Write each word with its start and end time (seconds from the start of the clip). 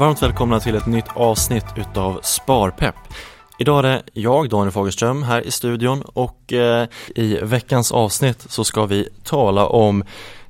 Varmt 0.00 0.22
välkomna 0.22 0.60
till 0.60 0.74
ett 0.74 0.86
nytt 0.86 1.08
avsnitt 1.14 1.64
utav 1.76 2.20
Sparpepp. 2.22 2.94
Idag 3.58 3.78
är 3.78 3.82
det 3.82 4.02
jag, 4.12 4.48
Daniel 4.48 4.72
Fagerström, 4.72 5.22
här 5.22 5.46
i 5.46 5.50
studion 5.50 6.02
och 6.02 6.52
eh, 6.52 6.88
i 7.14 7.38
veckans 7.42 7.92
avsnitt 7.92 8.46
så 8.48 8.64
ska 8.64 8.86
vi 8.86 9.08
tala 9.24 9.66
om 9.66 10.04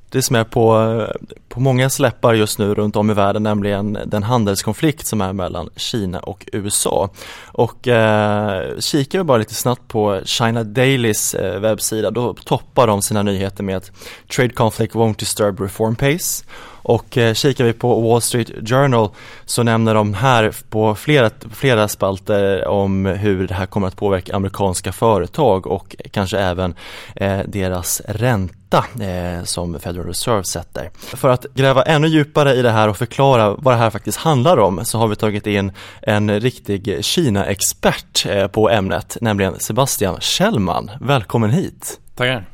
det 0.09 0.21
som 0.21 0.35
är 0.35 0.43
på, 0.43 0.77
eh, 0.79 1.31
på 1.49 1.59
många 1.59 1.89
släppar 1.89 2.33
just 2.33 2.59
nu 2.59 2.73
runt 2.73 2.95
om 2.95 3.11
i 3.11 3.13
världen, 3.13 3.43
nämligen 3.43 3.97
den 4.05 4.23
handelskonflikt 4.23 5.07
som 5.07 5.21
är 5.21 5.33
mellan 5.33 5.69
Kina 5.75 6.19
och 6.19 6.47
USA. 6.53 7.09
Och 7.45 7.87
eh, 7.87 8.79
kikar 8.79 9.19
vi 9.19 9.23
bara 9.23 9.37
lite 9.37 9.55
snabbt 9.55 9.87
på 9.87 10.21
China 10.25 10.63
Dailys 10.63 11.33
eh, 11.33 11.59
webbsida, 11.59 12.11
då 12.11 12.33
toppar 12.33 12.87
de 12.87 13.01
sina 13.01 13.23
nyheter 13.23 13.63
med 13.63 13.77
att 13.77 13.91
Trade 14.35 14.53
conflict 14.53 14.95
won't 14.95 15.19
disturb 15.19 15.59
reform 15.59 15.95
pace 15.95 16.43
och 16.83 17.17
eh, 17.17 17.33
kikar 17.33 17.65
vi 17.65 17.73
på 17.73 18.01
Wall 18.01 18.21
Street 18.21 18.69
Journal 18.69 19.09
så 19.45 19.63
nämner 19.63 19.93
de 19.93 20.13
här 20.13 20.53
på 20.69 20.95
flera, 20.95 21.29
flera 21.53 21.87
spalter 21.87 22.67
om 22.67 23.05
hur 23.05 23.47
det 23.47 23.53
här 23.53 23.65
kommer 23.65 23.87
att 23.87 23.95
påverka 23.95 24.35
amerikanska 24.35 24.91
företag 24.91 25.67
och 25.67 25.95
kanske 26.11 26.39
även 26.39 26.75
eh, 27.15 27.39
deras 27.45 28.01
ränta 28.07 28.85
eh, 29.01 29.43
som 29.43 29.79
Federal 29.79 30.07
Reserve 30.07 30.43
sätter. 30.43 30.89
För 30.95 31.29
att 31.29 31.45
gräva 31.53 31.83
ännu 31.83 32.07
djupare 32.07 32.53
i 32.53 32.61
det 32.61 32.71
här 32.71 32.87
och 32.87 32.97
förklara 32.97 33.55
vad 33.57 33.73
det 33.73 33.77
här 33.77 33.89
faktiskt 33.89 34.17
handlar 34.17 34.57
om 34.57 34.85
så 34.85 34.97
har 34.97 35.07
vi 35.07 35.15
tagit 35.15 35.47
in 35.47 35.71
en 36.01 36.39
riktig 36.39 37.05
Kina-expert 37.05 38.25
eh, 38.29 38.47
på 38.47 38.69
ämnet, 38.69 39.17
nämligen 39.21 39.59
Sebastian 39.59 40.17
Kjellman. 40.19 40.91
Välkommen 41.01 41.49
hit! 41.49 41.99
Tackar! 42.15 42.45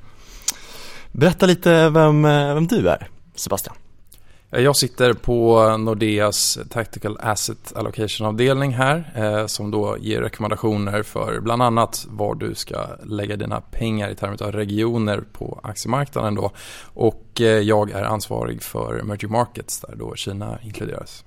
Berätta 1.12 1.46
lite 1.46 1.90
vem, 1.90 2.24
vem 2.24 2.68
du 2.68 2.90
är, 2.90 3.08
Sebastian. 3.36 3.76
Eh, 4.52 4.62
jag 4.62 4.76
sitter 4.76 5.14
på 5.14 5.78
Nordeas 5.78 6.60
Tactical 6.70 7.18
Asset 7.20 7.74
Allocation-avdelning 7.76 8.74
här 8.74 9.12
eh, 9.16 9.46
som 9.46 9.72
då 9.72 9.98
ger 10.00 10.22
rekommendationer 10.22 11.04
för 11.04 11.40
bland 11.40 11.64
annat 11.64 12.06
var 12.10 12.36
du 12.36 12.56
ska 12.56 12.88
lägga 13.04 13.36
dina 13.36 13.62
pengar 13.62 14.10
i 14.10 14.16
termer 14.16 14.44
av 14.44 14.52
regioner 14.52 15.24
på 15.34 15.60
aktiemarknaden 15.64 16.36
då. 16.36 16.52
Och 16.94 17.42
eh, 17.42 17.46
jag 17.46 17.92
är 17.92 18.04
ansvarig 18.04 18.64
för 18.64 19.00
emerging 19.00 19.32
markets 19.32 19.80
där 19.80 19.96
då 19.96 20.16
Kina 20.16 20.60
inkluderas. 20.64 21.24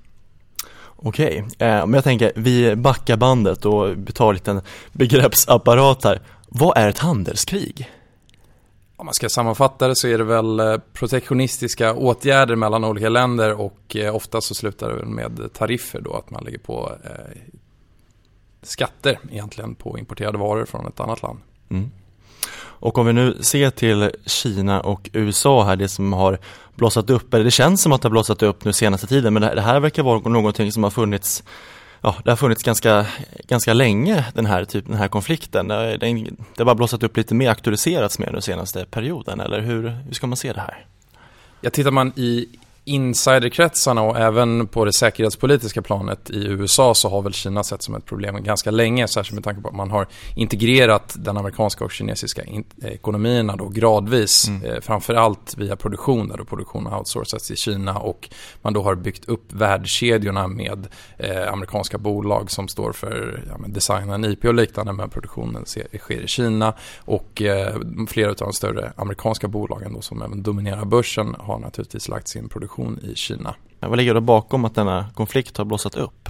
Okej, 0.95 1.37
eh, 1.37 1.67
men 1.67 1.93
jag 1.93 2.03
tänker 2.03 2.31
vi 2.35 2.75
backar 2.75 3.17
bandet 3.17 3.65
och 3.65 3.95
tar 4.13 4.29
en 4.29 4.33
liten 4.33 4.61
begreppsapparat 4.91 6.03
här. 6.03 6.21
Vad 6.47 6.77
är 6.77 6.89
ett 6.89 6.99
handelskrig? 6.99 7.89
Om 9.01 9.05
man 9.05 9.13
ska 9.13 9.29
sammanfatta 9.29 9.87
det 9.87 9.95
så 9.95 10.07
är 10.07 10.17
det 10.17 10.23
väl 10.23 10.59
eh, 10.59 10.77
protektionistiska 10.93 11.93
åtgärder 11.93 12.55
mellan 12.55 12.83
olika 12.83 13.09
länder 13.09 13.53
och 13.53 13.95
eh, 13.95 14.15
ofta 14.15 14.41
så 14.41 14.55
slutar 14.55 14.89
det 14.89 15.05
med 15.05 15.53
tariffer 15.53 16.01
då, 16.01 16.13
att 16.13 16.29
man 16.29 16.43
lägger 16.43 16.57
på 16.57 16.91
eh, 17.03 17.37
skatter 18.61 19.19
egentligen 19.31 19.75
på 19.75 19.99
importerade 19.99 20.37
varor 20.37 20.65
från 20.65 20.87
ett 20.87 20.99
annat 20.99 21.21
land. 21.21 21.39
Mm. 21.69 21.91
Och 22.55 22.97
om 22.97 23.05
vi 23.05 23.13
nu 23.13 23.37
ser 23.41 23.69
till 23.69 24.11
Kina 24.25 24.81
och 24.81 25.09
USA 25.13 25.63
här, 25.63 25.75
det 25.75 25.89
som 25.89 26.13
har 26.13 26.39
blossat 26.75 27.09
upp, 27.09 27.33
eller 27.33 27.45
det 27.45 27.51
känns 27.51 27.81
som 27.81 27.91
att 27.91 28.01
det 28.01 28.07
har 28.07 28.11
blossat 28.11 28.43
upp 28.43 28.65
nu 28.65 28.73
senaste 28.73 29.07
tiden, 29.07 29.33
men 29.33 29.41
det 29.41 29.61
här 29.61 29.79
verkar 29.79 30.03
vara 30.03 30.19
någonting 30.19 30.71
som 30.71 30.83
har 30.83 30.91
funnits 30.91 31.43
ja, 32.01 32.15
det 32.23 32.31
har 32.31 32.35
funnits 32.35 32.63
ganska, 32.63 33.05
ganska 33.47 33.73
länge 33.73 34.25
den 34.33 34.45
här, 34.45 34.65
typ, 34.65 34.87
den 34.87 34.97
här 34.97 35.07
konflikten. 35.07 35.67
Det, 35.67 35.97
det, 35.97 36.13
det 36.13 36.57
har 36.57 36.65
bara 36.65 36.75
blossat 36.75 37.03
upp 37.03 37.17
lite 37.17 37.35
mer, 37.35 37.49
aktualiserats 37.49 38.19
mer 38.19 38.31
den 38.31 38.41
senaste 38.41 38.85
perioden, 38.85 39.39
eller 39.39 39.61
hur, 39.61 39.89
hur 39.89 40.13
ska 40.13 40.27
man 40.27 40.37
se 40.37 40.53
det 40.53 40.61
här? 40.61 40.85
Ja, 41.61 41.69
tittar 41.69 41.91
man 41.91 42.13
i 42.15 42.47
insiderkretsarna 42.85 44.01
och 44.01 44.19
även 44.19 44.67
på 44.67 44.85
det 44.85 44.93
säkerhetspolitiska 44.93 45.81
planet 45.81 46.29
i 46.29 46.47
USA 46.47 46.93
så 46.93 47.09
har 47.09 47.21
väl 47.21 47.33
Kina 47.33 47.63
sett 47.63 47.81
som 47.81 47.95
ett 47.95 48.05
problem 48.05 48.43
ganska 48.43 48.71
länge, 48.71 49.07
särskilt 49.07 49.35
med 49.35 49.43
tanke 49.43 49.61
på 49.61 49.67
att 49.67 49.75
man 49.75 49.91
har 49.91 50.07
integrerat 50.35 51.15
den 51.17 51.37
amerikanska 51.37 51.85
och 51.85 51.91
kinesiska 51.91 52.41
ekonomierna 52.81 53.55
då 53.55 53.67
gradvis, 53.67 54.47
mm. 54.47 54.65
eh, 54.65 54.79
framförallt 54.81 55.57
via 55.57 55.75
produktion 55.75 56.27
där 56.27 56.37
då 56.37 56.45
produktion 56.45 56.85
har 56.85 56.99
outsourcats 56.99 57.51
i 57.51 57.55
Kina 57.55 57.97
och 57.97 58.29
man 58.61 58.73
då 58.73 58.83
har 58.83 58.95
byggt 58.95 59.25
upp 59.25 59.53
värdekedjorna 59.53 60.47
med 60.47 60.87
eh, 61.17 61.53
amerikanska 61.53 61.97
bolag 61.97 62.51
som 62.51 62.67
står 62.67 62.91
för 62.91 63.43
ja, 63.49 63.67
designen, 63.67 64.25
IP 64.25 64.45
och 64.45 64.53
liknande, 64.53 64.93
men 64.93 65.09
produktionen 65.09 65.65
sker 65.65 66.21
i 66.23 66.27
Kina 66.27 66.73
och 66.99 67.41
eh, 67.41 67.75
flera 68.07 68.29
av 68.29 68.35
de 68.35 68.53
större 68.53 68.93
amerikanska 68.95 69.47
bolagen 69.47 69.93
då 69.93 70.01
som 70.01 70.21
även 70.21 70.43
dominerar 70.43 70.85
börsen 70.85 71.35
har 71.39 71.59
naturligtvis 71.59 72.07
lagt 72.07 72.27
sin 72.27 72.49
produktion 72.49 72.70
produktion 72.71 72.99
i 73.11 73.15
Kina. 73.15 73.55
Vad 73.79 73.97
ligger 73.97 74.13
då 74.13 74.21
bakom 74.21 74.65
att 74.65 74.75
denna 74.75 75.05
konflikt 75.13 75.57
har 75.57 75.65
blossat 75.65 75.95
upp? 75.95 76.29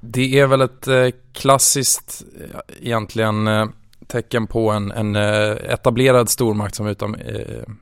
Det 0.00 0.38
är 0.38 0.46
väl 0.46 0.60
ett 0.60 0.88
eh, 0.88 1.08
klassiskt 1.32 2.24
eh, 2.40 2.60
egentligen 2.80 3.48
eh, 3.48 3.66
tecken 4.06 4.46
på 4.46 4.70
en, 4.70 4.90
en 4.90 5.16
etablerad 5.16 6.28
stormakt 6.28 6.74
som, 6.74 6.86
utom, 6.86 7.16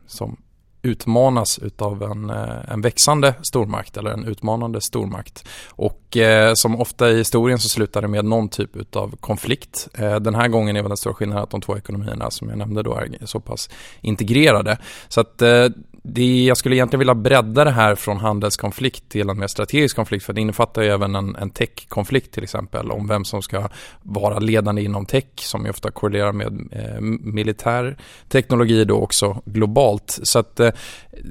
som 0.06 0.36
utmanas 0.82 1.58
utav 1.58 2.02
en, 2.02 2.30
en 2.68 2.80
växande 2.80 3.34
stormakt 3.42 3.96
eller 3.96 4.10
en 4.10 4.24
utmanande 4.24 4.80
stormakt. 4.80 5.48
Och 5.68 6.16
eh, 6.16 6.54
som 6.54 6.80
ofta 6.80 7.10
i 7.10 7.16
historien 7.16 7.58
så 7.58 7.68
slutar 7.68 8.02
det 8.02 8.08
med 8.08 8.24
någon 8.24 8.48
typ 8.48 8.76
utav 8.76 9.16
konflikt. 9.20 9.88
Eh, 9.94 10.16
den 10.16 10.34
här 10.34 10.48
gången 10.48 10.76
är 10.76 10.82
väl 10.82 10.90
den 10.90 10.96
stora 10.96 11.14
skillnaden 11.14 11.42
att 11.42 11.50
de 11.50 11.60
två 11.60 11.76
ekonomierna 11.76 12.30
som 12.30 12.48
jag 12.48 12.58
nämnde 12.58 12.82
då 12.82 12.94
är 12.94 13.26
så 13.26 13.40
pass 13.40 13.70
integrerade. 14.00 14.78
Så 15.08 15.20
att 15.20 15.42
eh, 15.42 15.66
det, 16.04 16.44
jag 16.44 16.56
skulle 16.56 16.76
egentligen 16.76 16.98
vilja 16.98 17.14
bredda 17.14 17.64
det 17.64 17.70
här 17.70 17.94
från 17.94 18.16
handelskonflikt 18.16 19.08
till 19.08 19.30
en 19.30 19.38
mer 19.38 19.46
strategisk 19.46 19.96
konflikt 19.96 20.24
för 20.24 20.32
det 20.32 20.40
innefattar 20.40 20.82
ju 20.82 20.88
även 20.88 21.14
en, 21.14 21.36
en 21.36 21.50
tech-konflikt 21.50 22.34
till 22.34 22.42
exempel 22.42 22.90
om 22.90 23.08
vem 23.08 23.24
som 23.24 23.42
ska 23.42 23.68
vara 24.02 24.38
ledande 24.38 24.82
inom 24.82 25.06
tech 25.06 25.24
som 25.36 25.64
ju 25.64 25.70
ofta 25.70 25.90
korrelerar 25.90 26.32
med 26.32 26.68
eh, 26.72 27.00
militär 27.20 27.96
teknologi 28.28 28.84
då 28.84 28.96
också 28.96 29.42
globalt. 29.44 30.18
Så 30.22 30.38
att 30.38 30.60
eh, 30.60 30.70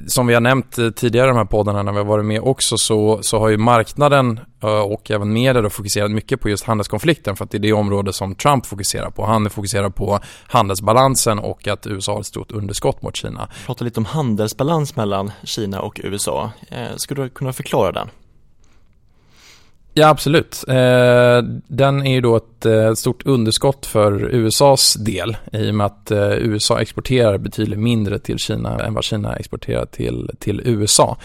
som 0.08 0.28
vi 0.28 0.34
har 0.34 0.42
nämnt 0.42 0.78
eh, 0.78 0.90
tidigare 0.90 1.28
i 1.28 1.30
de 1.30 1.38
här 1.38 1.46
poddarna 1.46 1.84
när 1.84 1.92
vi 1.92 1.98
har 1.98 2.06
varit 2.06 2.26
med 2.26 2.42
också 2.42 2.78
så, 2.78 3.20
så 3.22 3.40
har 3.40 3.50
ju 3.50 3.58
marknaden 3.58 4.40
Eh, 4.64 4.70
och 4.70 5.12
även 5.12 5.34
media 5.34 5.62
då 5.62 5.70
fokuserat 5.70 6.12
mycket 6.12 6.42
på 6.42 6.50
just 6.50 6.64
handelskonflikten 6.64 7.36
för 7.36 7.46
att 7.46 7.52
det 7.52 7.58
är 7.58 7.60
det 7.60 7.74
område 7.74 8.14
som 8.14 8.36
Trump 8.36 8.66
fokuserar 8.66 9.10
på. 9.10 9.26
Han 9.26 9.50
fokuserar 9.50 9.90
på 9.90 10.20
handelsbalansen 10.48 11.40
och 11.40 11.68
att 11.68 11.88
USA 11.88 12.14
har 12.14 12.20
ett 12.20 12.26
stort 12.26 12.52
underskott 12.52 13.02
mot 13.02 13.16
Kina. 13.16 13.50
Prata 13.66 13.86
lite 13.86 14.00
om 14.00 14.06
handelsbalans 14.06 14.96
mellan 14.96 15.32
Kina 15.44 15.82
och 15.82 16.00
USA. 16.04 16.52
Eh, 16.70 16.96
skulle 16.98 17.24
du 17.24 17.30
kunna 17.30 17.54
förklara 17.54 17.92
den? 17.92 18.10
Ja, 19.94 20.08
absolut. 20.08 20.64
Eh, 20.68 21.44
den 21.68 22.08
är 22.08 22.12
ju 22.12 22.22
då 22.22 22.36
ett 22.36 22.66
eh, 22.66 22.94
stort 22.94 23.26
underskott 23.26 23.86
för 23.86 24.36
USAs 24.36 24.94
del 24.94 25.38
i 25.52 25.72
och 25.72 25.76
med 25.76 25.86
att 25.86 26.12
eh, 26.12 26.32
USA 26.32 26.82
exporterar 26.82 27.38
betydligt 27.38 27.80
mindre 27.80 28.20
till 28.20 28.38
Kina 28.38 28.80
än 28.80 28.94
vad 28.94 29.04
Kina 29.04 29.36
exporterar 29.36 29.86
till, 29.86 30.30
till 30.40 30.62
USA. 30.66 31.18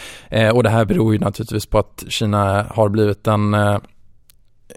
och 0.52 0.62
det 0.62 0.70
här 0.70 0.84
beror 0.84 1.12
ju 1.12 1.18
naturligtvis 1.18 1.66
på 1.66 1.78
att 1.78 2.04
Kina 2.08 2.66
har 2.70 2.88
blivit 2.88 3.24
den 3.24 3.56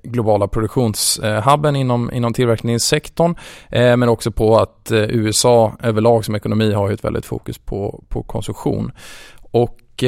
globala 0.04 0.48
produktionshubben 0.48 1.76
inom, 1.76 2.12
inom 2.14 2.34
tillverkningssektorn 2.34 3.36
men 3.70 4.10
också 4.10 4.32
på 4.32 4.58
att 4.58 4.92
USA 4.92 5.74
överlag 5.84 6.26
som 6.26 6.36
ekonomi 6.36 6.74
har 6.74 6.92
ett 6.92 7.04
väldigt 7.04 7.26
fokus 7.26 7.58
på, 7.58 8.04
på 8.10 8.24
konsumtion. 8.24 8.92
Och 9.52 10.04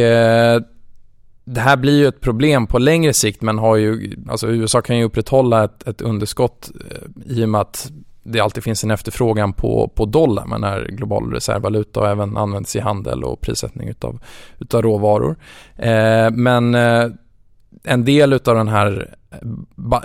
det 1.45 1.61
här 1.61 1.77
blir 1.77 1.97
ju 1.97 2.07
ett 2.07 2.21
problem 2.21 2.67
på 2.67 2.79
längre 2.79 3.13
sikt 3.13 3.41
men 3.41 3.57
har 3.57 3.75
ju, 3.75 4.15
alltså 4.29 4.47
USA 4.47 4.81
kan 4.81 4.97
ju 4.97 5.03
upprätthålla 5.03 5.63
ett, 5.63 5.87
ett 5.87 6.01
underskott 6.01 6.71
eh, 6.91 7.37
i 7.37 7.45
och 7.45 7.49
med 7.49 7.61
att 7.61 7.91
det 8.23 8.39
alltid 8.39 8.63
finns 8.63 8.83
en 8.83 8.91
efterfrågan 8.91 9.53
på, 9.53 9.91
på 9.95 10.05
dollar. 10.05 10.45
Man 10.45 10.63
är 10.63 10.85
global 10.85 11.33
reservvaluta 11.33 11.99
och 11.99 12.07
även 12.07 12.37
används 12.37 12.75
i 12.75 12.79
handel 12.79 13.23
och 13.23 13.41
prissättning 13.41 13.87
utav, 13.89 14.19
utav 14.59 14.81
råvaror. 14.81 15.35
Eh, 15.75 16.31
men 16.31 16.75
eh, 16.75 17.07
en 17.83 18.05
del 18.05 18.33
utav 18.33 18.55
den 18.55 18.67
här 18.67 19.15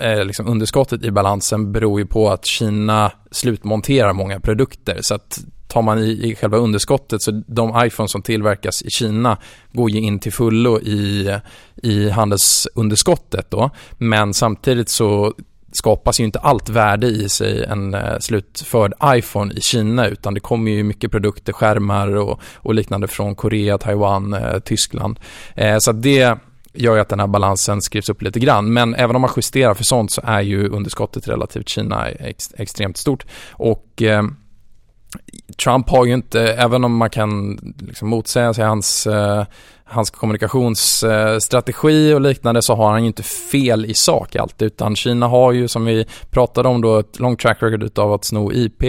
eh, 0.01 0.25
liksom 0.25 0.47
underskottet 0.47 1.05
i 1.05 1.11
balansen 1.11 1.73
beror 1.73 2.01
ju 2.01 2.07
på 2.07 2.31
att 2.31 2.45
Kina 2.45 3.13
slutmonterar 3.31 4.13
många 4.13 4.41
produkter. 4.41 4.99
Så 5.01 5.15
att 5.15 5.39
tar 5.77 5.83
man 5.83 5.99
i, 5.99 6.31
i 6.31 6.35
själva 6.35 6.57
underskottet 6.57 7.23
så 7.23 7.31
de 7.47 7.83
iPhones 7.87 8.11
som 8.11 8.23
tillverkas 8.23 8.83
i 8.83 8.91
Kina 8.91 9.37
går 9.73 9.91
ju 9.91 10.01
in 10.01 10.19
till 10.19 10.33
fullo 10.33 10.81
i, 10.81 11.37
i 11.83 12.11
handelsunderskottet 12.11 13.51
då. 13.51 13.71
Men 13.99 14.35
samtidigt 14.35 14.89
så 14.89 15.35
skapas 15.73 16.21
ju 16.21 16.25
inte 16.25 16.39
allt 16.39 16.69
värde 16.69 17.07
i 17.07 17.29
sig 17.29 17.65
en 17.65 17.95
eh, 17.95 18.19
slutförd 18.21 18.93
iPhone 19.05 19.55
i 19.55 19.61
Kina 19.61 20.07
utan 20.07 20.35
det 20.35 20.41
kommer 20.41 20.71
ju 20.71 20.83
mycket 20.83 21.11
produkter, 21.11 21.53
skärmar 21.53 22.17
och, 22.17 22.41
och 22.55 22.75
liknande 22.75 23.09
från 23.09 23.35
Korea, 23.35 23.79
Taiwan, 23.79 24.35
eh, 24.35 24.59
Tyskland. 24.59 25.21
Eh, 25.55 25.79
så 25.79 25.93
det 25.93 26.39
gör 26.73 26.95
ju 26.95 27.01
att 27.01 27.09
den 27.09 27.21
här 27.21 27.27
balansen 27.27 27.83
skrivs 27.83 28.09
upp 28.09 28.23
lite 28.23 28.41
grann. 28.41 28.73
Men 28.73 28.95
även 28.95 29.17
om 29.17 29.23
man 29.23 29.31
justerar 29.37 29.75
för 29.75 29.85
sånt 29.85 30.11
så 30.13 30.21
är 30.25 30.41
ju 30.41 30.69
underskottet 30.69 31.29
relativt 31.29 31.69
Kina 31.69 32.09
ex, 32.09 32.55
extremt 32.59 32.97
stort. 32.97 33.27
Och 33.51 34.03
eh, 34.03 34.23
Trump 35.65 35.91
har 35.91 36.05
ju 36.05 36.15
inte, 36.15 36.41
även 36.41 36.85
om 36.85 36.97
man 36.97 37.11
kan 37.11 37.59
liksom 37.79 38.09
motsäga 38.09 38.55
sig 38.55 38.65
hans, 38.65 39.07
eh, 39.07 39.45
hans 39.85 40.11
kommunikationsstrategi 40.11 42.11
eh, 42.11 42.15
och 42.15 42.21
liknande 42.21 42.63
så 42.63 42.75
har 42.75 42.91
han 42.91 43.01
ju 43.01 43.07
inte 43.07 43.23
fel 43.23 43.85
i 43.85 43.95
sak 43.95 44.37
alltid 44.37 44.67
utan 44.67 44.97
Kina 44.97 45.29
har 45.29 45.53
ju 45.53 45.69
som 45.69 45.85
vi 45.85 46.07
pratade 46.31 46.69
om 46.69 46.81
då 46.81 46.99
ett 46.99 47.19
långt 47.19 47.41
track 47.41 47.63
record 47.63 47.99
av 47.99 48.13
att 48.13 48.25
sno 48.25 48.53
IP. 48.53 48.83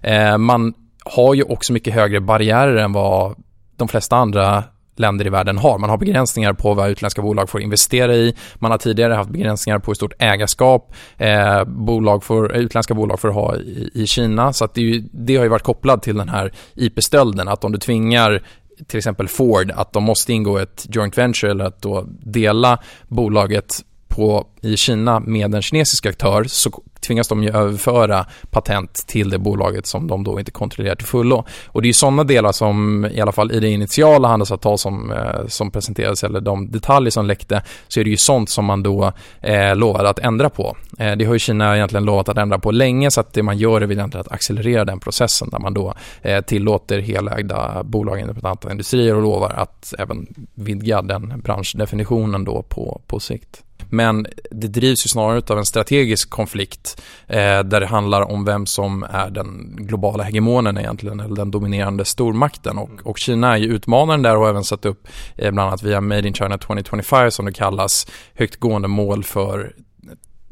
Eh, 0.00 0.38
man 0.38 0.74
har 1.04 1.34
ju 1.34 1.42
också 1.42 1.72
mycket 1.72 1.94
högre 1.94 2.20
barriärer 2.20 2.76
än 2.76 2.92
vad 2.92 3.36
de 3.76 3.88
flesta 3.88 4.16
andra 4.16 4.64
länder 4.98 5.26
i 5.26 5.30
världen 5.30 5.58
har. 5.58 5.78
Man 5.78 5.90
har 5.90 5.96
begränsningar 5.96 6.52
på 6.52 6.74
vad 6.74 6.90
utländska 6.90 7.22
bolag 7.22 7.50
får 7.50 7.60
investera 7.60 8.14
i. 8.14 8.34
Man 8.54 8.70
har 8.70 8.78
tidigare 8.78 9.14
haft 9.14 9.30
begränsningar 9.30 9.78
på 9.78 9.90
hur 9.90 9.94
stort 9.94 10.12
ägarskap 10.18 10.92
eh, 11.16 11.64
bolag 11.64 12.24
får, 12.24 12.54
eh, 12.54 12.60
utländska 12.60 12.94
bolag 12.94 13.20
får 13.20 13.28
ha 13.28 13.56
i, 13.56 13.90
i 13.94 14.06
Kina. 14.06 14.52
Så 14.52 14.64
att 14.64 14.74
det, 14.74 14.80
ju, 14.80 15.04
det 15.12 15.36
har 15.36 15.44
ju 15.44 15.50
varit 15.50 15.62
kopplat 15.62 16.02
till 16.02 16.16
den 16.16 16.28
här 16.28 16.52
IP-stölden. 16.74 17.48
Att 17.48 17.64
om 17.64 17.72
du 17.72 17.78
tvingar 17.78 18.42
till 18.86 18.98
exempel 18.98 19.28
Ford 19.28 19.72
att 19.74 19.92
de 19.92 20.04
måste 20.04 20.32
ingå 20.32 20.58
ett 20.58 20.86
joint 20.90 21.18
venture 21.18 21.50
eller 21.50 21.64
att 21.64 21.82
då 21.82 22.04
dela 22.08 22.78
bolaget 23.08 23.84
på, 24.08 24.46
i 24.60 24.76
Kina 24.76 25.20
med 25.20 25.54
en 25.54 25.62
kinesisk 25.62 26.06
aktör 26.06 26.44
så 26.44 26.70
tvingas 27.00 27.28
de 27.28 27.42
ju 27.42 27.50
överföra 27.50 28.26
patent 28.50 29.04
till 29.06 29.30
det 29.30 29.38
bolaget 29.38 29.86
som 29.86 30.06
de 30.06 30.24
då 30.24 30.38
inte 30.38 30.50
kontrollerar 30.50 30.94
till 30.94 31.06
fullo. 31.06 31.44
Och 31.66 31.82
det 31.82 31.86
är 31.86 31.88
ju 31.88 31.94
sådana 31.94 32.24
delar 32.24 32.52
som 32.52 33.06
i 33.12 33.20
alla 33.20 33.32
fall 33.32 33.52
i 33.52 33.60
det 33.60 33.68
initiala 33.68 34.28
handelsavtal 34.28 34.78
som, 34.78 35.12
eh, 35.12 35.46
som 35.46 35.70
presenterades 35.70 36.24
eller 36.24 36.40
de 36.40 36.70
detaljer 36.70 37.10
som 37.10 37.26
läckte 37.26 37.62
så 37.88 38.00
är 38.00 38.04
det 38.04 38.10
ju 38.10 38.16
sånt 38.16 38.50
som 38.50 38.64
man 38.64 38.82
då 38.82 39.12
eh, 39.40 39.76
lovade 39.76 40.08
att 40.08 40.18
ändra 40.18 40.50
på. 40.50 40.76
Eh, 40.98 41.16
det 41.16 41.24
har 41.24 41.32
ju 41.32 41.38
Kina 41.38 41.76
egentligen 41.76 42.04
lovat 42.04 42.28
att 42.28 42.38
ändra 42.38 42.58
på 42.58 42.70
länge 42.70 43.10
så 43.10 43.20
att 43.20 43.32
det 43.32 43.42
man 43.42 43.58
gör 43.58 43.80
är 43.80 43.86
väl 43.86 43.98
egentligen 43.98 44.26
att 44.26 44.32
accelerera 44.32 44.84
den 44.84 45.00
processen 45.00 45.50
där 45.50 45.58
man 45.58 45.74
då 45.74 45.94
eh, 46.22 46.40
tillåter 46.40 46.98
helägda 46.98 47.82
bolag 47.84 48.20
inom 48.20 48.36
andra 48.42 48.70
industrier 48.70 49.14
och 49.14 49.22
lovar 49.22 49.50
att 49.50 49.94
även 49.98 50.26
vidga 50.54 51.02
den 51.02 51.40
branschdefinitionen 51.44 52.44
då 52.44 52.62
på, 52.62 53.00
på 53.06 53.20
sikt. 53.20 53.62
Men 53.90 54.26
det 54.50 54.68
drivs 54.68 55.06
ju 55.06 55.08
snarare 55.08 55.42
av 55.48 55.58
en 55.58 55.66
strategisk 55.66 56.30
konflikt 56.30 56.87
eh, 57.26 57.62
där 57.62 57.80
det 57.80 57.86
handlar 57.86 58.30
om 58.30 58.44
vem 58.44 58.66
som 58.66 59.02
är 59.02 59.30
den 59.30 59.76
globala 59.76 60.22
hegemonen 60.22 60.78
egentligen, 60.78 61.20
eller 61.20 61.36
den 61.36 61.50
dominerande 61.50 62.04
stormakten. 62.04 62.78
Och, 62.78 62.90
och 63.04 63.18
Kina 63.18 63.52
är 63.52 63.56
ju 63.56 63.66
utmanaren 63.66 64.22
där 64.22 64.36
och 64.36 64.42
har 64.42 64.50
även 64.50 64.64
satt 64.64 64.86
upp, 64.86 65.08
eh, 65.36 65.50
bland 65.50 65.68
annat 65.68 65.82
via 65.82 66.00
Made 66.00 66.28
in 66.28 66.34
China 66.34 66.58
2025 66.58 67.30
som 67.30 67.46
det 67.46 67.52
kallas, 67.52 68.06
högtgående 68.34 68.88
mål 68.88 69.24
för 69.24 69.72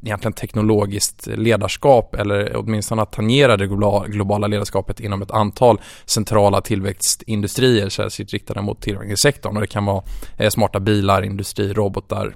egentligen 0.06 0.32
teknologiskt 0.32 1.26
ledarskap 1.26 2.14
eller 2.14 2.56
åtminstone 2.56 3.02
att 3.02 3.12
tangera 3.12 3.56
det 3.56 3.66
globala 4.08 4.46
ledarskapet 4.46 5.00
inom 5.00 5.22
ett 5.22 5.30
antal 5.30 5.80
centrala 6.06 6.60
tillväxtindustrier 6.60 7.88
särskilt 7.88 8.32
riktade 8.32 8.62
mot 8.62 8.80
tillverkningssektorn 8.80 9.56
och 9.56 9.60
det 9.60 9.66
kan 9.66 9.84
vara 9.84 10.02
eh, 10.36 10.50
smarta 10.50 10.80
bilar, 10.80 11.22
industri, 11.22 11.72
robotar, 11.72 12.34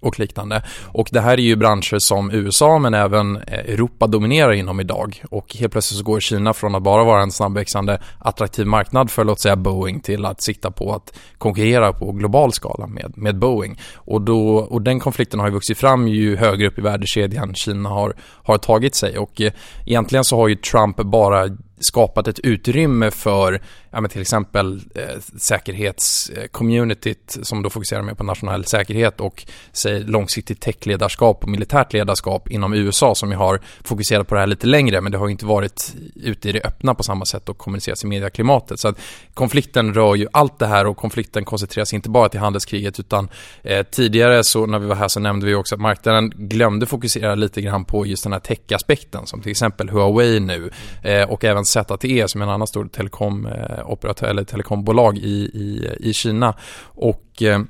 och 0.00 0.18
liknande. 0.18 0.62
Och 0.92 1.08
det 1.12 1.20
här 1.20 1.32
är 1.32 1.42
ju 1.42 1.56
branscher 1.56 1.98
som 1.98 2.30
USA 2.30 2.78
men 2.78 2.94
även 2.94 3.36
eh, 3.36 3.58
Europa 3.58 4.06
dominerar 4.06 4.52
inom 4.52 4.80
idag. 4.80 5.22
Och 5.30 5.56
helt 5.56 5.72
plötsligt 5.72 5.98
så 5.98 6.04
går 6.04 6.20
Kina 6.20 6.52
från 6.52 6.74
att 6.74 6.82
bara 6.82 7.04
vara 7.04 7.22
en 7.22 7.32
snabbväxande 7.32 8.02
attraktiv 8.18 8.66
marknad 8.66 9.10
för 9.10 9.24
låt 9.24 9.40
säga 9.40 9.56
Boeing 9.56 10.00
till 10.00 10.24
att 10.24 10.42
sikta 10.42 10.70
på 10.70 10.94
att 10.94 11.18
konkurrera 11.38 11.92
på 11.92 12.12
global 12.12 12.52
skala 12.52 12.86
med, 12.86 13.12
med 13.16 13.38
Boeing. 13.38 13.80
Och, 13.94 14.20
då, 14.20 14.56
och 14.56 14.82
den 14.82 15.00
konflikten 15.00 15.40
har 15.40 15.46
ju 15.46 15.52
vuxit 15.52 15.78
fram 15.78 16.08
ju 16.08 16.36
högre 16.36 16.66
upp 16.66 16.78
i 16.78 16.82
värdekedjan 16.82 17.54
Kina 17.54 17.88
har, 17.88 18.16
har 18.20 18.58
tagit 18.58 18.94
sig. 18.94 19.18
Och 19.18 19.40
eh, 19.40 19.52
egentligen 19.86 20.24
så 20.24 20.36
har 20.36 20.48
ju 20.48 20.56
Trump 20.56 20.96
bara 20.96 21.48
skapat 21.78 22.28
ett 22.28 22.38
utrymme 22.38 23.10
för 23.10 23.60
ja, 23.90 24.00
men 24.00 24.10
till 24.10 24.20
exempel 24.20 24.80
eh, 24.94 25.20
säkerhetscommunityt 25.38 27.38
som 27.42 27.62
då 27.62 27.70
fokuserar 27.70 28.02
mer 28.02 28.14
på 28.14 28.24
nationell 28.24 28.64
säkerhet 28.64 29.20
och 29.20 29.46
säg, 29.72 30.04
långsiktigt 30.04 30.60
techledarskap 30.60 31.42
och 31.42 31.48
militärt 31.48 31.92
ledarskap 31.92 32.50
inom 32.50 32.74
USA 32.74 33.14
som 33.14 33.30
ju 33.30 33.36
har 33.36 33.60
fokuserat 33.84 34.28
på 34.28 34.34
det 34.34 34.40
här 34.40 34.46
lite 34.46 34.66
längre 34.66 35.00
men 35.00 35.12
det 35.12 35.18
har 35.18 35.28
inte 35.28 35.46
varit 35.46 35.94
ute 36.14 36.48
i 36.48 36.52
det 36.52 36.64
öppna 36.64 36.94
på 36.94 37.02
samma 37.02 37.24
sätt 37.24 37.48
och 37.48 37.58
kommunicerats 37.58 38.04
i 38.04 38.06
medieklimatet. 38.06 38.80
Så 38.80 38.88
att 38.88 38.98
konflikten 39.34 39.94
rör 39.94 40.14
ju 40.14 40.28
allt 40.32 40.58
det 40.58 40.66
här 40.66 40.86
och 40.86 40.96
konflikten 40.96 41.44
koncentreras 41.44 41.94
inte 41.94 42.10
bara 42.10 42.28
till 42.28 42.40
handelskriget 42.40 43.00
utan 43.00 43.28
eh, 43.62 43.86
tidigare 43.86 44.44
så 44.44 44.66
när 44.66 44.78
vi 44.78 44.86
var 44.86 44.96
här 44.96 45.08
så 45.08 45.20
nämnde 45.20 45.46
vi 45.46 45.54
också 45.54 45.74
att 45.74 45.80
marknaden 45.80 46.30
glömde 46.30 46.86
fokusera 46.86 47.34
lite 47.34 47.60
grann 47.60 47.84
på 47.84 48.06
just 48.06 48.22
den 48.22 48.32
här 48.32 48.40
tech-aspekten 48.40 49.26
som 49.26 49.42
till 49.42 49.50
exempel 49.50 49.90
Huawei 49.90 50.40
nu 50.40 50.70
eh, 51.02 51.30
och 51.30 51.44
även 51.44 51.63
ZTE 51.64 52.28
som 52.28 52.40
är 52.40 52.46
en 52.46 52.52
annan 52.52 52.66
stor 52.66 52.84
telekomoperatör 52.84 54.26
eh, 54.26 54.30
eller 54.30 54.44
telekombolag 54.44 55.18
i, 55.18 55.50
i, 55.54 55.90
i 56.00 56.12
Kina. 56.12 56.54
Och 56.84 57.42
eh, 57.42 57.60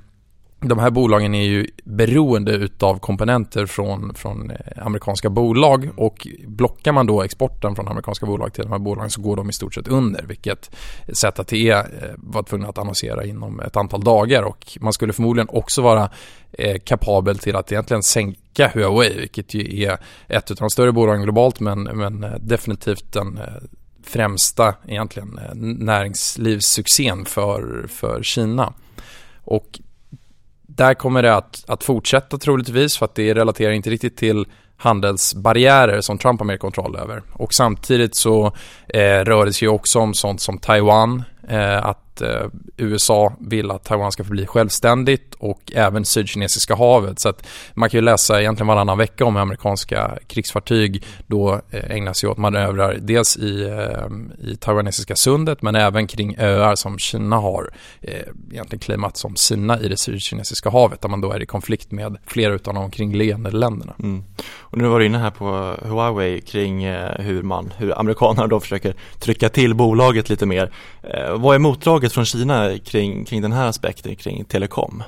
de 0.69 0.79
här 0.79 0.91
bolagen 0.91 1.35
är 1.35 1.44
ju 1.44 1.67
beroende 1.85 2.52
utav 2.52 2.99
komponenter 2.99 3.67
från, 3.67 4.14
från 4.14 4.50
eh, 4.50 4.56
amerikanska 4.87 5.31
bolag 5.31 5.91
och 5.96 6.26
blockar 6.46 6.93
man 6.93 7.06
då 7.06 7.23
exporten 7.23 7.75
från 7.75 7.88
amerikanska 7.88 8.26
bolag 8.26 8.52
till 8.52 8.62
de 8.62 8.73
här 8.73 8.79
bolagen 8.79 9.11
så 9.11 9.20
går 9.20 9.37
de 9.37 9.50
i 9.50 9.52
stort 9.52 9.75
sett 9.75 9.88
under 9.88 10.23
vilket 10.23 10.70
ZTE 11.12 11.70
eh, 11.70 11.82
var 12.17 12.43
tvungna 12.43 12.69
att 12.69 12.79
annonsera 12.79 13.25
inom 13.25 13.61
ett 13.61 13.76
antal 13.76 14.05
dagar 14.05 14.43
och 14.43 14.79
man 14.81 14.93
skulle 14.93 15.12
förmodligen 15.12 15.49
också 15.49 15.82
vara 15.82 16.11
kapabel 16.85 17.38
till 17.38 17.56
att 17.56 17.73
egentligen 17.73 18.02
sänka 18.02 18.70
Huawei 18.75 19.17
vilket 19.20 19.55
ju 19.55 19.85
är 19.85 19.99
ett 20.29 20.50
av 20.50 20.56
de 20.56 20.70
större 20.70 20.93
bolagen 20.93 21.23
globalt 21.23 21.61
men, 21.61 21.82
men 21.82 22.26
definitivt 22.41 23.12
den 23.12 23.41
främsta 24.06 24.75
egentligen 24.89 25.39
eh, 25.39 25.55
näringslivssuccén 25.85 27.25
för, 27.25 27.87
för 27.89 28.23
Kina. 28.23 28.73
Och 29.45 29.81
där 30.62 30.95
kommer 30.95 31.23
det 31.23 31.35
att, 31.35 31.65
att 31.69 31.85
fortsätta 31.85 32.39
troligtvis 32.39 32.99
för 32.99 33.05
att 33.05 33.15
det 33.15 33.35
relaterar 33.35 33.73
inte 33.73 33.91
riktigt 33.91 34.17
till 34.17 34.47
handelsbarriärer 34.77 36.01
som 36.01 36.19
Trump 36.19 36.41
har 36.41 36.47
mer 36.47 36.56
kontroll 36.56 36.97
över. 36.97 37.23
Och 37.33 37.55
samtidigt 37.55 38.15
så 38.15 38.47
eh, 38.89 39.01
rör 39.01 39.47
det 39.47 39.53
sig 39.53 39.69
också 39.69 39.99
om 39.99 40.15
sånt 40.15 40.41
som 40.41 40.59
Taiwan, 40.59 41.23
eh, 41.49 41.87
att 41.87 42.04
eh, 42.21 42.47
USA 42.77 43.33
vill 43.41 43.71
att 43.71 43.85
Taiwan 43.85 44.13
ska 44.13 44.25
förbli 44.25 44.47
självständigt 44.47 45.35
och 45.35 45.73
även 45.75 46.05
Sydkinesiska 46.05 46.75
havet. 46.75 47.21
Så 47.21 47.29
att 47.29 47.47
man 47.75 47.91
kan 47.91 47.99
ju 47.99 48.05
läsa 48.05 48.41
egentligen 48.41 48.67
varannan 48.67 48.99
vecka 48.99 49.25
om 49.25 49.37
amerikanska 49.37 50.19
krigsfartyg 50.27 51.05
då 51.27 51.61
eh, 51.71 51.91
ägnar 51.91 52.13
sig 52.13 52.29
åt 52.29 52.39
manövrar 52.39 52.99
dels 53.01 53.37
i, 53.37 53.63
eh, 53.63 54.49
i 54.51 54.56
taiwanesiska 54.56 55.17
sundet 55.17 55.63
men 55.63 55.75
även 55.77 56.06
kring 56.06 56.37
öar 56.39 56.75
som 56.75 56.99
Kina 56.99 57.37
har 57.37 57.71
eh, 58.01 58.13
egentligen 58.53 58.81
claimat 58.81 59.17
som 59.17 59.37
sina 59.37 59.81
i 59.81 59.89
det 59.89 59.97
Sydkinesiska 59.97 60.71
havet 60.71 61.01
där 61.01 61.09
man 61.09 61.21
då 61.21 61.33
är 61.33 61.43
i 61.43 61.47
konflikt 61.47 61.91
med 61.91 62.17
flera 62.27 62.53
av 62.53 62.59
de 62.63 62.77
omkringliggande 62.77 63.51
länderna. 63.51 63.94
Mm. 63.99 64.25
Och 64.59 64.79
nu 64.79 64.89
var 64.89 64.99
du 64.99 65.06
inne 65.06 65.19
här 65.19 65.31
på 65.31 65.77
Huawei 65.83 66.41
kring 66.41 66.85
eh, 66.85 67.19
hur 67.19 67.43
man, 67.43 67.73
hur 67.77 67.99
amerikanerna 67.99 68.47
då 68.47 68.61
försöker 68.61 68.94
trycka 69.19 69.49
till 69.49 69.75
bolaget 69.75 70.29
lite 70.29 70.47
mer. 70.47 70.71
Eh, 71.03 71.39
vad 71.39 71.55
är 71.55 71.59
motdraget 71.59 72.04
från 72.13 72.25
Kina 72.25 72.79
kring, 72.79 73.25
kring 73.25 73.43
den 73.43 73.53
här 73.53 73.67
aspekten 73.67 74.17
kring 74.17 74.44
telekom? 74.44 75.03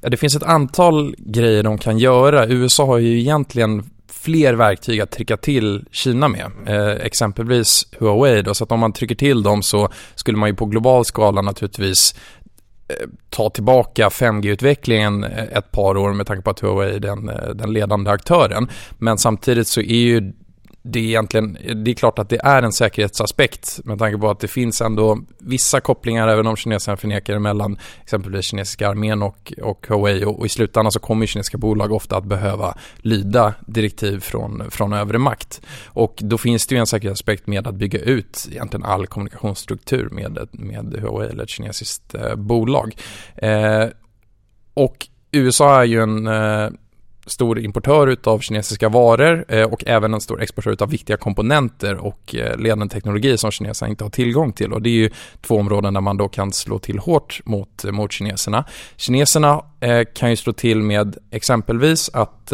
Ja, 0.00 0.08
det 0.08 0.16
finns 0.16 0.36
ett 0.36 0.42
antal 0.42 1.14
grejer 1.18 1.62
de 1.62 1.78
kan 1.78 1.98
göra. 1.98 2.46
USA 2.46 2.86
har 2.86 2.98
ju 2.98 3.20
egentligen 3.20 3.90
fler 4.08 4.54
verktyg 4.54 5.00
att 5.00 5.10
trycka 5.10 5.36
till 5.36 5.84
Kina 5.90 6.28
med. 6.28 6.50
Eh, 6.66 7.06
exempelvis 7.06 7.86
Huawei 7.98 8.42
då, 8.42 8.54
så 8.54 8.64
att 8.64 8.72
om 8.72 8.80
man 8.80 8.92
trycker 8.92 9.14
till 9.14 9.42
dem 9.42 9.62
så 9.62 9.88
skulle 10.14 10.38
man 10.38 10.48
ju 10.48 10.54
på 10.54 10.66
global 10.66 11.04
skala 11.04 11.42
naturligtvis 11.42 12.14
eh, 12.88 13.08
ta 13.30 13.50
tillbaka 13.50 14.08
5G-utvecklingen 14.08 15.24
eh, 15.24 15.58
ett 15.58 15.70
par 15.70 15.96
år 15.96 16.12
med 16.12 16.26
tanke 16.26 16.42
på 16.42 16.50
att 16.50 16.60
Huawei 16.60 16.94
är 16.94 17.00
den, 17.00 17.28
eh, 17.28 17.48
den 17.48 17.72
ledande 17.72 18.10
aktören. 18.10 18.68
Men 18.98 19.18
samtidigt 19.18 19.68
så 19.68 19.80
är 19.80 20.04
ju 20.04 20.32
det 20.82 20.98
är 20.98 21.04
egentligen, 21.04 21.58
det 21.84 21.90
är 21.90 21.94
klart 21.94 22.18
att 22.18 22.28
det 22.28 22.40
är 22.44 22.62
en 22.62 22.72
säkerhetsaspekt 22.72 23.80
med 23.84 23.98
tanke 23.98 24.18
på 24.18 24.30
att 24.30 24.40
det 24.40 24.48
finns 24.48 24.80
ändå 24.80 25.18
vissa 25.38 25.80
kopplingar, 25.80 26.28
även 26.28 26.46
om 26.46 26.56
kineserna 26.56 26.96
förnekar 26.96 27.32
det, 27.32 27.38
mellan 27.38 27.78
exempelvis 28.02 28.44
kinesiska 28.44 28.88
armén 28.88 29.22
och, 29.22 29.52
och 29.62 29.86
Huawei 29.88 30.24
och, 30.24 30.38
och 30.38 30.46
i 30.46 30.48
slutändan 30.48 30.92
så 30.92 30.98
kommer 30.98 31.26
kinesiska 31.26 31.58
bolag 31.58 31.92
ofta 31.92 32.16
att 32.16 32.24
behöva 32.24 32.74
lyda 32.96 33.54
direktiv 33.66 34.20
från, 34.20 34.70
från 34.70 34.92
övre 34.92 35.18
makt. 35.18 35.60
Och 35.86 36.14
då 36.18 36.38
finns 36.38 36.66
det 36.66 36.74
ju 36.74 36.78
en 36.78 36.86
säkerhetsaspekt 36.86 37.46
med 37.46 37.66
att 37.66 37.74
bygga 37.74 37.98
ut 37.98 38.48
egentligen 38.50 38.84
all 38.84 39.06
kommunikationsstruktur 39.06 40.08
med, 40.08 40.48
med 40.52 40.96
Huawei 41.00 41.28
eller 41.28 41.42
ett 41.42 41.50
kinesiskt 41.50 42.14
eh, 42.14 42.34
bolag. 42.34 42.96
Eh, 43.36 43.86
och 44.74 45.06
USA 45.32 45.80
är 45.80 45.84
ju 45.84 46.02
en 46.02 46.26
eh, 46.26 46.70
stor 47.26 47.58
importör 47.58 48.06
utav 48.06 48.38
kinesiska 48.38 48.88
varor 48.88 49.44
eh, 49.48 49.62
och 49.62 49.84
även 49.86 50.14
en 50.14 50.20
stor 50.20 50.42
exportör 50.42 50.70
utav 50.70 50.90
viktiga 50.90 51.16
komponenter 51.16 51.96
och 51.96 52.34
eh, 52.34 52.56
ledande 52.56 52.88
teknologi 52.88 53.38
som 53.38 53.50
kineserna 53.50 53.90
inte 53.90 54.04
har 54.04 54.10
tillgång 54.10 54.52
till. 54.52 54.72
Och 54.72 54.82
det 54.82 54.88
är 54.88 54.92
ju 54.92 55.10
två 55.40 55.56
områden 55.56 55.94
där 55.94 56.00
man 56.00 56.16
då 56.16 56.28
kan 56.28 56.52
slå 56.52 56.78
till 56.78 56.98
hårt 56.98 57.40
mot, 57.44 57.84
mot 57.84 58.12
kineserna. 58.12 58.64
Kineserna 58.96 59.64
eh, 59.80 60.02
kan 60.14 60.30
ju 60.30 60.36
slå 60.36 60.52
till 60.52 60.82
med 60.82 61.16
exempelvis 61.30 62.10
att 62.12 62.52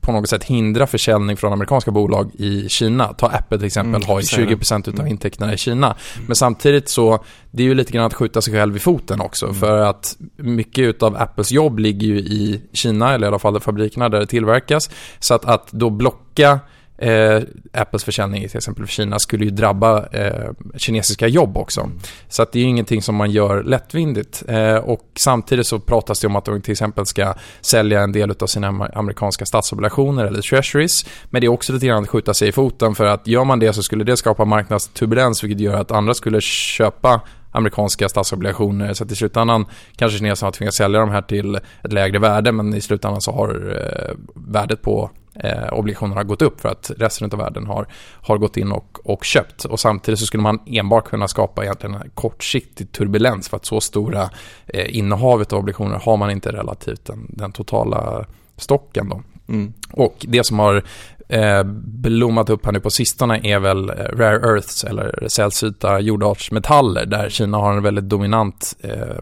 på 0.00 0.12
något 0.12 0.28
sätt 0.28 0.44
hindra 0.44 0.86
försäljning 0.86 1.36
från 1.36 1.52
amerikanska 1.52 1.90
bolag 1.90 2.30
i 2.34 2.68
Kina. 2.68 3.06
Ta 3.12 3.26
Apple 3.26 3.58
till 3.58 3.66
exempel, 3.66 3.94
mm, 3.94 4.08
har 4.08 4.20
ju 4.20 4.26
20% 4.26 4.80
utav 4.80 5.00
mm. 5.00 5.06
intäkterna 5.06 5.54
i 5.54 5.56
Kina. 5.56 5.86
Mm. 5.86 6.26
Men 6.26 6.36
samtidigt 6.36 6.88
så, 6.88 7.24
det 7.50 7.62
är 7.62 7.66
ju 7.66 7.74
lite 7.74 7.92
grann 7.92 8.06
att 8.06 8.14
skjuta 8.14 8.42
sig 8.42 8.54
själv 8.54 8.76
i 8.76 8.78
foten 8.78 9.20
också. 9.20 9.46
Mm. 9.46 9.56
För 9.56 9.78
att 9.78 10.16
mycket 10.36 10.82
utav 10.82 11.16
Apples 11.16 11.52
jobb 11.52 11.78
ligger 11.78 12.06
ju 12.06 12.18
i 12.18 12.62
Kina, 12.72 13.14
eller 13.14 13.26
i 13.26 13.28
alla 13.28 13.38
fall 13.38 13.60
fabrikerna 13.60 14.08
där 14.08 14.20
det 14.20 14.26
tillverkas. 14.26 14.90
Så 15.18 15.34
att, 15.34 15.44
att 15.44 15.72
då 15.72 15.90
blocka 15.90 16.60
eh, 16.98 17.42
Apples 17.72 18.04
försäljning 18.04 18.44
i 18.44 18.48
till 18.48 18.56
exempel 18.56 18.86
för 18.86 18.92
Kina 18.92 19.18
skulle 19.18 19.44
ju 19.44 19.50
drabba 19.50 20.06
eh, 20.06 20.50
kinesiska 20.76 21.28
jobb 21.28 21.56
också. 21.56 21.90
Så 22.28 22.42
att 22.42 22.52
det 22.52 22.58
är 22.58 22.62
ju 22.62 22.68
ingenting 22.68 23.02
som 23.02 23.14
man 23.14 23.30
gör 23.30 23.62
lättvindigt. 23.62 24.42
Eh, 24.48 24.74
och 24.74 25.00
samtidigt 25.18 25.66
så 25.66 25.78
pratas 25.78 26.20
det 26.20 26.26
om 26.26 26.36
att 26.36 26.44
de 26.44 26.62
till 26.62 26.72
exempel 26.72 27.06
ska 27.06 27.34
sälja 27.60 28.00
en 28.00 28.12
del 28.12 28.34
av 28.40 28.46
sina 28.46 28.88
amerikanska 28.94 29.46
statsobligationer 29.46 30.24
eller 30.24 30.40
treasuries. 30.40 31.06
Men 31.30 31.40
det 31.40 31.46
är 31.46 31.48
också 31.48 31.72
lite 31.72 31.86
grann 31.86 32.02
att 32.02 32.08
skjuta 32.08 32.34
sig 32.34 32.48
i 32.48 32.52
foten 32.52 32.94
för 32.94 33.04
att 33.04 33.26
gör 33.26 33.44
man 33.44 33.58
det 33.58 33.72
så 33.72 33.82
skulle 33.82 34.04
det 34.04 34.16
skapa 34.16 34.44
marknadsturbulens 34.44 35.44
vilket 35.44 35.60
gör 35.60 35.74
att 35.74 35.90
andra 35.90 36.14
skulle 36.14 36.40
köpa 36.40 37.20
amerikanska 37.50 38.08
statsobligationer. 38.08 38.94
Så 38.94 39.04
att 39.04 39.12
i 39.12 39.16
slutändan 39.16 39.66
kanske 39.96 40.18
kineserna 40.18 40.52
tvingas 40.52 40.74
sälja 40.74 41.00
de 41.00 41.10
här 41.10 41.22
till 41.22 41.54
ett 41.54 41.92
lägre 41.92 42.18
värde 42.18 42.52
men 42.52 42.74
i 42.74 42.80
slutändan 42.80 43.20
så 43.20 43.32
har 43.32 43.76
eh, 43.76 44.16
värdet 44.34 44.82
på 44.82 45.10
eh, 45.38 45.72
obligationerna 45.72 46.24
gått 46.24 46.42
upp 46.42 46.60
för 46.60 46.68
att 46.68 46.90
resten 46.96 47.30
av 47.32 47.38
världen 47.38 47.66
har, 47.66 47.86
har 48.22 48.38
gått 48.38 48.56
in 48.56 48.72
och, 48.72 48.98
och 49.04 49.24
köpt. 49.24 49.64
Och 49.64 49.80
samtidigt 49.80 50.20
så 50.20 50.26
skulle 50.26 50.42
man 50.42 50.60
enbart 50.66 51.08
kunna 51.08 51.28
skapa 51.28 51.64
egentligen 51.64 51.94
en 51.94 52.10
kortsiktig 52.14 52.92
turbulens 52.92 53.48
för 53.48 53.56
att 53.56 53.64
så 53.64 53.80
stora 53.80 54.30
eh, 54.66 54.96
innehavet 54.96 55.52
av 55.52 55.58
obligationer 55.58 55.98
har 55.98 56.16
man 56.16 56.30
inte 56.30 56.52
relativt 56.52 57.04
den, 57.04 57.26
den 57.28 57.52
totala 57.52 58.24
stocken. 58.56 59.08
Då. 59.08 59.22
Mm. 59.48 59.72
Och 59.92 60.26
det 60.28 60.44
som 60.44 60.58
har 60.58 60.84
eh, 61.28 61.62
blommat 61.84 62.50
upp 62.50 62.64
här 62.64 62.72
nu 62.72 62.80
på 62.80 62.90
sistone 62.90 63.40
är 63.42 63.58
väl 63.58 63.90
eh, 63.90 63.94
rare 63.94 64.36
earths 64.36 64.84
eller 64.84 65.28
sällsynta 65.28 66.00
jordartsmetaller 66.00 67.06
där 67.06 67.30
Kina 67.30 67.58
har 67.58 67.72
en 67.72 67.82
väldigt 67.82 68.08
dominant 68.08 68.76
eh, 68.80 69.16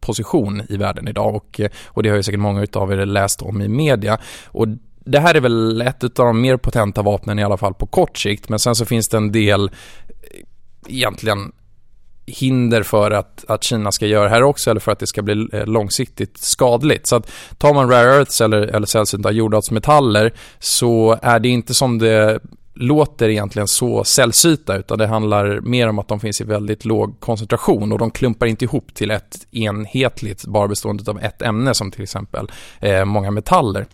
position 0.00 0.62
i 0.68 0.76
världen 0.76 1.08
idag 1.08 1.34
och, 1.34 1.60
och 1.86 2.02
det 2.02 2.08
har 2.08 2.16
ju 2.16 2.22
säkert 2.22 2.40
många 2.40 2.66
av 2.72 2.92
er 2.92 3.06
läst 3.06 3.42
om 3.42 3.62
i 3.62 3.68
media. 3.68 4.18
Och 4.46 4.66
det 5.04 5.20
här 5.20 5.34
är 5.34 5.40
väl 5.40 5.80
ett 5.80 6.04
av 6.04 6.26
de 6.26 6.40
mer 6.40 6.56
potenta 6.56 7.02
vapnen 7.02 7.38
i 7.38 7.44
alla 7.44 7.56
fall 7.56 7.74
på 7.74 7.86
kort 7.86 8.18
sikt. 8.18 8.48
Men 8.48 8.58
sen 8.58 8.74
så 8.74 8.84
finns 8.84 9.08
det 9.08 9.16
en 9.16 9.32
del 9.32 9.64
eh, 9.64 10.40
egentligen 10.86 11.52
hinder 12.26 12.82
för 12.82 13.10
att, 13.10 13.44
att 13.48 13.64
Kina 13.64 13.92
ska 13.92 14.06
göra 14.06 14.24
det 14.24 14.30
här 14.30 14.42
också 14.42 14.70
eller 14.70 14.80
för 14.80 14.92
att 14.92 14.98
det 14.98 15.06
ska 15.06 15.22
bli 15.22 15.48
eh, 15.52 15.66
långsiktigt 15.66 16.38
skadligt. 16.38 17.06
Så 17.06 17.16
att 17.16 17.30
tar 17.58 17.74
man 17.74 17.90
rare 17.90 18.16
earths 18.16 18.40
eller, 18.40 18.62
eller 18.62 18.86
sällsynta 18.86 19.30
jordartsmetaller 19.30 20.32
så 20.58 21.18
är 21.22 21.40
det 21.40 21.48
inte 21.48 21.74
som 21.74 21.98
det 21.98 22.40
låter 22.74 23.28
egentligen 23.28 23.68
så 23.68 24.04
sällsynta 24.04 24.76
utan 24.76 24.98
det 24.98 25.06
handlar 25.06 25.60
mer 25.60 25.88
om 25.88 25.98
att 25.98 26.08
de 26.08 26.20
finns 26.20 26.40
i 26.40 26.44
väldigt 26.44 26.84
låg 26.84 27.20
koncentration 27.20 27.92
och 27.92 27.98
de 27.98 28.10
klumpar 28.10 28.46
inte 28.46 28.64
ihop 28.64 28.94
till 28.94 29.10
ett 29.10 29.46
enhetligt 29.50 30.44
bara 30.44 30.68
bestående 30.68 31.10
av 31.10 31.20
ett 31.20 31.42
ämne 31.42 31.74
som 31.74 31.90
till 31.90 32.02
exempel 32.02 32.50
eh, 32.80 33.04
många 33.04 33.30
metaller. 33.30 33.86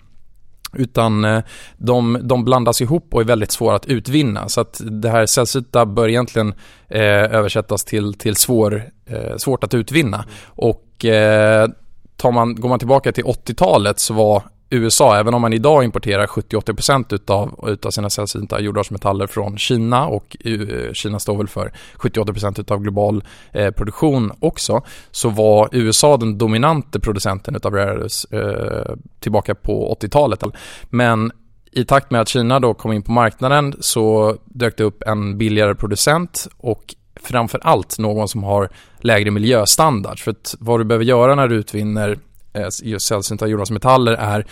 Utan 0.77 1.25
eh, 1.25 1.43
de, 1.77 2.19
de 2.23 2.45
blandas 2.45 2.81
ihop 2.81 3.15
och 3.15 3.21
är 3.21 3.25
väldigt 3.25 3.53
svåra 3.53 3.77
att 3.77 3.87
utvinna. 3.87 4.49
Så 4.49 4.61
att 4.61 4.81
det 4.85 5.09
här 5.09 5.27
sällsynta 5.27 5.87
bör 5.87 6.09
egentligen 6.09 6.55
eh, 6.89 7.01
översättas 7.35 7.85
till, 7.85 8.15
till 8.15 8.37
svår, 8.37 8.91
eh, 9.07 9.37
svårt 9.37 9.65
att 9.65 9.75
utvinna. 9.75 10.25
Och 10.45 11.05
eh, 11.05 11.69
tar 12.17 12.33
man, 12.33 12.55
går 12.55 12.69
man 12.69 12.79
tillbaka 12.79 13.13
till 13.13 13.25
80-talet 13.25 14.01
så 14.01 14.15
var 14.15 14.43
USA, 14.71 15.17
även 15.17 15.35
om 15.35 15.43
man 15.43 15.53
idag 15.53 15.85
importerar 15.85 16.27
70-80% 16.27 17.15
utav, 17.15 17.69
utav 17.69 17.91
sina 17.91 18.11
sällsynta 18.11 18.61
jordartsmetaller 18.61 19.27
från 19.27 19.59
Kina 19.59 20.07
och 20.07 20.37
eh, 20.45 20.93
Kina 20.93 21.19
står 21.19 21.37
väl 21.37 21.49
för 21.49 21.73
70-80% 21.97 22.61
utav 22.61 22.81
global 22.81 23.25
eh, 23.53 23.71
produktion 23.71 24.33
också, 24.41 24.83
så 25.11 25.29
var 25.29 25.69
USA 25.73 26.17
den 26.17 26.39
dominante 26.39 27.01
producenten 27.01 27.57
utav 27.57 27.75
rare 27.75 28.09
eh, 28.31 28.95
tillbaka 29.21 29.55
på 29.55 29.97
80-talet. 30.01 30.43
Men 30.91 31.33
i 31.73 31.85
takt 31.85 32.11
med 32.11 32.21
att 32.21 32.29
Kina 32.29 32.61
då 32.61 32.75
kom 32.75 32.93
in 32.93 33.03
på 33.03 33.13
marknaden 33.13 33.75
så 33.81 34.37
dök 34.45 34.77
det 34.77 34.85
upp 34.85 35.03
en 35.03 35.39
billigare 35.39 35.75
producent 35.75 36.49
och 36.57 36.95
framför 37.21 37.61
allt 37.63 37.99
någon 37.99 38.29
som 38.29 38.45
har 38.45 38.69
lägre 38.99 39.31
miljöstandard. 39.31 40.19
För 40.19 40.31
att 40.31 40.55
vad 40.59 40.81
du 40.81 40.85
behöver 40.85 41.05
göra 41.05 41.35
när 41.35 41.49
du 41.49 41.57
utvinner 41.57 42.19
Eh, 42.57 42.69
just 42.83 43.07
sällsynta 43.07 43.47
jordartsmetaller 43.47 44.13
är 44.13 44.47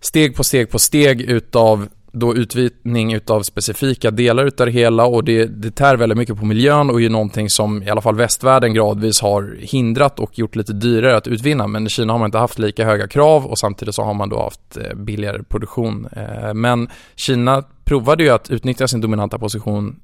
steg 0.00 0.36
på 0.36 0.44
steg 0.44 0.70
på 0.70 0.78
steg 0.78 1.20
utav 1.20 1.88
då 2.12 2.36
utvinning 2.36 3.12
utav 3.12 3.42
specifika 3.42 4.10
delar 4.10 4.44
utav 4.44 4.66
det 4.66 4.72
hela 4.72 5.06
och 5.06 5.24
det, 5.24 5.44
det 5.46 5.70
tär 5.70 5.96
väldigt 5.96 6.18
mycket 6.18 6.38
på 6.38 6.44
miljön 6.44 6.90
och 6.90 6.96
är 6.96 7.00
ju 7.00 7.08
någonting 7.08 7.50
som 7.50 7.82
i 7.82 7.90
alla 7.90 8.00
fall 8.00 8.16
västvärlden 8.16 8.74
gradvis 8.74 9.20
har 9.20 9.56
hindrat 9.60 10.18
och 10.18 10.38
gjort 10.38 10.56
lite 10.56 10.72
dyrare 10.72 11.16
att 11.16 11.26
utvinna. 11.26 11.66
Men 11.66 11.86
i 11.86 11.90
Kina 11.90 12.12
har 12.12 12.18
man 12.18 12.26
inte 12.26 12.38
haft 12.38 12.58
lika 12.58 12.84
höga 12.84 13.08
krav 13.08 13.46
och 13.46 13.58
samtidigt 13.58 13.94
så 13.94 14.02
har 14.02 14.14
man 14.14 14.28
då 14.28 14.42
haft 14.42 14.76
eh, 14.76 14.94
billigare 14.94 15.42
produktion. 15.42 16.08
Eh, 16.12 16.54
men 16.54 16.88
Kina 17.16 17.64
provade 17.84 18.22
ju 18.22 18.30
att 18.30 18.50
utnyttja 18.50 18.88
sin 18.88 19.00
dominanta 19.00 19.38
position 19.38 20.00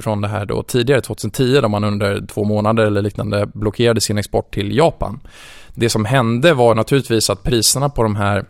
från 0.00 0.20
det 0.20 0.28
här 0.28 0.46
då 0.46 0.62
tidigare, 0.62 1.00
2010, 1.00 1.60
då 1.60 1.68
man 1.68 1.84
under 1.84 2.26
två 2.26 2.44
månader 2.44 2.86
eller 2.86 3.02
liknande 3.02 3.46
blockerade 3.54 4.00
sin 4.00 4.18
export 4.18 4.54
till 4.54 4.76
Japan. 4.76 5.20
Det 5.76 5.88
som 5.88 6.04
hände 6.04 6.54
var 6.54 6.74
naturligtvis 6.74 7.30
att 7.30 7.42
priserna 7.42 7.88
på 7.88 8.02
de 8.02 8.16
här 8.16 8.44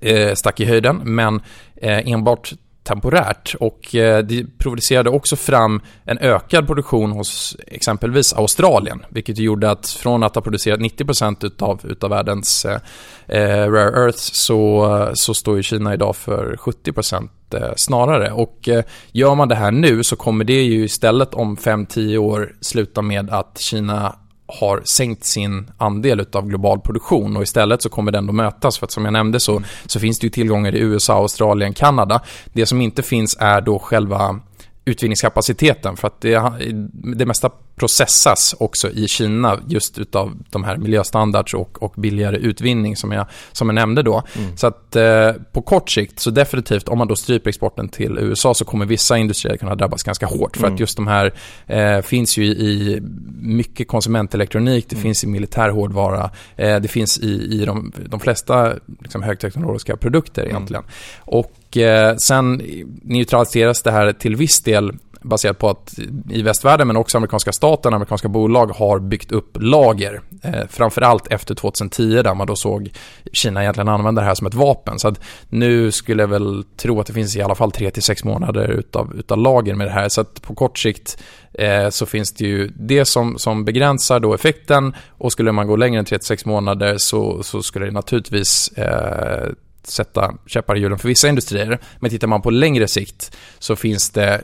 eh, 0.00 0.34
stack 0.34 0.60
i 0.60 0.64
höjden, 0.64 1.00
men 1.04 1.40
eh, 1.76 2.08
enbart 2.08 2.52
temporärt 2.84 3.54
och 3.60 3.94
eh, 3.94 4.24
det 4.24 4.58
provocerade 4.58 5.10
också 5.10 5.36
fram 5.36 5.80
en 6.04 6.18
ökad 6.18 6.66
produktion 6.66 7.12
hos 7.12 7.56
exempelvis 7.66 8.32
Australien, 8.32 9.04
vilket 9.08 9.38
gjorde 9.38 9.70
att 9.70 9.88
från 9.88 10.22
att 10.22 10.34
ha 10.34 10.42
producerat 10.42 10.80
90% 10.80 11.46
utav, 11.46 11.80
utav 11.84 12.10
världens 12.10 12.64
eh, 12.64 12.80
eh, 13.26 13.70
rare 13.70 14.04
earths 14.04 14.30
så, 14.32 15.10
så 15.14 15.34
står 15.34 15.56
ju 15.56 15.62
Kina 15.62 15.94
idag 15.94 16.16
för 16.16 16.56
70% 16.56 17.28
eh, 17.54 17.60
snarare. 17.76 18.32
Och 18.32 18.68
gör 19.12 19.34
man 19.34 19.48
det 19.48 19.54
här 19.54 19.70
nu 19.70 20.04
så 20.04 20.16
kommer 20.16 20.44
det 20.44 20.62
ju 20.62 20.84
istället 20.84 21.34
om 21.34 21.56
5-10 21.56 22.16
år 22.16 22.52
sluta 22.60 23.02
med 23.02 23.30
att 23.30 23.58
Kina 23.60 24.16
har 24.46 24.82
sänkt 24.84 25.24
sin 25.24 25.70
andel 25.78 26.26
av 26.32 26.48
global 26.48 26.80
produktion 26.80 27.36
och 27.36 27.42
istället 27.42 27.82
så 27.82 27.88
kommer 27.88 28.12
den 28.12 28.28
att 28.28 28.34
mötas 28.34 28.78
för 28.78 28.86
att 28.86 28.90
som 28.90 29.04
jag 29.04 29.12
nämnde 29.12 29.40
så, 29.40 29.62
så 29.86 30.00
finns 30.00 30.18
det 30.18 30.26
ju 30.26 30.30
tillgångar 30.30 30.74
i 30.74 30.78
USA, 30.78 31.14
Australien, 31.14 31.72
Kanada. 31.72 32.20
Det 32.52 32.66
som 32.66 32.80
inte 32.80 33.02
finns 33.02 33.36
är 33.40 33.60
då 33.60 33.78
själva 33.78 34.40
utvinningskapaciteten 34.84 35.96
för 35.96 36.06
att 36.06 36.20
det, 36.20 36.52
det 36.92 37.26
mesta 37.26 37.50
processas 37.76 38.54
också 38.58 38.90
i 38.90 39.08
Kina 39.08 39.60
just 39.68 39.98
utav 39.98 40.36
de 40.50 40.64
här 40.64 40.76
miljöstandards 40.76 41.54
och, 41.54 41.82
och 41.82 41.94
billigare 41.96 42.36
utvinning 42.36 42.96
som 42.96 43.12
jag, 43.12 43.26
som 43.52 43.68
jag 43.68 43.74
nämnde 43.74 44.02
då. 44.02 44.22
Mm. 44.36 44.56
Så 44.56 44.66
att 44.66 44.96
eh, 44.96 45.32
på 45.52 45.62
kort 45.62 45.90
sikt 45.90 46.20
så 46.20 46.30
definitivt 46.30 46.88
om 46.88 46.98
man 46.98 47.08
då 47.08 47.16
stryper 47.16 47.48
exporten 47.48 47.88
till 47.88 48.18
USA 48.18 48.54
så 48.54 48.64
kommer 48.64 48.86
vissa 48.86 49.18
industrier 49.18 49.56
kunna 49.56 49.74
drabbas 49.74 50.02
ganska 50.02 50.26
hårt 50.26 50.56
för 50.56 50.64
mm. 50.64 50.74
att 50.74 50.80
just 50.80 50.96
de 50.96 51.06
här 51.06 51.34
eh, 51.66 52.00
finns 52.00 52.36
ju 52.36 52.44
i 52.44 53.00
mycket 53.40 53.88
konsumentelektronik, 53.88 54.88
det 54.88 54.96
mm. 54.96 55.02
finns 55.02 55.24
i 55.24 55.26
militär 55.26 55.68
hårdvara, 55.68 56.30
eh, 56.56 56.80
det 56.80 56.88
finns 56.88 57.18
i, 57.18 57.60
i 57.60 57.64
de, 57.64 57.92
de 58.06 58.20
flesta 58.20 58.72
liksom, 59.00 59.22
högteknologiska 59.22 59.96
produkter 59.96 60.42
mm. 60.42 60.56
egentligen. 60.56 60.84
Och 61.18 61.76
eh, 61.76 62.16
sen 62.16 62.62
neutraliseras 63.02 63.82
det 63.82 63.90
här 63.90 64.12
till 64.12 64.36
viss 64.36 64.60
del 64.60 64.92
baserat 65.24 65.58
på 65.58 65.70
att 65.70 65.94
i 66.30 66.42
västvärlden 66.42 66.86
men 66.86 66.96
också 66.96 67.18
amerikanska 67.18 67.52
staten, 67.52 67.94
amerikanska 67.94 68.28
bolag 68.28 68.66
har 68.66 68.98
byggt 68.98 69.32
upp 69.32 69.56
lager. 69.60 70.20
Eh, 70.42 70.66
framförallt 70.68 71.26
efter 71.26 71.54
2010 71.54 72.22
där 72.22 72.34
man 72.34 72.46
då 72.46 72.56
såg 72.56 72.90
Kina 73.32 73.62
egentligen 73.62 73.88
använda 73.88 74.22
det 74.22 74.26
här 74.26 74.34
som 74.34 74.46
ett 74.46 74.54
vapen. 74.54 74.98
Så 74.98 75.08
att 75.08 75.20
nu 75.48 75.92
skulle 75.92 76.22
jag 76.22 76.28
väl 76.28 76.64
tro 76.76 77.00
att 77.00 77.06
det 77.06 77.12
finns 77.12 77.36
i 77.36 77.42
alla 77.42 77.54
fall 77.54 77.70
3-6 77.70 78.26
månader 78.26 78.68
utav, 78.68 79.14
utav 79.18 79.38
lager 79.38 79.74
med 79.74 79.86
det 79.86 79.92
här. 79.92 80.08
Så 80.08 80.20
att 80.20 80.42
på 80.42 80.54
kort 80.54 80.78
sikt 80.78 81.22
eh, 81.52 81.88
så 81.88 82.06
finns 82.06 82.32
det 82.32 82.44
ju 82.44 82.70
det 82.74 83.04
som, 83.04 83.38
som 83.38 83.64
begränsar 83.64 84.20
då 84.20 84.34
effekten 84.34 84.94
och 85.08 85.32
skulle 85.32 85.52
man 85.52 85.66
gå 85.66 85.76
längre 85.76 85.98
än 85.98 86.04
36 86.04 86.44
månader 86.44 86.98
så, 86.98 87.42
så 87.42 87.62
skulle 87.62 87.86
det 87.86 87.92
naturligtvis 87.92 88.68
eh, 88.68 89.48
sätta 89.82 90.34
käppar 90.46 90.76
i 90.76 90.80
hjulen 90.80 90.98
för 90.98 91.08
vissa 91.08 91.28
industrier. 91.28 91.78
Men 91.98 92.10
tittar 92.10 92.28
man 92.28 92.42
på 92.42 92.50
längre 92.50 92.88
sikt 92.88 93.36
så 93.58 93.76
finns 93.76 94.10
det 94.10 94.42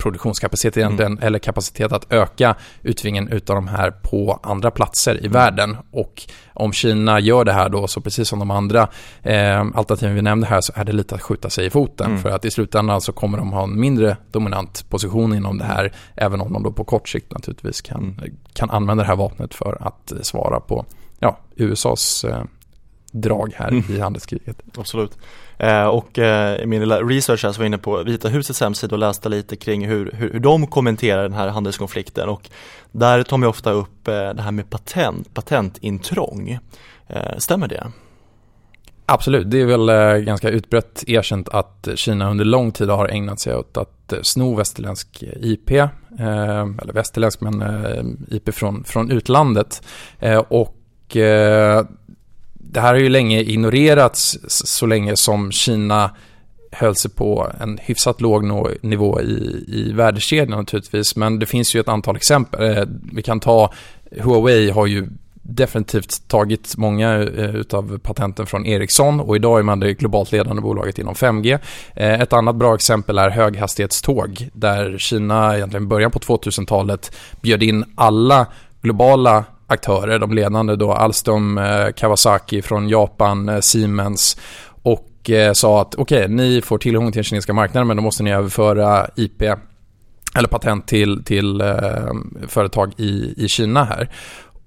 produktionskapacitet 0.00 1.00
mm. 1.00 1.18
eller 1.22 1.38
kapacitet 1.38 1.92
att 1.92 2.12
öka 2.12 2.56
utvinningen 2.82 3.28
utav 3.28 3.56
de 3.56 3.68
här 3.68 3.90
på 3.90 4.40
andra 4.42 4.70
platser 4.70 5.14
i 5.14 5.18
mm. 5.18 5.32
världen. 5.32 5.76
Och 5.90 6.22
om 6.54 6.72
Kina 6.72 7.20
gör 7.20 7.44
det 7.44 7.52
här 7.52 7.68
då, 7.68 7.86
så 7.86 8.00
precis 8.00 8.28
som 8.28 8.38
de 8.38 8.50
andra 8.50 8.88
eh, 9.22 9.60
alternativen 9.74 10.14
vi 10.14 10.22
nämnde 10.22 10.46
här, 10.46 10.60
så 10.60 10.72
är 10.76 10.84
det 10.84 10.92
lite 10.92 11.14
att 11.14 11.22
skjuta 11.22 11.50
sig 11.50 11.66
i 11.66 11.70
foten. 11.70 12.06
Mm. 12.06 12.22
För 12.22 12.30
att 12.30 12.44
i 12.44 12.50
slutändan 12.50 13.00
så 13.00 13.12
kommer 13.12 13.38
de 13.38 13.52
ha 13.52 13.62
en 13.62 13.80
mindre 13.80 14.16
dominant 14.30 14.86
position 14.88 15.34
inom 15.34 15.58
det 15.58 15.64
här, 15.64 15.92
även 16.14 16.40
om 16.40 16.52
de 16.52 16.62
då 16.62 16.72
på 16.72 16.84
kort 16.84 17.08
sikt 17.08 17.32
naturligtvis 17.32 17.80
kan, 17.80 18.16
mm. 18.18 18.36
kan 18.52 18.70
använda 18.70 19.02
det 19.02 19.08
här 19.08 19.16
vapnet 19.16 19.54
för 19.54 19.78
att 19.80 20.12
svara 20.22 20.60
på 20.60 20.84
ja, 21.18 21.38
USAs 21.56 22.24
eh, 22.24 22.44
drag 23.12 23.52
här 23.56 23.68
mm. 23.68 23.84
i 23.88 24.00
handelskriget. 24.00 24.56
Absolut. 24.78 25.18
Eh, 25.60 25.86
och 25.86 26.18
eh, 26.18 26.62
i 26.62 26.66
min 26.66 26.80
lilla 26.80 27.00
research 27.02 27.44
här 27.44 27.52
så 27.52 27.58
var 27.58 27.64
jag 27.64 27.68
inne 27.68 27.78
på 27.78 28.02
Vita 28.02 28.28
husets 28.28 28.60
hemsida 28.60 28.94
och 28.94 28.98
läste 28.98 29.28
lite 29.28 29.56
kring 29.56 29.86
hur, 29.86 30.10
hur, 30.14 30.32
hur 30.32 30.40
de 30.40 30.66
kommenterar 30.66 31.22
den 31.22 31.32
här 31.32 31.48
handelskonflikten 31.48 32.28
och 32.28 32.50
där 32.92 33.22
tar 33.22 33.36
man 33.36 33.48
ofta 33.48 33.70
upp 33.70 34.08
eh, 34.08 34.14
det 34.14 34.42
här 34.42 34.52
med 34.52 34.70
patent, 34.70 35.34
patentintrång. 35.34 36.58
Eh, 37.06 37.38
stämmer 37.38 37.68
det? 37.68 37.86
Absolut, 39.06 39.50
det 39.50 39.60
är 39.60 39.66
väl 39.66 39.88
eh, 39.88 40.24
ganska 40.24 40.50
utbrett 40.50 41.04
erkänt 41.06 41.48
att 41.48 41.88
Kina 41.94 42.30
under 42.30 42.44
lång 42.44 42.72
tid 42.72 42.88
har 42.88 43.08
ägnat 43.08 43.40
sig 43.40 43.56
åt 43.56 43.76
att 43.76 44.12
eh, 44.12 44.18
sno 44.22 44.54
västerländsk 44.54 45.22
IP, 45.40 45.70
eller 45.70 46.92
västerländsk 46.92 47.40
men 47.40 48.26
IP 48.30 48.54
från, 48.54 48.84
från 48.84 49.10
utlandet. 49.10 49.82
Och 50.48 51.16
det 52.72 52.80
här 52.80 52.94
har 52.94 53.00
ju 53.00 53.08
länge 53.08 53.40
ignorerats 53.40 54.38
så 54.48 54.86
länge 54.86 55.16
som 55.16 55.52
Kina 55.52 56.10
höll 56.72 56.94
sig 56.96 57.10
på 57.10 57.52
en 57.60 57.78
hyfsat 57.82 58.20
låg 58.20 58.44
nivå 58.82 59.20
i, 59.20 59.64
i 59.68 59.92
värdekedjan 59.92 60.58
naturligtvis. 60.58 61.16
Men 61.16 61.38
det 61.38 61.46
finns 61.46 61.74
ju 61.74 61.80
ett 61.80 61.88
antal 61.88 62.16
exempel. 62.16 62.78
Eh, 62.78 62.84
vi 63.12 63.22
kan 63.22 63.40
ta 63.40 63.72
Huawei 64.20 64.70
har 64.70 64.86
ju 64.86 65.08
definitivt 65.42 66.28
tagit 66.28 66.76
många 66.76 67.14
eh, 67.14 67.56
utav 67.56 67.98
patenten 67.98 68.46
från 68.46 68.66
Ericsson 68.66 69.20
och 69.20 69.36
idag 69.36 69.58
är 69.58 69.62
man 69.62 69.80
det 69.80 69.94
globalt 69.94 70.32
ledande 70.32 70.62
bolaget 70.62 70.98
inom 70.98 71.14
5G. 71.14 71.58
Eh, 71.94 72.20
ett 72.20 72.32
annat 72.32 72.56
bra 72.56 72.74
exempel 72.74 73.18
är 73.18 73.30
höghastighetståg 73.30 74.48
där 74.52 74.98
Kina 74.98 75.56
egentligen 75.56 75.84
i 75.84 75.86
början 75.86 76.10
på 76.10 76.18
2000-talet 76.18 77.16
bjöd 77.40 77.62
in 77.62 77.84
alla 77.94 78.46
globala 78.82 79.44
aktörer, 79.70 80.18
de 80.18 80.32
ledande 80.32 80.76
då 80.76 80.92
Alstom, 80.92 81.58
eh, 81.58 81.92
Kawasaki 81.96 82.62
från 82.62 82.88
Japan, 82.88 83.48
eh, 83.48 83.60
Siemens 83.60 84.36
och 84.82 85.30
eh, 85.30 85.52
sa 85.52 85.80
att 85.80 85.94
okej, 85.94 86.24
okay, 86.24 86.34
ni 86.34 86.62
får 86.62 86.78
tillgång 86.78 87.12
till 87.12 87.18
den 87.18 87.24
kinesiska 87.24 87.52
marknaden 87.52 87.86
men 87.88 87.96
då 87.96 88.02
måste 88.02 88.22
ni 88.22 88.32
överföra 88.32 89.06
IP 89.16 89.42
eller 90.34 90.48
patent 90.48 90.86
till, 90.86 91.24
till 91.24 91.62
företag 92.48 92.92
i, 92.96 93.34
i 93.36 93.48
Kina 93.48 93.84
här. 93.84 94.10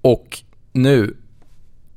Och 0.01 0.39
nu 0.73 1.17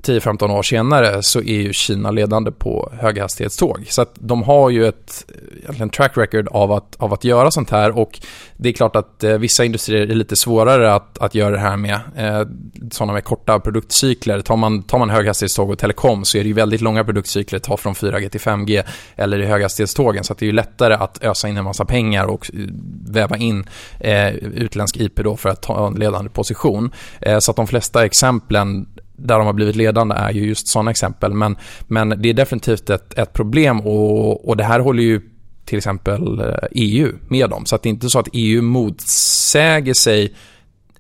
10-15 0.03 0.51
år 0.51 0.63
senare 0.63 1.23
så 1.23 1.39
är 1.39 1.63
ju 1.63 1.73
Kina 1.73 2.11
ledande 2.11 2.51
på 2.51 2.93
höghastighetståg. 3.01 3.87
Så 3.89 4.03
att 4.03 4.13
de 4.15 4.43
har 4.43 4.71
ju 4.71 4.87
ett 4.87 5.25
egentligen 5.59 5.91
track 5.91 6.13
record 6.17 6.49
av 6.49 6.73
att, 6.73 6.97
av 6.97 7.13
att 7.13 7.25
göra 7.25 7.51
sånt 7.51 7.71
här 7.71 7.99
och 7.99 8.21
det 8.57 8.69
är 8.69 8.73
klart 8.73 8.97
att 8.97 9.25
eh, 9.25 9.39
vissa 9.39 9.65
industrier 9.65 10.11
är 10.11 10.15
lite 10.15 10.37
svårare 10.37 10.95
att, 10.95 11.19
att 11.19 11.35
göra 11.35 11.51
det 11.51 11.59
här 11.59 11.77
med. 11.77 12.01
Eh, 12.17 12.43
sådana 12.91 13.13
med 13.13 13.25
korta 13.25 13.61
produktcykler. 13.61 14.41
Tar 14.41 14.57
man, 14.57 14.83
tar 14.83 14.99
man 14.99 15.11
höghastighetståg 15.11 15.71
och 15.71 15.79
telekom 15.79 16.25
så 16.25 16.39
är 16.39 16.43
det 16.43 16.49
ju 16.49 16.55
väldigt 16.55 16.81
långa 16.81 17.05
produktcykler, 17.05 17.59
ta 17.59 17.77
från 17.77 17.95
4G 17.95 18.29
till 18.29 18.41
5G 18.41 18.83
eller 19.17 19.39
i 19.39 19.47
höghastighetstågen. 19.47 20.25
Så 20.25 20.33
att 20.33 20.39
det 20.39 20.45
är 20.45 20.49
ju 20.49 20.53
lättare 20.53 20.95
att 20.95 21.25
ösa 21.25 21.49
in 21.49 21.57
en 21.57 21.65
massa 21.65 21.85
pengar 21.85 22.27
och 22.27 22.51
eh, 22.55 22.61
väva 23.09 23.37
in 23.37 23.67
eh, 24.01 24.35
utländsk 24.35 24.97
IP 24.97 25.17
då 25.17 25.37
för 25.37 25.49
att 25.49 25.63
ta 25.63 25.87
en 25.87 25.95
ledande 25.95 26.31
position. 26.31 26.91
Eh, 27.21 27.39
så 27.39 27.51
att 27.51 27.57
de 27.57 27.67
flesta 27.67 28.05
exemplen 28.05 28.89
där 29.17 29.39
de 29.39 29.47
har 29.47 29.53
blivit 29.53 29.77
ledande 29.77 30.15
är 30.15 30.31
ju 30.31 30.47
just 30.47 30.69
sådana 30.69 30.91
exempel. 30.91 31.33
Men, 31.33 31.57
men 31.87 32.23
det 32.23 32.29
är 32.29 32.35
definitivt 32.35 32.91
ett, 32.91 33.19
ett 33.19 33.33
problem 33.33 33.81
och, 33.81 34.49
och 34.49 34.57
det 34.57 34.65
här 34.65 34.81
håller 34.81 35.03
ju 35.03 35.21
till 35.65 35.79
exempel 35.79 36.43
EU 36.71 37.07
eh, 37.07 37.15
e 37.15 37.19
med 37.29 37.51
dem. 37.51 37.67
Så 37.67 37.77
att 37.77 37.83
det 37.83 37.89
är 37.89 37.91
inte 37.91 38.11
så 38.11 38.19
att 38.19 38.29
EU 38.33 38.63
motsäger 38.63 39.95
sig 39.95 40.35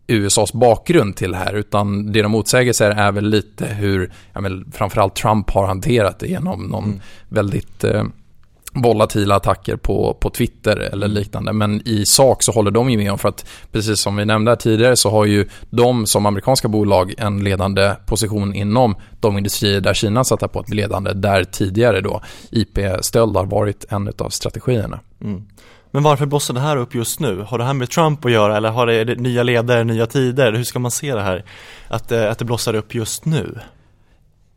USAs 0.06 0.52
bakgrund 0.52 1.16
till 1.16 1.30
det 1.30 1.37
här, 1.37 1.54
utan 1.54 2.12
det 2.12 2.23
de 2.23 2.32
motsäger 2.32 2.73
sig 2.73 2.92
är 2.92 3.12
väl 3.12 3.28
lite 3.28 3.66
hur, 3.66 4.12
ja, 4.32 4.40
men 4.40 4.73
framförallt 4.73 5.14
Trump 5.14 5.50
har 5.50 5.66
hanterat 5.66 6.18
det 6.18 6.26
genom 6.26 6.62
någon 6.62 6.85
mm. 6.85 7.00
väldigt 7.28 7.85
eh, 7.85 8.04
volatila 8.83 9.35
attacker 9.35 9.76
på, 9.76 10.16
på 10.21 10.30
Twitter 10.30 10.76
eller 10.76 11.09
liknande. 11.09 11.52
Men 11.52 11.88
i 11.88 12.06
sak 12.06 12.42
så 12.42 12.52
håller 12.52 12.71
de 12.71 12.90
ju 12.90 12.97
med 12.97 13.12
om 13.12 13.18
för 13.18 13.28
att 13.28 13.47
precis 13.72 14.00
som 14.00 14.16
vi 14.16 14.24
nämnde 14.24 14.57
tidigare 14.57 14.96
så 14.96 15.11
har 15.11 15.24
ju 15.24 15.48
de 15.70 16.07
som 16.07 16.27
amerikanska 16.27 16.68
bolag 16.68 17.14
en 17.18 17.44
ledande 17.44 17.92
position 18.07 18.55
inom 18.55 18.94
de 19.20 19.38
industrier 19.38 19.81
där 19.81 19.94
Kina 19.94 20.24
satt 20.24 20.53
på 20.53 20.61
ett 20.61 20.70
ledande 20.70 21.12
där 21.12 21.44
tidigare 21.44 22.00
då 22.00 22.20
IP-stöld 22.50 23.37
har 23.37 23.46
varit 23.46 23.85
en 23.88 24.12
av 24.18 24.31
strategierna. 24.31 25.00
Mm. 25.22 25.44
Men 25.90 26.03
varför 26.03 26.27
blossar 26.27 26.55
det 26.55 26.61
här 26.61 26.77
upp 26.77 26.94
just 26.94 27.20
nu? 27.20 27.44
Har 27.48 27.59
det 27.59 27.64
här 27.64 27.74
med 27.74 27.90
Trump 27.90 28.24
att 28.24 28.33
göra 28.33 28.57
eller 28.57 28.70
har 28.70 28.87
det 28.87 29.20
nya 29.20 29.42
ledare, 29.42 29.85
nya 29.85 30.07
tider? 30.07 30.53
Hur 30.53 30.64
ska 30.64 30.79
man 30.79 30.90
se 30.90 31.14
det 31.14 31.22
här? 31.22 31.44
Att, 31.88 32.12
eh, 32.12 32.31
att 32.31 32.38
det 32.38 32.44
blossar 32.44 32.74
upp 32.74 32.94
just 32.94 33.24
nu? 33.24 33.59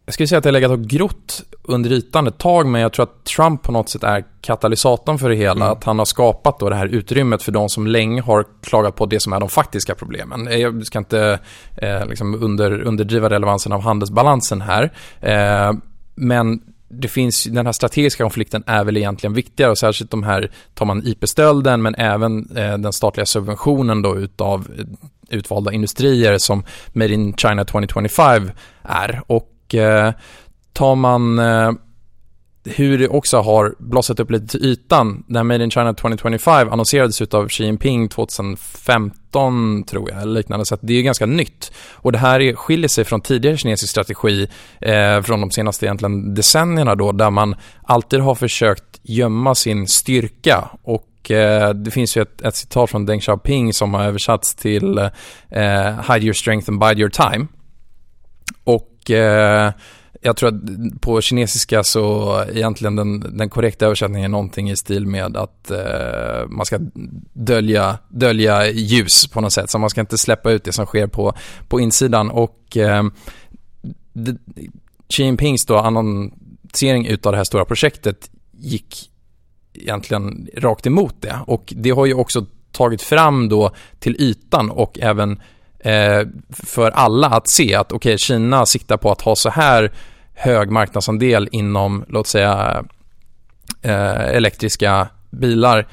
Jag 0.10 0.13
skulle 0.13 0.28
säga 0.28 0.38
att 0.38 0.43
det 0.43 0.48
har 0.48 0.54
legat 0.54 0.72
och 0.72 0.82
grott 0.82 1.43
under 1.63 1.91
ytan 1.91 2.28
ett 2.28 2.38
tag, 2.38 2.67
men 2.67 2.82
jag 2.82 2.93
tror 2.93 3.04
att 3.04 3.24
Trump 3.24 3.63
på 3.63 3.72
något 3.72 3.89
sätt 3.89 4.04
är 4.04 4.24
katalysatorn 4.41 5.19
för 5.19 5.30
det 5.30 5.36
hela. 5.36 5.65
Mm. 5.65 5.72
Att 5.78 5.84
han 5.84 6.00
har 6.00 6.06
skapat 6.06 6.60
då 6.60 6.69
det 6.69 6.76
här 6.76 6.88
utrymmet 6.88 7.43
för 7.43 7.52
de 7.52 7.69
som 7.69 7.88
länge 7.88 8.22
har 8.22 8.45
klagat 8.63 8.95
på 8.95 9.06
det 9.06 9.19
som 9.19 9.34
är 9.34 9.39
de 9.39 9.50
faktiska 9.50 9.95
problemen. 9.95 10.48
Jag 10.60 10.86
ska 10.86 11.00
inte 11.00 11.39
eh, 11.76 12.06
liksom 12.06 12.43
under, 12.43 12.82
underdriva 12.82 13.30
relevansen 13.30 13.72
av 13.72 13.82
handelsbalansen 13.82 14.62
här. 14.62 14.91
Eh, 15.22 15.74
men 16.15 16.62
det 16.88 17.08
finns, 17.08 17.43
den 17.43 17.65
här 17.65 17.74
strategiska 17.74 18.24
konflikten 18.24 18.63
är 18.67 18.84
väl 18.84 18.98
egentligen 18.98 19.34
viktigare 19.34 19.72
och 19.72 19.78
särskilt 19.78 20.12
de 20.12 20.24
här, 20.24 20.52
tar 20.74 20.86
man 20.86 21.08
IP-stölden 21.08 21.82
men 21.82 21.95
även 21.95 22.58
eh, 22.58 22.78
den 22.78 22.93
statliga 22.93 23.26
subventionen 23.26 24.02
då 24.02 24.17
utav 24.17 24.67
utvalda 25.30 25.72
industrier 25.72 26.38
som 26.38 26.63
Made 26.93 27.13
in 27.13 27.34
China 27.38 27.65
2025 27.65 28.52
är. 28.84 29.22
Och 29.28 29.56
och 29.69 29.75
eh, 29.75 30.13
tar 30.73 30.95
man 30.95 31.39
eh, 31.39 31.71
hur 32.63 32.97
det 32.97 33.08
också 33.08 33.38
har 33.38 33.75
blossat 33.79 34.19
upp 34.19 34.32
lite 34.32 34.47
till 34.47 34.65
ytan. 34.65 35.23
När 35.27 35.43
Made 35.43 35.63
in 35.63 35.71
China 35.71 35.93
2025 35.93 36.69
annonserades 36.69 37.21
av 37.21 37.47
Xi 37.47 37.63
Jinping 37.63 38.10
2015 38.10 39.84
tror 39.84 40.10
jag, 40.10 40.21
eller 40.21 40.34
liknande. 40.34 40.65
Så 40.65 40.77
det 40.82 40.93
är 40.93 41.01
ganska 41.01 41.25
nytt. 41.25 41.71
Och 41.93 42.12
det 42.12 42.17
här 42.17 42.55
skiljer 42.55 42.88
sig 42.88 43.05
från 43.05 43.21
tidigare 43.21 43.58
kinesisk 43.58 43.91
strategi 43.91 44.47
eh, 44.82 45.21
från 45.21 45.41
de 45.41 45.51
senaste 45.51 45.86
egentligen 45.86 46.36
decennierna 46.36 46.95
då, 46.95 47.12
där 47.12 47.29
man 47.29 47.55
alltid 47.84 48.19
har 48.19 48.36
försökt 48.36 48.99
gömma 49.03 49.55
sin 49.55 49.88
styrka 49.88 50.69
och 50.84 51.32
eh, 51.32 51.73
det 51.73 51.91
finns 51.91 52.17
ju 52.17 52.21
ett, 52.21 52.41
ett, 52.41 52.55
citat 52.55 52.89
från 52.89 53.05
Deng 53.05 53.19
Xiaoping 53.19 53.73
som 53.73 53.93
har 53.93 54.03
översatts 54.03 54.55
till 54.55 54.97
eh, 54.97 56.12
Hide 56.12 56.25
your 56.25 56.34
strength 56.34 56.69
and 56.69 56.79
bide 56.79 56.99
your 56.99 57.10
time. 57.10 57.47
Och 58.63 58.88
eh, 59.10 59.72
jag 60.22 60.38
tror 60.38 60.50
att 60.50 61.02
på 61.02 61.22
kinesiska 61.22 61.84
så 61.84 62.36
egentligen 62.54 62.95
den, 62.95 63.38
den 63.38 63.50
korrekta 63.50 63.86
översättningen 63.86 64.24
är 64.24 64.32
någonting 64.32 64.69
i 64.69 64.78
stil 64.78 65.08
med 65.08 65.38
att 65.38 65.72
eh, 65.72 66.48
man 66.48 66.65
ska 66.65 66.80
dölja, 67.34 67.98
dölja 68.10 68.72
ljus 68.72 69.28
på 69.28 69.41
något 69.41 69.54
sätt. 69.54 69.69
Så 69.69 69.78
man 69.78 69.89
ska 69.89 70.02
inte 70.02 70.17
släppa 70.17 70.52
ut 70.52 70.63
det 70.63 70.72
som 70.72 70.86
sker 70.86 71.08
på, 71.08 71.34
på 71.67 71.80
insidan. 71.80 72.30
Och 72.32 72.78
eh, 72.78 73.04
det, 74.13 74.38
Xi 75.10 75.24
Jinpings 75.24 75.65
då 75.65 75.78
annonsering 75.78 77.08
utav 77.08 77.32
det 77.32 77.38
här 77.38 77.43
stora 77.43 77.65
projektet 77.65 78.30
gick 78.52 79.10
egentligen 79.74 80.48
rakt 80.58 80.88
emot 80.88 81.15
det. 81.19 81.39
Och 81.48 81.74
det 81.78 81.89
har 81.89 82.06
ju 82.06 82.13
också 82.13 82.45
tagit 82.72 83.02
fram 83.02 83.50
då 83.50 83.72
till 84.00 84.15
ytan 84.19 84.69
och 84.69 85.00
även 85.02 85.39
Eh, 85.80 86.22
för 86.50 86.92
alla 86.92 87.28
att 87.28 87.48
se 87.48 87.76
att 87.76 87.92
okej, 87.92 88.10
okay, 88.10 88.18
Kina 88.18 88.65
siktar 88.65 88.98
på 88.98 89.12
att 89.12 89.22
ha 89.22 89.36
så 89.36 89.50
här 89.50 89.92
hög 90.34 90.72
marknadsandel 90.72 91.50
inom, 91.52 92.06
låt 92.08 92.28
säga, 92.28 92.84
eh, 93.82 94.26
elektriska 94.36 95.08
bilar 95.30 95.88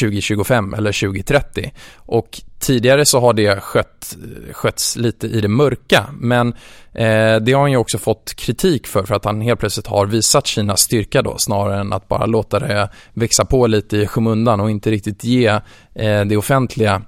2025 0.00 0.74
eller 0.74 0.92
2030. 0.92 1.72
Och 1.96 2.40
tidigare 2.58 3.06
så 3.06 3.20
har 3.20 3.32
det 3.32 3.60
skött, 3.60 4.16
skötts 4.52 4.96
lite 4.96 5.26
i 5.26 5.40
det 5.40 5.48
mörka, 5.48 6.06
men 6.12 6.48
eh, 6.92 7.36
det 7.36 7.52
har 7.52 7.60
han 7.60 7.70
ju 7.70 7.76
också 7.76 7.98
fått 7.98 8.34
kritik 8.34 8.86
för, 8.86 9.02
för 9.02 9.14
att 9.14 9.24
han 9.24 9.40
helt 9.40 9.60
plötsligt 9.60 9.86
har 9.86 10.06
visat 10.06 10.46
Kinas 10.46 10.80
styrka 10.80 11.22
då, 11.22 11.38
snarare 11.38 11.80
än 11.80 11.92
att 11.92 12.08
bara 12.08 12.26
låta 12.26 12.58
det 12.58 12.88
växa 13.12 13.44
på 13.44 13.66
lite 13.66 13.96
i 13.96 14.06
skymundan 14.06 14.60
och 14.60 14.70
inte 14.70 14.90
riktigt 14.90 15.24
ge 15.24 15.46
eh, 15.94 16.24
det 16.24 16.36
offentliga 16.36 17.02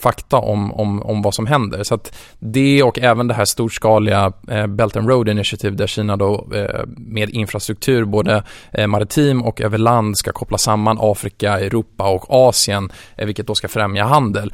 fakta 0.00 0.36
om, 0.36 0.72
om, 0.72 1.02
om 1.02 1.22
vad 1.22 1.34
som 1.34 1.46
händer. 1.46 1.82
Så 1.82 1.94
att 1.94 2.18
det 2.38 2.82
och 2.82 2.98
även 2.98 3.28
det 3.28 3.34
här 3.34 3.44
storskaliga 3.44 4.32
eh, 4.50 4.66
Belt 4.66 4.96
and 4.96 5.08
Road 5.08 5.28
Initiative 5.28 5.76
där 5.76 5.86
Kina 5.86 6.16
då 6.16 6.48
eh, 6.54 6.84
med 6.86 7.30
infrastruktur 7.30 8.04
både 8.04 8.42
eh, 8.72 8.86
maritim 8.86 9.42
och 9.42 9.60
över 9.60 9.78
land 9.78 10.18
ska 10.18 10.32
koppla 10.32 10.58
samman 10.58 10.98
Afrika, 11.00 11.60
Europa 11.60 12.08
och 12.08 12.26
Asien, 12.28 12.90
eh, 13.16 13.26
vilket 13.26 13.46
då 13.46 13.54
ska 13.54 13.68
främja 13.68 14.04
handel. 14.04 14.52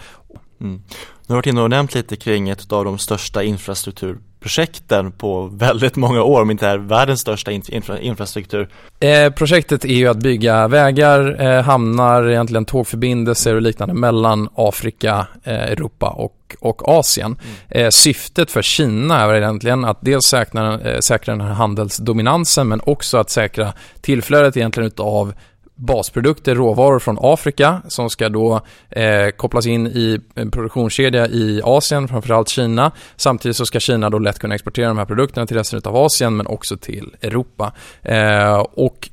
Mm. 0.60 0.82
Nu 1.26 1.32
har 1.32 1.36
varit 1.36 1.46
inne 1.46 1.60
och 1.62 1.70
nämnt 1.70 1.94
lite 1.94 2.16
kring 2.16 2.48
ett 2.48 2.72
av 2.72 2.84
de 2.84 2.98
största 2.98 3.42
infrastrukturprojekten 3.42 5.12
på 5.12 5.46
väldigt 5.46 5.96
många 5.96 6.22
år, 6.22 6.42
om 6.42 6.50
inte 6.50 6.66
är 6.66 6.78
världens 6.78 7.20
största 7.20 7.52
infra 7.52 8.00
infrastruktur. 8.00 8.68
Eh, 9.00 9.32
projektet 9.32 9.84
är 9.84 9.94
ju 9.94 10.08
att 10.08 10.16
bygga 10.16 10.68
vägar, 10.68 11.42
eh, 11.42 11.62
hamnar, 11.62 12.28
egentligen 12.28 12.64
tågförbindelser 12.64 13.54
och 13.54 13.62
liknande 13.62 13.94
mellan 13.94 14.48
Afrika, 14.54 15.26
eh, 15.44 15.54
Europa 15.54 16.08
och, 16.08 16.56
och 16.60 16.88
Asien. 16.88 17.36
Mm. 17.70 17.86
Eh, 17.86 17.90
syftet 17.90 18.50
för 18.50 18.62
Kina 18.62 19.20
är 19.20 19.34
egentligen 19.34 19.84
att 19.84 19.98
dels 20.00 20.24
säkra, 20.24 20.80
eh, 20.80 21.00
säkra 21.00 21.36
den 21.36 21.46
här 21.46 21.54
handelsdominansen 21.54 22.68
men 22.68 22.80
också 22.84 23.18
att 23.18 23.30
säkra 23.30 23.72
tillflödet 24.00 24.56
egentligen 24.56 24.86
utav 24.86 25.34
basprodukter, 25.74 26.54
råvaror 26.54 26.98
från 26.98 27.18
Afrika 27.20 27.82
som 27.88 28.10
ska 28.10 28.28
då 28.28 28.60
eh, 28.90 29.28
kopplas 29.28 29.66
in 29.66 29.86
i 29.86 30.20
en 30.34 30.50
produktionskedja 30.50 31.26
i 31.26 31.60
Asien, 31.64 32.08
framförallt 32.08 32.48
Kina. 32.48 32.92
Samtidigt 33.16 33.56
så 33.56 33.66
ska 33.66 33.80
Kina 33.80 34.10
då 34.10 34.18
lätt 34.18 34.38
kunna 34.38 34.54
exportera 34.54 34.88
de 34.88 34.98
här 34.98 35.04
produkterna 35.04 35.46
till 35.46 35.56
resten 35.56 35.80
av 35.84 35.96
Asien 35.96 36.36
men 36.36 36.46
också 36.46 36.76
till 36.76 37.16
Europa. 37.22 37.72
Eh, 38.02 38.58
och 38.58 39.08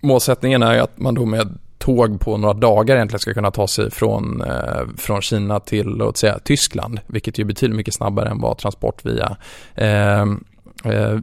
målsättningen 0.00 0.62
är 0.62 0.78
att 0.78 0.98
man 0.98 1.14
då 1.14 1.26
med 1.26 1.58
tåg 1.78 2.20
på 2.20 2.36
några 2.36 2.54
dagar 2.54 2.96
egentligen 2.96 3.20
ska 3.20 3.34
kunna 3.34 3.50
ta 3.50 3.68
sig 3.68 3.90
från, 3.90 4.42
eh, 4.42 4.86
från 4.96 5.22
Kina 5.22 5.60
till, 5.60 5.86
låt 5.86 6.16
säga, 6.16 6.38
Tyskland, 6.44 7.00
vilket 7.06 7.38
ju 7.38 7.44
betyder 7.44 7.74
mycket 7.74 7.94
snabbare 7.94 8.28
än 8.28 8.40
vad 8.40 8.58
transport 8.58 9.04
via 9.04 9.36
eh, 9.74 10.20
eh, 10.20 10.26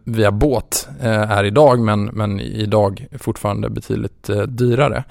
via 0.03 0.31
båt 0.31 0.87
eh, 1.01 1.31
är 1.31 1.43
idag, 1.43 1.79
men, 1.79 2.05
men 2.05 2.39
idag 2.39 3.07
fortfarande 3.19 3.69
betydligt 3.69 4.29
eh, 4.29 4.41
dyrare. 4.41 5.03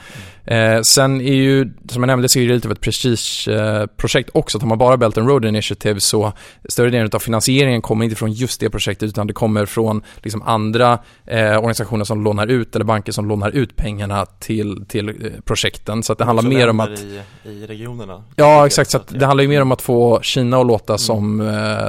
Mm. 0.45 0.85
sen 0.85 1.21
är 1.21 1.35
ju, 1.35 1.73
som 1.89 2.03
jag 2.03 2.07
nämnde, 2.07 2.29
så 2.29 2.39
är 2.39 2.49
det 2.49 2.55
lite 2.55 2.69
av 2.69 2.73
ett 2.73 2.81
prestigeprojekt 2.81 4.31
också. 4.35 4.59
Tar 4.59 4.67
man 4.67 4.79
bara 4.79 4.97
Belt 4.97 5.19
and 5.19 5.29
Road 5.29 5.45
Initiative 5.45 6.01
så 6.01 6.33
större 6.69 6.91
delen 6.91 7.11
av 7.13 7.19
finansieringen 7.19 7.83
kommer 7.83 8.05
inte 8.05 8.17
från 8.17 8.33
just 8.33 8.61
det 8.61 8.71
projektet, 8.71 9.09
utan 9.09 9.27
det 9.27 9.33
kommer 9.33 9.67
från 9.67 10.03
liksom 10.23 10.43
andra 10.43 10.99
eh, 11.27 11.57
organisationer 11.57 12.05
som 12.05 12.25
lånar 12.25 12.47
ut, 12.47 12.75
eller 12.75 12.85
banker 12.85 13.13
som 13.13 13.29
lånar 13.29 13.51
ut 13.51 13.77
pengarna 13.77 14.27
till, 14.27 14.85
till 14.89 15.33
projekten. 15.45 16.03
Så 16.03 16.13
att 16.13 16.19
det 16.19 16.25
handlar 16.25 16.49
mer 16.49 16.69
om 16.69 16.81
att... 16.81 17.01
I, 17.01 17.21
i 17.45 17.67
regionerna? 17.67 18.25
Ja, 18.37 18.67
exakt. 18.67 18.91
Så 18.91 19.01
det 19.09 19.27
handlar 19.27 19.43
ju 19.43 19.49
mer 19.49 19.63
om 19.63 19.73
att 19.73 19.83
få 19.83 20.21
Kina 20.23 20.61
att 20.61 20.67
låta 20.67 20.93
mm. 20.93 20.99
som 20.99 21.41
eh, 21.41 21.89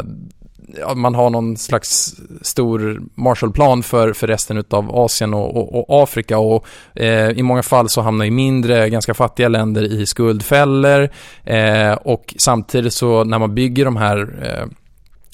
man 0.95 1.15
har 1.15 1.29
någon 1.29 1.58
slags 1.58 2.15
stor 2.41 3.01
Marshallplan 3.15 3.84
för, 3.84 4.13
för 4.13 4.27
resten 4.27 4.63
av 4.69 4.95
Asien 4.95 5.34
och, 5.34 5.58
och, 5.58 5.75
och 5.75 6.03
Afrika. 6.03 6.38
Och 6.38 6.65
eh, 6.95 7.29
i 7.29 7.43
många 7.43 7.63
fall 7.63 7.89
så 7.89 8.01
hamnar 8.01 8.25
ju 8.25 8.32
mindre, 8.32 8.89
ganska 8.89 9.13
fattiga 9.13 9.47
länder 9.47 9.84
i 9.84 10.05
skuldfällor. 10.05 11.10
Eh, 11.43 11.93
och 11.93 12.36
samtidigt 12.38 12.93
så 12.93 13.23
när 13.23 13.39
man 13.39 13.55
bygger 13.55 13.86
de 13.86 13.97
här 13.97 14.17
eh, 14.41 14.79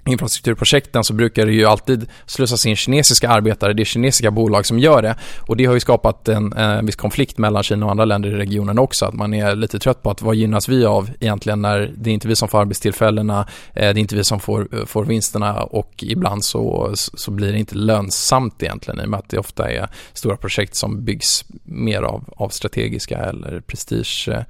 infrastrukturprojekten 0.06 1.04
så 1.04 1.14
brukar 1.14 1.46
det 1.46 1.52
ju 1.52 1.66
alltid 1.66 2.08
slussas 2.26 2.66
in 2.66 2.76
kinesiska 2.76 3.30
arbetare, 3.30 3.74
det 3.74 3.84
är 3.84 3.86
kinesiska 3.86 4.32
bolag 4.32 4.66
som 4.66 4.80
gör 4.80 5.02
det. 5.02 5.16
Och 5.42 5.58
det 5.58 5.66
har 5.66 5.74
ju 5.74 5.80
skapat 5.80 6.28
en, 6.28 6.54
eh, 6.54 6.82
viss 6.82 6.96
konflikt 6.96 7.38
mellan 7.38 7.64
Kina 7.64 7.86
och 7.86 7.92
andra 7.92 8.06
länder 8.06 8.30
i 8.30 8.34
regionen 8.34 8.80
också, 8.80 9.06
att 9.06 9.14
man 9.14 9.34
är 9.34 9.56
lite 9.56 9.80
trött 9.80 10.04
på 10.04 10.12
att 10.12 10.22
vad 10.22 10.36
gynnas 10.36 10.70
vi 10.70 10.86
av 10.86 11.10
egentligen 11.20 11.62
när 11.62 11.92
det 11.96 12.10
är 12.10 12.14
inte 12.14 12.28
vi 12.28 12.36
som 12.36 12.48
får 12.48 12.62
arbetstillfällena, 12.62 13.40
eh, 13.74 13.82
det 13.82 13.88
är 13.88 13.98
inte 13.98 14.16
vi 14.16 14.24
som 14.24 14.40
får, 14.40 14.68
eh, 14.76 14.86
får 14.86 15.06
vinsterna 15.06 15.64
och 15.64 16.04
ibland 16.04 16.46
så, 16.46 16.92
så 16.96 17.32
blir 17.32 17.52
det 17.52 17.60
inte 17.60 17.76
lönsamt 17.76 18.64
egentligen 18.64 19.00
i 19.00 19.06
och 19.06 19.10
med 19.10 19.20
att 19.20 19.30
det 19.30 19.38
ofta 19.38 19.72
är 19.72 19.90
stora 20.14 20.38
projekt 20.38 20.76
som 20.76 21.06
byggs 21.06 21.46
mer 21.64 22.02
av, 22.02 22.24
av 22.38 22.50
strategiska 22.50 23.18
eller 23.18 23.62
prestige 23.62 24.30
eh, 24.32 24.42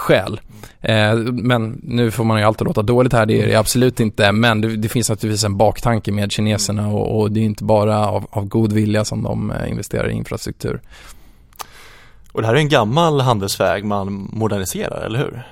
skäl. 0.00 0.40
Eh, 0.80 1.14
men 1.32 1.80
nu 1.82 2.10
får 2.10 2.24
man 2.24 2.38
ju 2.38 2.44
alltid 2.44 2.66
låta 2.66 2.82
dåligt 2.82 3.12
här, 3.12 3.26
det 3.26 3.42
är 3.42 3.46
det 3.46 3.54
absolut 3.54 4.00
inte. 4.00 4.32
Men 4.32 4.60
det, 4.60 4.76
det 4.76 4.88
finns 4.88 5.10
naturligtvis 5.10 5.44
en 5.44 5.56
baktanke 5.56 6.12
med 6.12 6.32
kineserna 6.32 6.88
och, 6.88 7.20
och 7.20 7.32
det 7.32 7.40
är 7.40 7.44
inte 7.44 7.64
bara 7.64 8.08
av, 8.08 8.26
av, 8.30 8.44
god 8.44 8.72
vilja 8.72 9.04
som 9.04 9.22
de 9.22 9.50
eh, 9.50 9.70
investerar 9.70 10.08
i 10.08 10.12
infrastruktur. 10.12 10.80
Och 12.32 12.40
det 12.40 12.46
här 12.46 12.54
är 12.54 12.58
en 12.58 12.68
gammal 12.68 13.20
handelsväg 13.20 13.84
man 13.84 14.28
moderniserar, 14.32 15.06
eller 15.06 15.18
hur? 15.18 15.42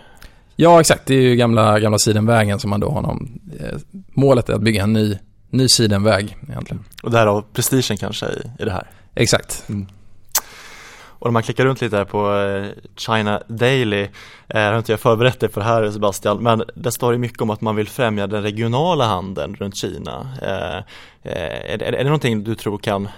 Ja, 0.56 0.80
exakt. 0.80 1.06
Det 1.06 1.14
är 1.14 1.20
ju 1.20 1.36
gamla, 1.36 1.80
gamla 1.80 1.98
sidenvägen 1.98 2.60
som 2.60 2.70
man 2.70 2.80
då 2.80 2.90
har 2.90 3.02
någon, 3.02 3.40
eh, 3.60 3.78
målet 4.14 4.48
är 4.48 4.54
att 4.54 4.60
bygga 4.60 4.82
en 4.82 4.92
ny, 4.92 5.18
ny 5.50 5.68
sidenväg 5.68 6.36
egentligen. 6.48 6.84
Och 7.02 7.10
därav 7.10 7.44
prestigen 7.52 7.96
kanske 7.96 8.26
i, 8.26 8.62
i 8.62 8.64
det 8.64 8.72
här? 8.72 8.86
Exakt. 9.14 9.64
Mm. 9.68 9.86
Och 11.18 11.26
när 11.26 11.32
man 11.32 11.42
klickar 11.42 11.64
runt 11.64 11.80
lite 11.80 11.96
här 11.96 12.04
på 12.04 12.36
eh, 12.36 12.66
China 12.96 13.42
Daily, 13.48 14.02
eh, 14.48 14.60
jag 14.60 14.70
har 14.70 14.78
inte 14.78 14.92
jag 14.92 15.00
förberett 15.00 15.40
dig 15.40 15.48
för 15.48 15.60
det 15.60 15.66
här 15.66 15.90
Sebastian, 15.90 16.42
men 16.42 16.62
det 16.74 16.92
står 16.92 17.12
det 17.12 17.18
mycket 17.18 17.40
om 17.40 17.50
att 17.50 17.60
man 17.60 17.76
vill 17.76 17.88
främja 17.88 18.26
den 18.26 18.42
regionala 18.42 19.06
handeln 19.06 19.54
runt 19.54 19.76
Kina. 19.76 20.28
Eh, 20.42 20.82
är, 21.22 21.82
är, 21.82 21.82
är 21.82 21.98
det 21.98 22.04
någonting 22.04 22.44
du 22.44 22.54
tror 22.54 22.78
kan 22.78 23.08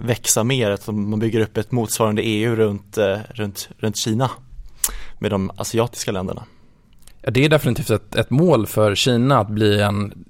växa 0.00 0.44
mer, 0.44 0.70
att 0.70 0.86
man 0.86 1.18
bygger 1.18 1.40
upp 1.40 1.56
ett 1.56 1.72
motsvarande 1.72 2.22
EU 2.22 2.56
runt, 2.56 2.98
runt, 3.34 3.68
runt 3.78 3.96
Kina 3.96 4.30
med 5.18 5.30
de 5.30 5.50
asiatiska 5.56 6.12
länderna? 6.12 6.44
Ja, 7.22 7.30
det 7.30 7.44
är 7.44 7.48
definitivt 7.48 7.90
ett, 7.90 8.14
ett, 8.14 8.30
mål 8.30 8.66
för 8.66 8.94
Kina 8.94 9.38
att 9.38 9.48
bli 9.48 9.80
en... 9.80 10.24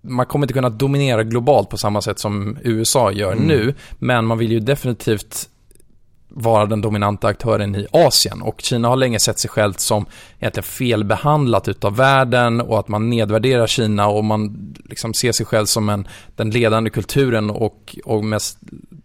Man 0.00 0.26
kommer 0.26 0.46
inte 0.46 0.54
kunna 0.54 0.70
dominera 0.70 1.22
globalt 1.22 1.70
på 1.70 1.76
samma 1.76 2.02
sätt 2.02 2.18
som 2.18 2.58
USA 2.62 3.12
gör 3.12 3.32
mm. 3.32 3.44
nu, 3.44 3.74
men 3.98 4.26
man 4.26 4.38
vill 4.38 4.52
ju 4.52 4.60
definitivt 4.60 5.48
vara 6.36 6.66
den 6.66 6.80
dominanta 6.80 7.26
aktören 7.26 7.74
i 7.74 7.86
Asien. 7.90 8.42
Och 8.42 8.60
Kina 8.60 8.88
har 8.88 8.96
länge 8.96 9.20
sett 9.20 9.38
sig 9.38 9.50
självt 9.50 9.80
som 9.80 10.06
egentligen 10.38 10.64
felbehandlat 10.64 11.68
utav 11.68 11.96
världen 11.96 12.60
och 12.60 12.78
att 12.78 12.88
man 12.88 13.10
nedvärderar 13.10 13.66
Kina 13.66 14.08
och 14.08 14.24
man 14.24 14.74
liksom 14.84 15.14
ser 15.14 15.32
sig 15.32 15.46
själv 15.46 15.66
som 15.66 15.88
en, 15.88 16.08
den 16.36 16.50
ledande 16.50 16.90
kulturen 16.90 17.50
och, 17.50 17.96
och 18.04 18.24
mest 18.24 18.58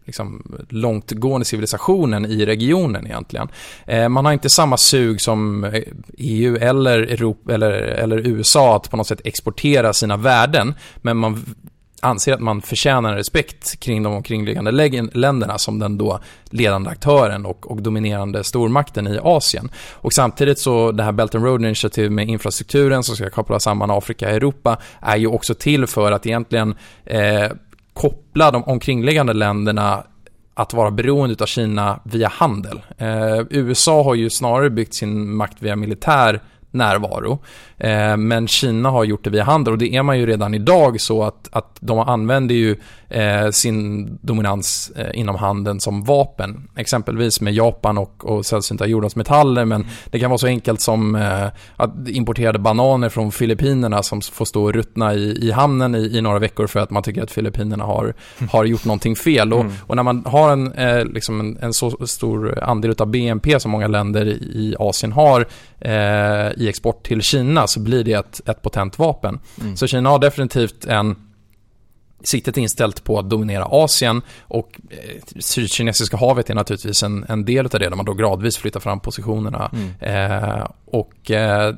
liksom, 0.06 0.58
långtgående 0.70 1.46
civilisationen 1.46 2.26
i 2.26 2.46
regionen 2.46 3.08
egentligen. 3.08 3.48
Eh, 3.86 4.10
man 4.10 4.26
har 4.26 4.34
inte 4.34 4.50
samma 4.50 4.78
sug 4.78 5.22
som 5.22 5.72
EU 6.18 6.56
eller, 6.56 7.00
Europa, 7.00 7.54
eller, 7.54 7.72
eller 7.72 8.28
USA 8.28 8.76
att 8.76 8.89
på 8.89 8.98
något 8.98 9.08
sätt 9.08 9.22
exportera 9.24 9.94
sina 9.94 10.18
värden, 10.18 10.74
men 11.02 11.18
man 11.18 11.46
anser 12.02 12.34
att 12.34 12.40
man 12.40 12.62
förtjänar 12.62 13.16
respekt 13.16 13.80
kring 13.80 14.04
de 14.04 14.14
omkringliggande 14.14 14.72
länderna 15.14 15.58
som 15.58 15.80
den 15.80 15.98
då 15.98 16.20
ledande 16.50 16.90
aktören 16.90 17.46
och, 17.46 17.72
och, 17.72 17.82
dominerande 17.82 18.44
stormakten 18.44 19.08
i 19.08 19.20
Asien. 19.24 19.70
Och 19.94 20.14
samtidigt 20.14 20.60
så 20.60 20.92
det 20.92 21.04
här 21.04 21.12
Belt 21.12 21.36
and 21.36 21.46
Road 21.46 21.62
Initiative 21.62 22.10
med 22.10 22.28
infrastrukturen 22.28 23.04
som 23.04 23.16
ska 23.16 23.30
koppla 23.30 23.60
samman 23.60 23.92
Afrika 23.92 24.28
och 24.28 24.34
Europa 24.34 24.78
är 25.02 25.18
ju 25.18 25.28
också 25.28 25.54
till 25.54 25.88
för 25.88 26.12
att 26.12 26.26
egentligen 26.26 26.76
eh, 27.06 27.52
koppla 27.94 28.52
de 28.52 28.64
omkringliggande 28.64 29.34
länderna 29.34 30.04
att 30.54 30.74
vara 30.74 30.92
beroende 30.92 31.44
av 31.44 31.46
Kina 31.46 32.00
via 32.04 32.28
handel. 32.28 32.82
Eh, 32.98 33.40
USA 33.50 34.04
har 34.04 34.16
ju 34.16 34.30
snarare 34.30 34.70
byggt 34.70 34.94
sin 34.94 35.36
makt 35.36 35.58
via 35.60 35.76
militär 35.76 36.42
närvaro. 36.72 37.40
Eh, 37.78 38.18
men 38.18 38.48
Kina 38.48 38.90
har 38.90 39.04
gjort 39.04 39.24
det 39.24 39.30
via 39.30 39.44
handel 39.44 39.74
och 39.74 39.78
det 39.78 39.96
är 39.96 40.04
man 40.04 40.20
ju 40.20 40.26
redan 40.26 40.54
idag 40.54 41.02
så 41.02 41.24
att, 41.24 41.50
att 41.52 41.78
de 41.80 42.00
använder 42.00 42.56
ju 42.56 42.76
eh, 43.10 43.50
sin 43.52 44.10
dominans 44.22 44.91
eh, 44.95 45.19
inom 45.19 45.36
handeln 45.36 45.80
som 45.80 46.04
vapen. 46.04 46.67
Exempelvis 46.76 47.41
med 47.41 47.54
Japan 47.54 47.98
och, 47.98 48.26
och 48.26 48.45
sällsynta 48.45 48.88
jordartsmetaller 48.88 49.65
men 49.65 49.88
det 50.10 50.19
kan 50.19 50.30
vara 50.30 50.38
så 50.38 50.48
enkelt 50.48 50.82
som 50.82 51.15
eh, 51.15 51.48
att 51.76 52.08
importerade 52.08 52.60
bananer 52.60 53.10
från 53.10 53.32
Filippinerna 53.32 54.04
som 54.04 54.22
får 54.22 54.45
stå 54.45 54.63
och 54.63 54.74
ruttna 54.74 55.13
i, 55.13 55.48
i 55.48 55.52
hamnen 55.52 55.95
i, 55.95 56.17
i, 56.17 56.22
några 56.22 56.39
veckor 56.39 56.67
för 56.67 56.80
att 56.80 56.89
man 56.89 57.04
tycker 57.04 57.24
att 57.24 57.32
Filippinerna 57.32 57.84
har, 57.84 58.13
har 58.52 58.65
gjort 58.65 58.86
någonting 58.86 59.15
fel. 59.15 59.54
Och, 59.54 59.62
mm. 59.62 59.74
och 59.88 59.95
när 59.95 60.04
man 60.04 60.26
har 60.26 60.52
en, 60.52 60.74
eh, 60.74 61.06
liksom 61.06 61.39
en, 61.39 61.58
en, 61.62 61.74
så 61.74 62.08
stor 62.08 62.63
andel 62.63 62.95
av 62.98 63.08
BNP 63.08 63.60
som 63.60 63.72
många 63.72 63.88
länder 63.88 64.26
i 64.26 64.76
Asien 64.80 65.12
har 65.12 65.48
eh, 65.80 66.52
i 66.58 66.67
export 66.69 67.08
till 67.08 67.22
Kina 67.22 67.67
så 67.67 67.80
blir 67.80 68.04
det 68.04 68.13
ett, 68.13 68.41
ett 68.50 68.62
potent 68.62 69.00
vapen. 69.00 69.39
Mm. 69.62 69.78
Så 69.78 69.88
Kina 69.88 70.10
har 70.10 70.19
definitivt 70.19 70.86
en 70.86 71.15
siktet 72.24 72.58
inställt 72.58 73.04
på 73.04 73.20
att 73.20 73.30
dominera 73.30 73.66
Asien 73.66 74.22
och 74.42 74.80
eh, 74.90 75.40
Sydkinesiska 75.40 76.18
havet 76.18 76.50
är 76.50 76.56
naturligtvis 76.56 77.04
en, 77.04 77.26
en 77.30 77.46
del 77.46 77.66
av 77.66 77.72
det 77.72 77.90
där 77.90 77.96
man 77.96 78.06
då 78.06 78.14
gradvis 78.14 78.58
flyttar 78.58 78.80
fram 78.80 79.00
positionerna. 79.00 79.72
Mm. 79.74 79.92
Eh, 80.00 80.68
och 80.86 81.32
eh, 81.32 81.76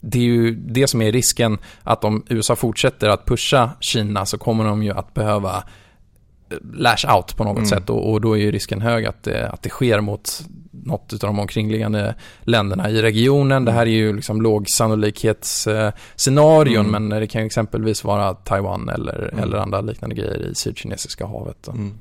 det 0.00 0.18
är 0.18 0.22
ju 0.22 0.54
det 0.54 0.86
som 0.86 1.02
är 1.02 1.12
risken 1.12 1.58
att 1.82 2.04
om 2.04 2.24
USA 2.28 2.56
fortsätter 2.56 3.08
att 3.08 3.26
pusha 3.26 3.70
Kina 3.80 4.26
så 4.26 4.38
kommer 4.38 4.64
de 4.64 4.82
ju 4.82 4.90
att 4.90 5.14
behöva 5.14 5.56
eh, 5.56 5.62
lash 6.74 7.16
out 7.16 7.36
på 7.36 7.44
något 7.44 7.56
mm. 7.56 7.68
sätt 7.68 7.90
och, 7.90 8.12
och, 8.12 8.20
då 8.20 8.38
är 8.38 8.40
ju 8.40 8.52
risken 8.52 8.80
hög 8.80 9.06
att 9.06 9.22
det, 9.22 9.48
att 9.48 9.62
det 9.62 9.68
sker 9.68 10.00
mot 10.00 10.42
något 10.70 11.12
av 11.12 11.18
de 11.18 11.38
omkringliggande 11.38 12.14
länderna 12.42 12.90
i 12.90 13.02
regionen. 13.02 13.64
Det 13.64 13.72
här 13.72 13.86
är 13.86 13.90
ju 13.90 14.16
liksom 14.16 14.42
lågsannolikhetsscenarion 14.42 16.86
mm. 16.86 17.08
men 17.08 17.20
det 17.20 17.26
kan 17.26 17.42
exempelvis 17.42 18.04
vara 18.04 18.34
Taiwan 18.34 18.88
eller, 18.88 19.30
mm. 19.32 19.44
eller 19.44 19.56
andra 19.56 19.80
liknande 19.80 20.16
grejer 20.16 20.48
i 20.50 20.54
Sydkinesiska 20.54 21.26
havet. 21.26 21.68
Mm. 21.68 21.98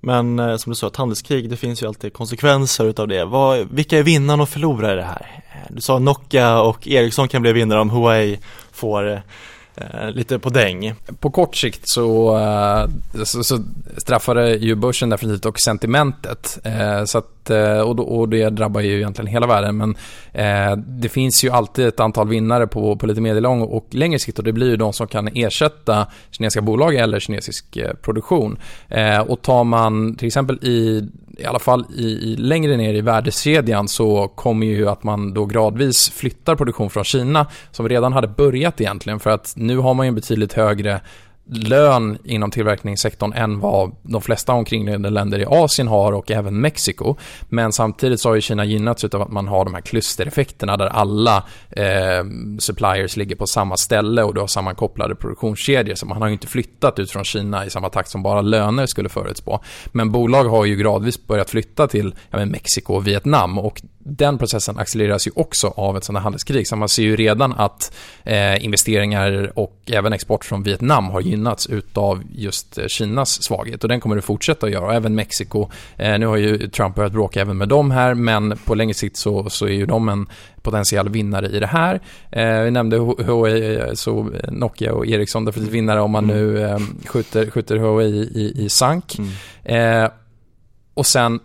Men 0.00 0.38
eh, 0.38 0.56
som 0.56 0.70
du 0.70 0.76
sa, 0.76 0.86
ett 0.86 0.96
handelskrig, 0.96 1.50
det 1.50 1.56
finns 1.56 1.82
ju 1.82 1.86
alltid 1.86 2.12
konsekvenser 2.12 2.84
utav 2.84 3.08
det. 3.08 3.24
Vad, 3.24 3.68
vilka 3.70 3.98
är 3.98 4.02
vinnarna 4.02 4.42
och 4.42 4.48
förlorare 4.48 4.92
i 4.92 4.96
det 4.96 5.02
här? 5.02 5.44
du 5.68 5.80
sa 5.80 5.98
Nokia 5.98 6.60
och 6.60 6.88
Ericsson 6.88 7.28
kan 7.28 7.42
bli 7.42 7.52
vinnare 7.52 7.80
om 7.80 7.90
Huawei 7.90 8.38
får 8.72 9.06
Eh, 9.06 9.18
Eh, 9.76 10.10
lite 10.10 10.38
på 10.38 10.48
däng. 10.48 10.94
På 11.20 11.30
kort 11.30 11.56
sikt 11.56 11.88
så, 11.88 12.38
eh, 12.38 12.88
så, 13.24 13.44
så 13.44 13.58
straffade 13.96 14.54
ju 14.56 14.74
börsen 14.74 15.10
definitivt 15.10 15.46
och 15.46 15.60
sentimentet. 15.60 16.58
Eh, 16.64 17.04
så 17.04 17.18
att, 17.18 17.50
eh, 17.50 17.80
och, 17.80 18.18
och 18.18 18.28
det 18.28 18.50
drabbar 18.50 18.80
ju 18.80 18.96
egentligen 18.96 19.26
hela 19.26 19.46
världen. 19.46 19.76
Men 19.76 19.96
Eh, 20.34 20.76
det 20.76 21.08
finns 21.08 21.44
ju 21.44 21.50
alltid 21.50 21.86
ett 21.86 22.00
antal 22.00 22.28
vinnare 22.28 22.66
på, 22.66 22.96
på 22.96 23.06
lite 23.06 23.20
medellång 23.20 23.62
och 23.62 23.86
längre 23.90 24.18
sikt 24.18 24.38
och 24.38 24.44
det 24.44 24.52
blir 24.52 24.70
ju 24.70 24.76
de 24.76 24.92
som 24.92 25.06
kan 25.06 25.28
ersätta 25.28 26.06
kinesiska 26.30 26.62
bolag 26.62 26.94
eller 26.94 27.20
kinesisk 27.20 27.76
eh, 27.76 27.94
produktion. 27.94 28.58
Eh, 28.88 29.18
och 29.18 29.42
tar 29.42 29.64
man 29.64 30.16
till 30.16 30.26
exempel 30.26 30.58
i 30.62 31.08
i 31.38 31.44
alla 31.44 31.58
fall 31.58 31.84
i, 31.96 32.04
i, 32.04 32.36
längre 32.36 32.76
ner 32.76 32.94
i 32.94 33.00
värdekedjan 33.00 33.88
så 33.88 34.28
kommer 34.28 34.66
ju 34.66 34.88
att 34.88 35.02
man 35.02 35.34
då 35.34 35.46
gradvis 35.46 36.10
flyttar 36.10 36.56
produktion 36.56 36.90
från 36.90 37.04
Kina 37.04 37.46
som 37.70 37.88
redan 37.88 38.12
hade 38.12 38.28
börjat 38.28 38.80
egentligen 38.80 39.20
för 39.20 39.30
att 39.30 39.52
nu 39.56 39.78
har 39.78 39.94
man 39.94 40.06
ju 40.06 40.08
en 40.08 40.14
betydligt 40.14 40.52
högre 40.52 41.00
lön 41.46 42.18
inom 42.24 42.50
tillverkningssektorn 42.50 43.32
än 43.32 43.60
vad 43.60 43.96
de 44.02 44.22
flesta 44.22 44.52
omkringliggande 44.52 45.10
länder 45.10 45.38
i 45.38 45.44
Asien 45.48 45.88
har 45.88 46.12
och 46.12 46.30
även 46.30 46.60
Mexiko. 46.60 47.16
Men 47.48 47.72
samtidigt 47.72 48.20
så 48.20 48.28
har 48.28 48.34
ju 48.34 48.40
Kina 48.40 48.64
gynnats 48.64 49.04
av 49.04 49.22
att 49.22 49.32
man 49.32 49.48
har 49.48 49.64
de 49.64 49.74
här 49.74 49.80
klustereffekterna 49.80 50.76
där 50.76 50.86
alla 50.86 51.44
eh, 51.70 52.24
suppliers 52.58 53.16
ligger 53.16 53.36
på 53.36 53.46
samma 53.46 53.76
ställe 53.76 54.22
och 54.22 54.34
du 54.34 54.40
har 54.40 54.46
sammankopplade 54.46 55.14
produktionskedjor. 55.14 55.94
Så 55.94 56.06
man 56.06 56.22
har 56.22 56.28
ju 56.28 56.32
inte 56.32 56.46
flyttat 56.46 56.98
ut 56.98 57.10
från 57.10 57.24
Kina 57.24 57.66
i 57.66 57.70
samma 57.70 57.88
takt 57.88 58.10
som 58.10 58.22
bara 58.22 58.40
löner 58.40 58.86
skulle 58.86 59.08
förutspå. 59.08 59.60
Men 59.92 60.12
bolag 60.12 60.44
har 60.44 60.64
ju 60.64 60.76
gradvis 60.76 61.26
börjat 61.26 61.50
flytta 61.50 61.86
till 61.86 62.14
ja, 62.30 62.44
Mexiko 62.44 62.94
och 62.94 63.06
Vietnam 63.06 63.58
och 63.58 63.82
den 63.98 64.38
processen 64.38 64.78
accelereras 64.78 65.26
ju 65.26 65.30
också 65.34 65.68
av 65.68 65.96
ett 65.96 66.04
sådant 66.04 66.18
här 66.18 66.22
handelskrig. 66.22 66.68
Så 66.68 66.76
man 66.76 66.88
ser 66.88 67.02
ju 67.02 67.16
redan 67.16 67.52
att 67.52 67.94
eh, 68.24 68.64
investeringar 68.64 69.52
och 69.54 69.80
även 69.86 70.12
export 70.12 70.44
från 70.44 70.62
Vietnam 70.62 71.04
har 71.04 71.20
gynnats 71.20 71.33
utav 71.68 72.22
just 72.32 72.78
eh, 72.78 72.86
Kinas 72.86 73.42
svaghet 73.42 73.82
och 73.82 73.88
den 73.88 74.00
kommer 74.00 74.16
det 74.16 74.22
fortsätta 74.22 74.66
att 74.66 74.72
göra. 74.72 74.86
Och 74.86 74.94
även 74.94 75.14
Mexiko. 75.14 75.68
Eh, 75.96 76.18
nu 76.18 76.26
har 76.26 76.36
ju 76.36 76.68
Trump 76.68 76.94
börjat 76.94 77.12
bråka 77.12 77.40
även 77.40 77.56
med 77.56 77.68
dem 77.68 77.90
här 77.90 78.14
men 78.14 78.58
på 78.64 78.74
längre 78.74 78.94
sikt 78.94 79.16
så, 79.16 79.50
så 79.50 79.66
är 79.66 79.72
ju 79.72 79.86
de 79.86 80.08
en 80.08 80.26
potentiell 80.62 81.08
vinnare 81.08 81.48
i 81.48 81.60
det 81.60 81.66
här. 81.66 82.00
Eh, 82.30 82.60
vi 82.60 82.70
nämnde 82.70 82.96
Huawei, 82.98 83.96
så 83.96 84.30
Nokia 84.48 84.92
och 84.92 85.06
Ericsson 85.06 85.44
definitivt 85.44 85.74
vinnare 85.74 86.00
om 86.00 86.10
man 86.10 86.26
nu 86.26 86.62
eh, 86.62 86.78
skjuter, 87.06 87.50
skjuter 87.50 87.76
Huawei 87.76 88.10
i, 88.10 88.64
i 88.64 88.68
sank. 88.68 89.18
Mm. 89.18 90.04
Eh, 90.04 90.10
och 90.94 91.06
sen 91.06 91.40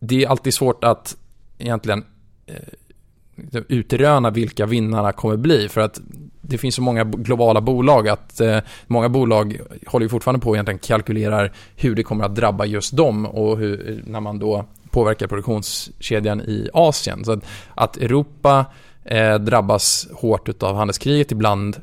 det 0.00 0.24
är 0.24 0.28
alltid 0.28 0.54
svårt 0.54 0.84
att 0.84 1.16
egentligen 1.58 2.04
eh, 2.46 3.62
utröna 3.68 4.30
vilka 4.30 4.66
vinnarna 4.66 5.12
kommer 5.12 5.36
bli. 5.36 5.68
För 5.68 5.80
att 5.80 6.00
det 6.42 6.58
finns 6.58 6.74
så 6.74 6.82
många 6.82 7.04
globala 7.04 7.60
bolag 7.60 8.08
att 8.08 8.40
eh, 8.40 8.58
många 8.86 9.08
bolag 9.08 9.60
håller 9.86 10.04
ju 10.04 10.08
fortfarande 10.08 10.40
på 10.40 10.50
och 10.50 10.56
egentligen 10.56 10.78
kalkylerar 10.78 11.52
hur 11.76 11.94
det 11.94 12.02
kommer 12.02 12.24
att 12.24 12.34
drabba 12.34 12.64
just 12.64 12.96
dem 12.96 13.26
och 13.26 13.58
hur, 13.58 14.02
när 14.06 14.20
man 14.20 14.38
då 14.38 14.64
påverkar 14.90 15.26
produktionskedjan 15.26 16.40
i 16.40 16.68
Asien. 16.72 17.24
Så 17.24 17.32
att, 17.32 17.44
att 17.74 17.96
Europa 17.96 18.66
eh, 19.04 19.34
drabbas 19.34 20.08
hårt 20.14 20.62
av 20.62 20.76
handelskriget 20.76 21.32
ibland 21.32 21.76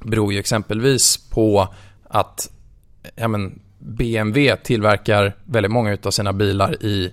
beror 0.00 0.32
ju 0.32 0.38
exempelvis 0.38 1.30
på 1.30 1.68
att 2.04 2.50
ja, 3.16 3.28
men, 3.28 3.60
BMW 3.78 4.56
tillverkar 4.56 5.36
väldigt 5.44 5.72
många 5.72 5.98
av 6.02 6.10
sina 6.10 6.32
bilar 6.32 6.84
i 6.84 7.12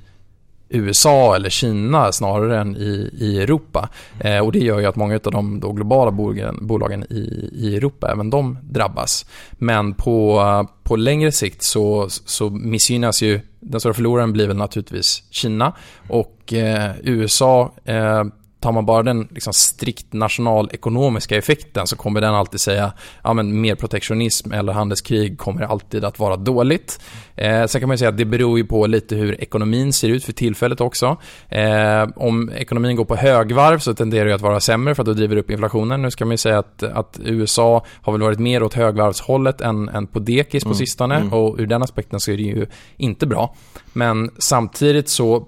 USA 0.70 1.36
eller 1.36 1.50
Kina 1.50 2.12
snarare 2.12 2.60
än 2.60 2.78
i, 2.78 3.12
i 3.20 3.42
Europa. 3.42 3.90
Eh, 4.20 4.40
och 4.40 4.52
det 4.52 4.60
gör 4.60 4.80
ju 4.80 4.86
att 4.86 4.96
många 4.96 5.16
av 5.16 5.32
de 5.32 5.60
då 5.60 5.72
globala 5.72 6.12
bolagen, 6.12 6.58
bolagen 6.62 7.04
i, 7.10 7.50
i 7.54 7.76
Europa, 7.76 8.12
även 8.12 8.30
de 8.30 8.58
drabbas. 8.62 9.26
Men 9.52 9.94
på, 9.94 10.44
på 10.84 10.96
längre 10.96 11.32
sikt 11.32 11.64
så, 11.64 12.08
så 12.10 12.50
missgynnas 12.50 13.22
ju, 13.22 13.42
den 13.60 13.80
stora 13.80 13.94
förloraren 13.94 14.34
blir 14.34 14.48
väl 14.48 14.58
naturligtvis 14.58 15.24
Kina 15.30 15.74
och 16.08 16.54
eh, 16.54 16.92
USA 17.04 17.74
eh, 17.86 18.24
tar 18.60 18.72
man 18.72 18.86
bara 18.86 19.04
den 19.04 19.28
liksom 19.32 19.54
strikt 19.54 20.14
nationalekonomiska 20.14 21.38
effekten 21.38 21.88
så 21.88 21.96
kommer 21.96 22.22
den 22.22 22.34
alltid 22.34 22.62
säga 22.62 22.94
ja 23.24 23.34
men 23.34 23.62
mer 23.62 23.76
protektionism 23.76 24.52
eller 24.52 24.74
handelskrig 24.74 25.38
kommer 25.38 25.62
alltid 25.62 26.06
att 26.06 26.20
vara 26.20 26.36
dåligt. 26.36 27.02
Eh, 27.36 27.66
sen 27.66 27.82
kan 27.82 27.88
man 27.88 27.98
säga 27.98 28.10
att 28.10 28.18
det 28.18 28.26
beror 28.26 28.58
ju 28.58 28.66
på 28.66 28.88
lite 28.88 29.16
hur 29.16 29.42
ekonomin 29.42 29.94
ser 29.94 30.10
ut 30.10 30.24
för 30.24 30.34
tillfället 30.34 30.82
också. 30.82 31.18
Eh, 31.50 32.08
om 32.16 32.52
ekonomin 32.56 32.96
går 32.96 33.06
på 33.06 33.16
högvarv 33.16 33.80
så 33.80 33.94
tenderar 33.94 34.26
det 34.26 34.36
att 34.36 34.42
vara 34.42 34.60
sämre 34.60 34.96
för 34.96 35.04
att 35.04 35.08
då 35.08 35.14
driver 35.14 35.38
upp 35.38 35.52
inflationen. 35.52 36.02
Nu 36.02 36.12
ska 36.12 36.26
man 36.26 36.38
säga 36.38 36.60
att, 36.60 36.84
att 36.84 37.20
USA 37.24 37.86
har 38.02 38.14
väl 38.14 38.22
varit 38.22 38.40
mer 38.40 38.64
åt 38.64 38.74
högvarvshållet 38.74 39.62
än, 39.62 39.90
än 39.90 40.08
på 40.08 40.20
dekis 40.20 40.64
på 40.64 40.70
mm. 40.70 40.78
sistone 40.78 41.16
mm. 41.16 41.34
och 41.34 41.56
ur 41.60 41.68
den 41.68 41.84
aspekten 41.84 42.20
så 42.20 42.32
är 42.32 42.38
det 42.38 42.44
ju 42.44 42.66
inte 42.98 43.28
bra. 43.28 43.56
Men 43.94 44.32
samtidigt 44.38 45.10
så 45.10 45.48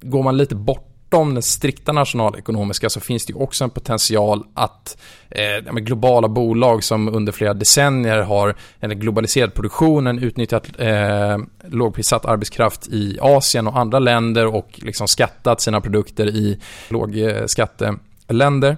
går 0.00 0.22
man 0.22 0.36
lite 0.36 0.54
bort 0.54 0.85
bortom 1.10 1.34
den 1.34 1.42
strikta 1.42 1.92
nationalekonomiska 1.92 2.90
så 2.90 3.00
finns 3.00 3.26
det 3.26 3.32
ju 3.32 3.38
också 3.38 3.64
en 3.64 3.70
potential 3.70 4.44
att 4.54 4.98
eh, 5.30 5.74
globala 5.74 6.28
bolag 6.28 6.84
som 6.84 7.08
under 7.08 7.32
flera 7.32 7.54
decennier 7.54 8.22
har 8.22 8.54
en 8.80 9.00
globaliserad 9.00 9.54
produktionen 9.54 10.18
utnyttjat 10.18 10.66
eh, 10.78 11.38
lågprissatt 11.68 12.24
arbetskraft 12.24 12.88
i 12.88 13.18
Asien 13.20 13.66
och 13.66 13.78
andra 13.78 13.98
länder 13.98 14.46
och 14.46 14.68
liksom 14.82 15.08
skattat 15.08 15.60
sina 15.60 15.80
produkter 15.80 16.26
i 16.26 16.60
lågskatteländer 16.88 18.76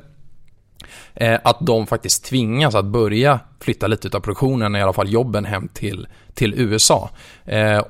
eh, 1.14 1.32
eh, 1.32 1.40
att 1.44 1.58
de 1.60 1.86
faktiskt 1.86 2.24
tvingas 2.24 2.74
att 2.74 2.84
börja 2.84 3.40
flytta 3.60 3.86
lite 3.86 4.16
av 4.16 4.20
produktionen, 4.20 4.76
i 4.76 4.82
alla 4.82 4.92
fall 4.92 5.12
jobben, 5.12 5.44
hem 5.44 5.68
till, 5.74 6.08
till 6.34 6.54
USA. 6.56 7.10
Eh, 7.44 7.82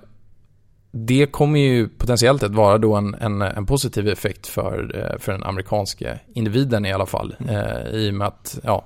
det 0.91 1.27
kommer 1.27 1.61
ju 1.61 1.89
potentiellt 1.89 2.43
att 2.43 2.55
vara 2.55 2.79
då 2.79 2.95
en, 2.95 3.15
en, 3.15 3.43
en, 3.43 3.67
positiv 3.67 4.09
effekt 4.09 4.47
för, 4.47 4.97
eh, 4.97 5.19
för 5.19 5.33
den 5.33 5.45
amerikanska 5.45 6.19
individen 6.35 6.87
i 6.87 6.93
alla 6.93 7.07
fall. 7.07 7.37
Mm. 7.41 7.55
Eh, 7.55 7.89
I 7.89 8.11
och 8.11 8.15
med 8.15 8.27
att 8.27 8.59
ja, 8.63 8.85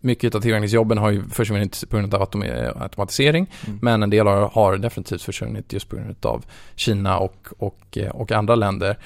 mycket 0.00 0.34
av 0.34 0.40
tillverkningsjobben 0.40 0.98
har 0.98 1.10
ju 1.10 1.28
försvunnit 1.28 1.84
på 1.90 1.96
grund 1.96 2.14
av 2.14 2.22
automatisering. 2.22 3.50
Mm. 3.66 3.78
Men 3.82 4.02
en 4.02 4.10
del 4.10 4.26
har, 4.26 4.48
har, 4.48 4.76
definitivt 4.76 5.22
försvunnit 5.22 5.72
just 5.72 5.88
på 5.88 5.96
grund 5.96 6.26
av 6.26 6.44
Kina 6.74 7.18
och, 7.18 7.48
och, 7.58 7.98
eh, 7.98 8.10
och 8.10 8.32
andra 8.32 8.54
länder. 8.54 8.98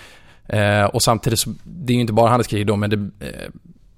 Eh, 0.46 0.84
och 0.84 1.02
samtidigt 1.02 1.38
så, 1.38 1.50
det 1.64 1.92
är 1.92 1.94
ju 1.94 2.00
inte 2.00 2.12
bara 2.12 2.28
handelskrig 2.28 2.66
då, 2.66 2.76
men 2.76 2.90
det, 2.90 3.26
eh, 3.26 3.50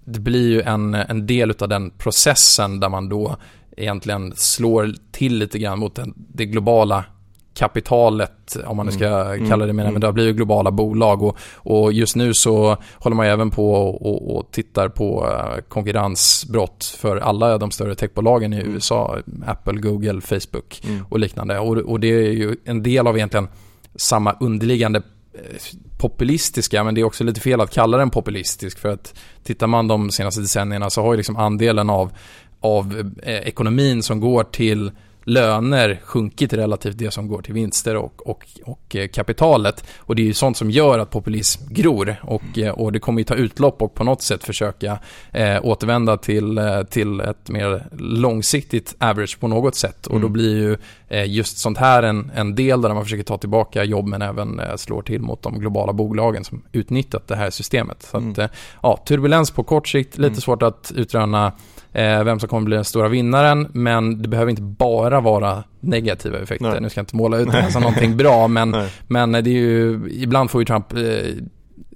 det 0.04 0.20
blir 0.20 0.48
ju 0.48 0.62
en, 0.62 0.94
en 0.94 1.26
del 1.26 1.54
av 1.60 1.68
den 1.68 1.90
processen 1.90 2.80
där 2.80 2.88
man 2.88 3.08
då 3.08 3.36
egentligen 3.76 4.32
slår 4.36 4.94
till 5.10 5.38
lite 5.38 5.58
grann 5.58 5.78
mot 5.78 5.94
den, 5.94 6.14
det 6.16 6.46
globala 6.46 7.04
kapitalet, 7.54 8.56
om 8.66 8.76
man 8.76 8.86
nu 8.86 8.92
ska 8.92 9.06
mm. 9.06 9.48
kalla 9.48 9.66
det 9.66 9.72
mer, 9.72 9.82
mm. 9.82 9.94
men 9.94 10.00
det 10.00 10.06
har 10.06 10.12
blivit 10.12 10.36
globala 10.36 10.70
bolag 10.70 11.22
och, 11.22 11.38
och 11.54 11.92
just 11.92 12.16
nu 12.16 12.34
så 12.34 12.76
håller 12.94 13.16
man 13.16 13.26
även 13.26 13.50
på 13.50 13.72
och, 13.72 14.36
och 14.36 14.50
tittar 14.50 14.88
på 14.88 15.28
eh, 15.28 15.62
konkurrensbrott 15.68 16.84
för 16.98 17.16
alla 17.16 17.58
de 17.58 17.70
större 17.70 17.94
techbolagen 17.94 18.52
i 18.52 18.60
mm. 18.60 18.74
USA, 18.74 19.18
Apple, 19.46 19.80
Google, 19.80 20.20
Facebook 20.20 20.80
mm. 20.84 21.04
och 21.08 21.18
liknande. 21.18 21.58
Och, 21.58 21.76
och 21.76 22.00
det 22.00 22.08
är 22.08 22.32
ju 22.32 22.56
en 22.64 22.82
del 22.82 23.06
av 23.06 23.16
egentligen 23.16 23.48
samma 23.94 24.36
underliggande 24.40 25.02
eh, 25.34 25.56
populistiska, 25.98 26.84
men 26.84 26.94
det 26.94 27.00
är 27.00 27.04
också 27.04 27.24
lite 27.24 27.40
fel 27.40 27.60
att 27.60 27.70
kalla 27.70 27.98
den 27.98 28.10
populistisk 28.10 28.78
för 28.78 28.88
att 28.88 29.14
tittar 29.44 29.66
man 29.66 29.88
de 29.88 30.10
senaste 30.10 30.40
decennierna 30.40 30.90
så 30.90 31.02
har 31.02 31.12
ju 31.12 31.16
liksom 31.16 31.36
andelen 31.36 31.90
av, 31.90 32.10
av 32.60 33.12
eh, 33.22 33.34
ekonomin 33.34 34.02
som 34.02 34.20
går 34.20 34.44
till 34.44 34.90
löner 35.30 36.00
sjunkit 36.04 36.52
relativt 36.52 36.98
det 36.98 37.10
som 37.10 37.28
går 37.28 37.42
till 37.42 37.54
vinster 37.54 37.96
och, 37.96 38.26
och, 38.28 38.46
och 38.64 38.96
eh, 38.96 39.08
kapitalet. 39.08 39.84
Och 39.98 40.16
det 40.16 40.22
är 40.22 40.26
ju 40.26 40.34
sånt 40.34 40.56
som 40.56 40.70
gör 40.70 40.98
att 40.98 41.10
populism 41.10 41.74
gror 41.74 42.16
och, 42.22 42.58
eh, 42.58 42.72
och 42.72 42.92
det 42.92 42.98
kommer 42.98 43.20
ju 43.20 43.24
ta 43.24 43.34
utlopp 43.34 43.82
och 43.82 43.94
på 43.94 44.04
något 44.04 44.22
sätt 44.22 44.44
försöka 44.44 44.98
eh, 45.32 45.58
återvända 45.62 46.16
till, 46.16 46.58
eh, 46.58 46.82
till 46.82 47.20
ett 47.20 47.48
mer 47.48 47.86
långsiktigt 47.98 48.96
average 48.98 49.40
på 49.40 49.48
något 49.48 49.74
sätt. 49.74 50.06
Och 50.06 50.16
mm. 50.16 50.22
då 50.22 50.28
blir 50.28 50.56
ju 50.56 50.76
eh, 51.08 51.32
just 51.32 51.58
sånt 51.58 51.78
här 51.78 52.02
en, 52.02 52.30
en 52.34 52.54
del 52.54 52.82
där 52.82 52.94
man 52.94 53.04
försöker 53.04 53.24
ta 53.24 53.38
tillbaka 53.38 53.84
jobb 53.84 54.06
men 54.06 54.22
även 54.22 54.60
eh, 54.60 54.76
slår 54.76 55.02
till 55.02 55.20
mot 55.20 55.42
de 55.42 55.58
globala 55.58 55.92
bolagen 55.92 56.44
som 56.44 56.62
utnyttjat 56.72 57.28
det 57.28 57.36
här 57.36 57.50
systemet. 57.50 58.02
Så 58.02 58.16
mm. 58.16 58.30
att, 58.30 58.50
ja, 58.82 59.02
turbulens 59.06 59.50
på 59.50 59.62
kort 59.62 59.88
sikt, 59.88 60.18
lite 60.18 60.26
mm. 60.26 60.40
svårt 60.40 60.62
att 60.62 60.92
utröna 60.96 61.52
vem 61.92 62.40
som 62.40 62.48
kommer 62.48 62.64
bli 62.64 62.76
den 62.76 62.84
stora 62.84 63.08
vinnaren. 63.08 63.68
Men 63.72 64.22
det 64.22 64.28
behöver 64.28 64.50
inte 64.50 64.62
bara 64.62 65.20
vara 65.20 65.64
negativa 65.80 66.38
effekter. 66.38 66.70
Nej. 66.70 66.80
Nu 66.80 66.90
ska 66.90 66.98
jag 66.98 67.02
inte 67.02 67.16
måla 67.16 67.38
ut 67.38 67.52
det 67.52 67.72
som 67.72 67.82
någonting 67.82 68.16
bra, 68.16 68.48
men, 68.48 68.76
men 69.06 69.32
det 69.32 69.38
är 69.38 69.46
ju, 69.46 70.00
ibland 70.10 70.50
får 70.50 70.60
ju 70.60 70.64
Trump 70.64 70.92
eh, 70.92 71.00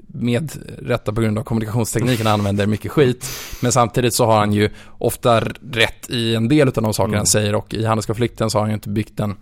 med 0.06 0.52
rätta 0.78 1.12
på 1.12 1.20
grund 1.20 1.38
av 1.38 1.42
kommunikationstekniken 1.42 2.26
använder 2.26 2.66
mycket 2.66 2.92
skit. 2.92 3.26
Men 3.62 3.72
samtidigt 3.72 4.14
så 4.14 4.26
har 4.26 4.38
han 4.38 4.52
ju 4.52 4.70
ofta 4.98 5.40
rätt 5.72 6.10
i 6.10 6.34
en 6.34 6.48
del 6.48 6.68
av 6.68 6.74
de 6.74 6.94
saker 6.94 7.08
mm. 7.08 7.16
han 7.16 7.26
säger 7.26 7.54
och 7.54 7.74
i 7.74 7.84
handelskonflikten 7.84 8.50
så 8.50 8.58
har 8.58 8.62
han 8.62 8.70
ju 8.70 8.74
inte 8.74 8.88
byggt 8.88 9.20
en 9.20 9.36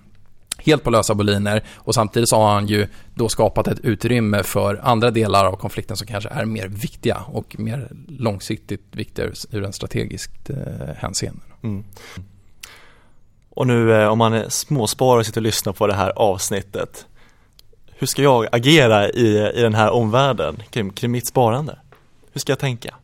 helt 0.64 0.84
på 0.84 0.90
lösa 0.90 1.14
boliner 1.14 1.62
och 1.76 1.94
samtidigt 1.94 2.28
så 2.28 2.36
har 2.36 2.54
han 2.54 2.66
ju 2.66 2.86
då 3.14 3.28
skapat 3.28 3.68
ett 3.68 3.80
utrymme 3.80 4.42
för 4.42 4.80
andra 4.82 5.10
delar 5.10 5.44
av 5.44 5.56
konflikten 5.56 5.96
som 5.96 6.06
kanske 6.06 6.30
är 6.30 6.44
mer 6.44 6.68
viktiga 6.68 7.22
och 7.26 7.56
mer 7.58 7.88
långsiktigt 8.08 8.86
viktiga 8.90 9.26
ur 9.50 9.64
en 9.64 9.72
strategiskt 9.72 10.50
eh, 10.50 10.56
hänseende. 10.96 11.42
Mm. 11.62 11.84
Och 13.50 13.66
nu 13.66 14.02
eh, 14.02 14.08
om 14.08 14.18
man 14.18 14.32
är 14.32 14.48
småsparare 14.48 15.18
och 15.18 15.26
sitter 15.26 15.40
och 15.40 15.42
lyssnar 15.42 15.72
på 15.72 15.86
det 15.86 15.94
här 15.94 16.10
avsnittet 16.10 17.06
hur 18.02 18.06
ska 18.06 18.22
jag 18.22 18.46
agera 18.52 19.08
i, 19.08 19.52
i 19.54 19.62
den 19.62 19.74
här 19.74 19.90
omvärlden 19.90 20.62
kring, 20.70 20.90
kring 20.90 21.10
mitt 21.10 21.26
sparande? 21.26 21.78
Hur 22.32 22.40
ska 22.40 22.52
jag 22.52 22.58
tänka? 22.58 22.94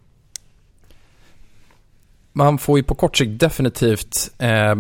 Man 2.33 2.59
får 2.59 2.79
ju 2.79 2.83
på 2.83 2.95
kort 2.95 3.17
sikt 3.17 3.41
definitivt 3.41 4.31
eh, 4.39 4.75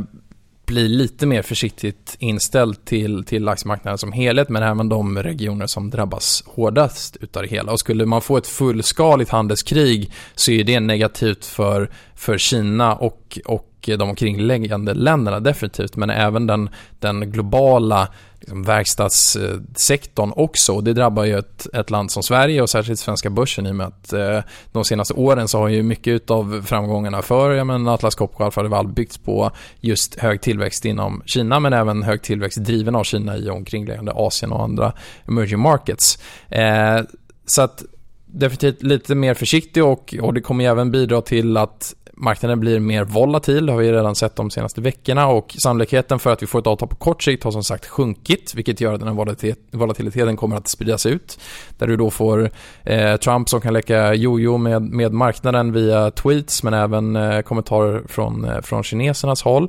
bli 0.69 0.89
lite 0.89 1.27
mer 1.27 1.43
försiktigt 1.43 2.17
inställd 2.19 2.85
till, 2.85 3.25
till 3.25 3.49
aktiemarknaden 3.49 3.99
som 3.99 4.13
helhet, 4.13 4.49
men 4.49 4.63
även 4.63 4.89
de 4.89 5.23
regioner 5.23 5.67
som 5.67 5.91
drabbas 5.91 6.45
hårdast 6.47 7.17
utav 7.21 7.43
det 7.43 7.49
hela. 7.49 7.73
Och 7.73 7.81
skulle 7.81 8.07
man 8.07 8.23
få 8.23 8.37
ett 8.37 8.47
fullskaligt 8.47 9.31
handelskrig 9.31 10.13
så 10.35 10.51
är 10.51 10.65
det 10.65 10.81
negativt 10.81 11.45
för, 11.45 11.91
för 12.15 12.39
Kina 12.39 12.95
och, 12.95 13.39
och 13.45 13.68
de 13.97 14.09
omkringliggande 14.09 14.95
länderna 14.95 15.41
definitivt, 15.41 15.97
men 15.97 16.11
även 16.11 16.47
den, 16.47 16.71
den 16.99 17.33
globala 17.33 18.09
liksom, 18.41 18.63
verkstadssektorn 18.63 20.33
också. 20.37 20.73
Och 20.73 20.85
det 20.85 20.93
drabbar 20.93 21.25
ju 21.25 21.39
ett, 21.39 21.67
ett 21.75 21.91
land 21.91 22.11
som 22.11 22.23
Sverige 22.23 22.63
och 22.63 22.71
särskilt 22.71 23.01
svenska 23.01 23.31
börsen 23.31 23.67
i 23.67 23.71
och 23.71 23.75
med 23.75 23.87
att 23.87 24.13
eh, 24.13 24.41
de 24.73 24.85
senaste 24.85 25.15
åren 25.15 25.49
så 25.49 25.59
har 25.59 25.69
ju 25.69 25.83
mycket 25.83 26.31
av 26.31 26.63
framgångarna 26.67 27.23
för 27.23 27.55
ja, 27.55 27.65
men 27.65 27.89
Atlas 27.89 28.15
Copco 28.15 28.39
och 28.39 28.47
Alfa 28.47 28.63
Laval 28.63 28.89
byggts 28.89 29.19
på 29.19 29.51
just 29.81 30.19
hög 30.19 30.41
tillväxt 30.41 30.85
inom 30.85 31.23
Kina 31.27 31.61
men 31.61 31.73
även 31.73 32.03
hög 32.03 32.23
tillväxt 32.23 32.59
driven 32.59 32.95
av 32.95 33.05
Kina 33.05 33.37
i 33.37 33.51
omkringliggande 33.51 34.13
Asien 34.13 34.53
och 34.53 34.63
andra 34.63 34.93
emerging 35.29 35.61
markets. 35.61 36.19
Eh, 36.49 37.01
så 37.47 37.63
att 37.63 37.83
definitivt 38.27 38.83
lite 38.83 39.15
mer 39.15 39.35
försiktig 39.35 39.85
och, 39.85 40.15
och 40.21 40.35
det 40.35 40.41
kommer 40.41 40.65
även 40.65 40.91
bidra 40.91 41.21
till 41.21 41.57
att 41.57 41.95
marknaden 42.21 42.61
blir 42.61 42.81
mer 42.81 43.05
volatil, 43.05 43.67
det 43.67 43.73
har 43.73 43.79
vi 43.79 43.93
redan 43.93 44.15
sett 44.15 44.37
de 44.37 44.51
senaste 44.51 44.81
veckorna 44.81 45.27
och 45.27 45.57
sannolikheten 45.59 46.19
för 46.19 46.33
att 46.33 46.43
vi 46.43 46.47
får 46.47 46.59
ett 46.59 46.67
avtal 46.67 46.89
på 46.89 46.97
kort 46.97 47.23
sikt 47.23 47.45
har 47.45 47.51
som 47.51 47.65
sagt 47.65 47.87
sjunkit, 47.87 48.55
vilket 48.55 48.81
gör 48.81 48.95
att 48.95 49.01
den 49.01 49.09
här 49.09 49.57
volatiliteten 49.77 50.37
kommer 50.37 50.57
att 50.57 50.69
spridas 50.69 51.07
ut. 51.07 51.39
Där 51.79 51.87
du 51.87 51.97
då 51.97 52.11
får 52.11 52.51
eh, 52.85 53.17
Trump 53.17 53.49
som 53.49 53.61
kan 53.61 53.75
leka 53.75 54.15
jojo 54.15 54.57
med, 54.57 54.83
med 54.83 55.13
marknaden 55.13 55.73
via 55.73 56.11
tweets, 56.11 56.63
men 56.63 56.75
även 56.75 57.17
eh, 57.17 57.41
kommentarer 57.41 58.03
från, 58.09 58.45
eh, 58.45 58.61
från 58.61 58.83
kinesernas 58.83 59.43
håll. 59.43 59.69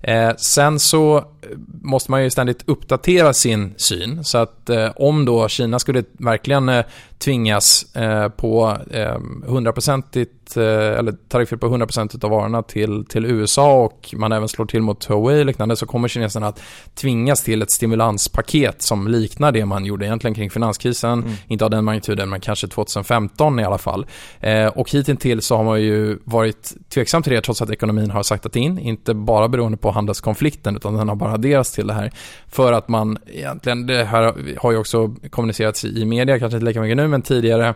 Eh, 0.00 0.34
sen 0.36 0.80
så 0.80 1.24
måste 1.82 2.10
man 2.10 2.24
ju 2.24 2.30
ständigt 2.30 2.62
uppdatera 2.66 3.32
sin 3.32 3.74
syn. 3.76 4.24
Så 4.24 4.38
att 4.38 4.70
eh, 4.70 4.90
om 4.96 5.24
då 5.24 5.48
Kina 5.48 5.78
skulle 5.78 6.04
verkligen 6.12 6.68
eh, 6.68 6.84
tvingas 7.18 7.96
eh, 7.96 8.28
på 8.28 8.76
100% 8.90 10.02
eh, 10.16 10.22
eh, 10.62 10.98
eller 10.98 11.12
tariffer 11.28 11.56
på 11.56 11.66
100% 11.66 12.24
av 12.24 12.30
varorna 12.30 12.62
till, 12.62 13.04
till 13.04 13.24
USA 13.24 13.84
och 13.84 14.14
man 14.16 14.32
även 14.32 14.48
slår 14.48 14.66
till 14.66 14.82
mot 14.82 15.04
Huawei 15.04 15.40
och 15.40 15.46
liknande 15.46 15.76
så 15.76 15.86
kommer 15.86 16.08
kineserna 16.08 16.46
att 16.46 16.62
tvingas 16.94 17.42
till 17.42 17.62
ett 17.62 17.70
stimulanspaket 17.70 18.82
som 18.82 19.08
liknar 19.08 19.52
det 19.52 19.64
man 19.64 19.84
gjorde 19.84 20.06
egentligen 20.06 20.34
kring 20.34 20.50
finanskrisen. 20.50 21.22
Mm. 21.22 21.32
Inte 21.46 21.64
av 21.64 21.70
den 21.70 21.84
magnituden 21.84 22.28
men 22.28 22.40
kanske 22.40 22.68
2015 22.68 23.60
i 23.60 23.64
alla 23.64 23.78
fall. 23.78 24.06
Eh, 24.40 24.66
och 24.66 24.90
hittills 24.90 25.46
så 25.46 25.56
har 25.56 25.64
man 25.64 25.82
ju 25.82 26.18
varit 26.24 26.72
tveksam 26.94 27.22
till 27.22 27.32
det 27.32 27.40
trots 27.40 27.62
att 27.62 27.70
ekonomin 27.70 28.10
har 28.10 28.22
saktat 28.22 28.56
in. 28.56 28.78
Inte 28.78 29.14
bara 29.14 29.48
beroende 29.48 29.78
på 29.78 29.90
handelskonflikten 29.90 30.76
utan 30.76 30.94
den 30.94 31.08
har 31.08 31.16
bara 31.16 31.35
adderas 31.36 31.72
till 31.72 31.86
det 31.86 31.94
här. 31.94 32.10
För 32.48 32.72
att 32.72 32.88
man 32.88 33.18
egentligen, 33.26 33.86
det 33.86 34.04
här 34.04 34.34
har 34.58 34.72
ju 34.72 34.78
också 34.78 35.14
kommunicerats 35.30 35.84
i 35.84 36.04
media, 36.04 36.38
kanske 36.38 36.56
inte 36.56 36.66
lika 36.66 36.80
mycket 36.80 36.96
nu 36.96 37.08
men 37.08 37.22
tidigare 37.22 37.74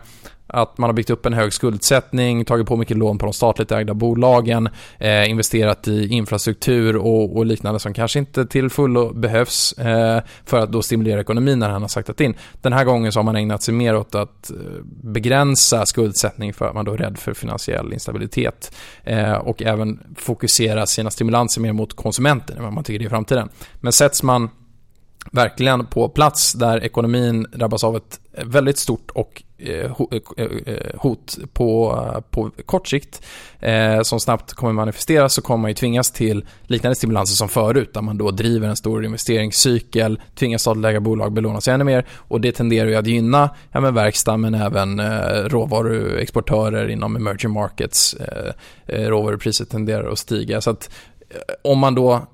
att 0.53 0.77
man 0.77 0.87
har 0.87 0.93
byggt 0.93 1.09
upp 1.09 1.25
en 1.25 1.33
hög 1.33 1.53
skuldsättning, 1.53 2.45
tagit 2.45 2.67
på 2.67 2.77
mycket 2.77 2.97
lån 2.97 3.17
på 3.17 3.25
de 3.25 3.33
statligt 3.33 3.71
ägda 3.71 3.93
bolagen, 3.93 4.69
eh, 4.99 5.29
investerat 5.29 5.87
i 5.87 6.07
infrastruktur 6.07 6.97
och, 6.97 7.37
och, 7.37 7.45
liknande 7.45 7.79
som 7.79 7.93
kanske 7.93 8.19
inte 8.19 8.45
till 8.45 8.69
fullo 8.69 9.13
behövs 9.13 9.73
eh, 9.73 10.21
för 10.45 10.59
att 10.59 10.71
då 10.71 10.81
stimulera 10.81 11.21
ekonomin 11.21 11.59
när 11.59 11.69
han 11.69 11.81
har 11.81 11.89
saktat 11.89 12.21
in. 12.21 12.33
Den 12.61 12.73
här 12.73 12.85
gången 12.85 13.11
så 13.11 13.19
har 13.19 13.23
man 13.23 13.35
ägnat 13.35 13.63
sig 13.63 13.73
mer 13.73 13.95
åt 13.95 14.15
att 14.15 14.51
eh, 14.51 14.57
begränsa 15.03 15.85
skuldsättning 15.85 16.53
för 16.53 16.65
att 16.65 16.75
man 16.75 16.85
då 16.85 16.93
är 16.93 16.97
rädd 16.97 17.17
för 17.17 17.33
finansiell 17.33 17.93
instabilitet 17.93 18.75
eh, 19.03 19.33
och 19.33 19.61
även 19.61 19.99
fokusera 20.15 20.85
sina 20.85 21.11
stimulanser 21.11 21.61
mer 21.61 21.73
mot 21.73 21.93
konsumenten 21.93 22.57
än 22.57 22.63
vad 22.63 22.73
man 22.73 22.83
tycker 22.83 22.99
det 22.99 23.03
är 23.03 23.07
i 23.07 23.09
framtiden. 23.09 23.49
Men 23.81 23.93
sätts 23.93 24.23
man 24.23 24.49
verkligen 25.31 25.85
på 25.85 26.09
plats 26.09 26.53
där 26.53 26.83
ekonomin 26.83 27.47
drabbas 27.53 27.83
av 27.83 27.95
ett 27.95 28.19
väldigt 28.45 28.77
stort 28.77 29.11
och 29.11 29.43
eh, 29.57 29.91
eh, 30.37 30.45
eh, 30.65 30.95
hot 30.95 31.37
på, 31.53 31.97
på 32.29 32.51
kort 32.65 32.87
sikt 32.87 33.21
som 34.03 34.19
snabbt 34.19 34.53
kommer 34.53 34.73
manifesteras 34.73 35.33
så 35.33 35.41
kommer 35.41 35.61
man 35.61 35.71
ju 35.71 35.75
tvingas 35.75 36.11
till 36.11 36.45
liknande 36.63 36.95
stimulanser 36.95 37.35
som 37.35 37.49
förut 37.49 37.93
där 37.93 38.01
man 38.01 38.17
då 38.17 38.31
driver 38.31 38.67
en 38.67 38.75
stor 38.75 39.05
investeringscykel, 39.05 40.21
tvingas 40.35 40.61
statliga 40.61 40.99
bolag 40.99 41.31
belåna 41.33 41.61
sig 41.61 41.73
ännu 41.73 41.83
mer 41.83 42.05
och 42.11 42.41
det 42.41 42.51
tenderar 42.51 42.89
ju 42.89 42.95
att 42.95 43.07
gynna 43.07 43.49
ja, 43.71 43.81
men 43.81 43.93
verkstad 43.93 44.37
men 44.37 44.53
även 44.53 45.01
råvaruexportörer 45.49 46.87
inom 46.87 47.15
emerging 47.15 47.51
markets. 47.51 48.15
Råvarupriset 48.87 49.69
tenderar 49.69 50.11
att 50.11 50.19
stiga 50.19 50.61
så 50.61 50.69
att 50.69 50.89
om 51.61 51.79
man 51.79 51.95
då 51.95 52.27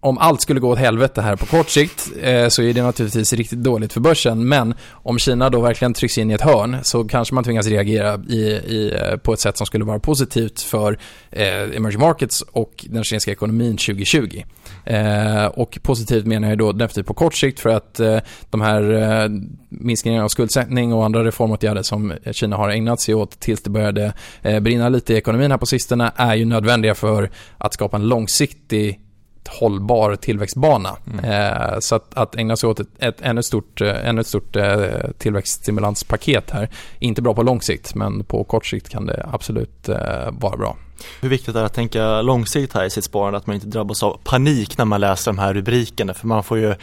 om 0.00 0.18
allt 0.18 0.42
skulle 0.42 0.60
gå 0.60 0.70
åt 0.70 0.78
helvete 0.78 1.22
här 1.22 1.36
på 1.36 1.46
kort 1.46 1.68
sikt 1.68 2.10
eh, 2.22 2.48
så 2.48 2.62
är 2.62 2.72
det 2.74 2.82
naturligtvis 2.82 3.32
riktigt 3.32 3.58
dåligt 3.58 3.92
för 3.92 4.00
börsen. 4.00 4.48
Men 4.48 4.74
om 4.92 5.18
Kina 5.18 5.50
då 5.50 5.60
verkligen 5.60 5.94
trycks 5.94 6.18
in 6.18 6.30
i 6.30 6.34
ett 6.34 6.40
hörn 6.40 6.76
så 6.82 7.04
kanske 7.04 7.34
man 7.34 7.44
tvingas 7.44 7.66
reagera 7.66 8.20
i, 8.28 8.40
i, 8.66 8.92
eh, 9.00 9.16
på 9.16 9.32
ett 9.32 9.40
sätt 9.40 9.56
som 9.56 9.66
skulle 9.66 9.84
vara 9.84 9.98
positivt 9.98 10.60
för 10.60 10.98
eh, 11.30 11.76
emerging 11.76 12.00
markets 12.00 12.42
och 12.42 12.84
den 12.88 13.04
kinesiska 13.04 13.32
ekonomin 13.32 13.76
2020. 13.76 14.42
Eh, 14.84 15.44
och 15.44 15.78
positivt 15.82 16.26
menar 16.26 16.48
jag 16.48 16.58
då 16.58 16.72
definitivt 16.72 17.06
på 17.06 17.14
kort 17.14 17.34
sikt 17.34 17.60
för 17.60 17.70
att 17.70 18.00
eh, 18.00 18.18
de 18.50 18.60
här 18.60 18.92
eh, 18.92 19.28
minskningarna 19.68 20.24
av 20.24 20.28
skuldsättning 20.28 20.92
och 20.92 21.04
andra 21.04 21.24
reformåtgärder 21.24 21.82
som 21.82 22.12
Kina 22.32 22.56
har 22.56 22.70
ägnat 22.70 23.00
sig 23.00 23.14
åt 23.14 23.40
tills 23.40 23.62
det 23.62 23.70
började 23.70 24.12
eh, 24.42 24.60
brinna 24.60 24.88
lite 24.88 25.14
i 25.14 25.16
ekonomin 25.16 25.50
här 25.50 25.58
på 25.58 25.66
sistone 25.66 26.12
är 26.16 26.34
ju 26.34 26.44
nödvändiga 26.44 26.94
för 26.94 27.30
att 27.58 27.74
skapa 27.74 27.96
en 27.96 28.08
långsiktig 28.08 29.00
hållbar 29.48 30.16
tillväxtbana. 30.16 30.96
Mm. 31.12 31.24
Eh, 31.24 31.78
så 31.78 31.94
att, 31.94 32.14
att, 32.14 32.36
ägna 32.36 32.56
sig 32.56 32.68
åt 32.68 32.80
ett, 32.80 32.88
ett 32.98 33.20
ännu 33.20 33.42
stort, 33.42 33.80
eh, 33.80 34.08
ännu 34.08 34.20
ett 34.20 34.26
stort 34.26 34.56
eh, 34.56 34.86
tillväxtstimulanspaket 35.18 36.50
här, 36.50 36.68
inte 36.98 37.22
bra 37.22 37.34
på 37.34 37.42
lång 37.42 37.62
sikt, 37.62 37.94
men 37.94 38.24
på 38.24 38.44
kort 38.44 38.66
sikt 38.66 38.88
kan 38.88 39.06
det 39.06 39.28
absolut 39.32 39.88
eh, 39.88 40.30
vara 40.30 40.56
bra. 40.56 40.76
Hur 41.20 41.28
viktigt 41.28 41.54
är 41.54 41.60
det 41.60 41.66
att 41.66 41.74
tänka 41.74 42.22
långsiktigt 42.22 42.74
här 42.74 42.84
i 42.84 42.90
sitt 42.90 43.04
sparande, 43.04 43.38
att 43.38 43.46
man 43.46 43.54
inte 43.54 43.66
drabbas 43.66 44.02
av 44.02 44.20
panik 44.24 44.78
när 44.78 44.84
man 44.84 45.00
läser 45.00 45.32
de 45.32 45.38
här 45.38 45.54
rubrikerna, 45.54 46.14
för 46.14 46.26
man 46.26 46.44
får 46.44 46.58
ju, 46.58 46.74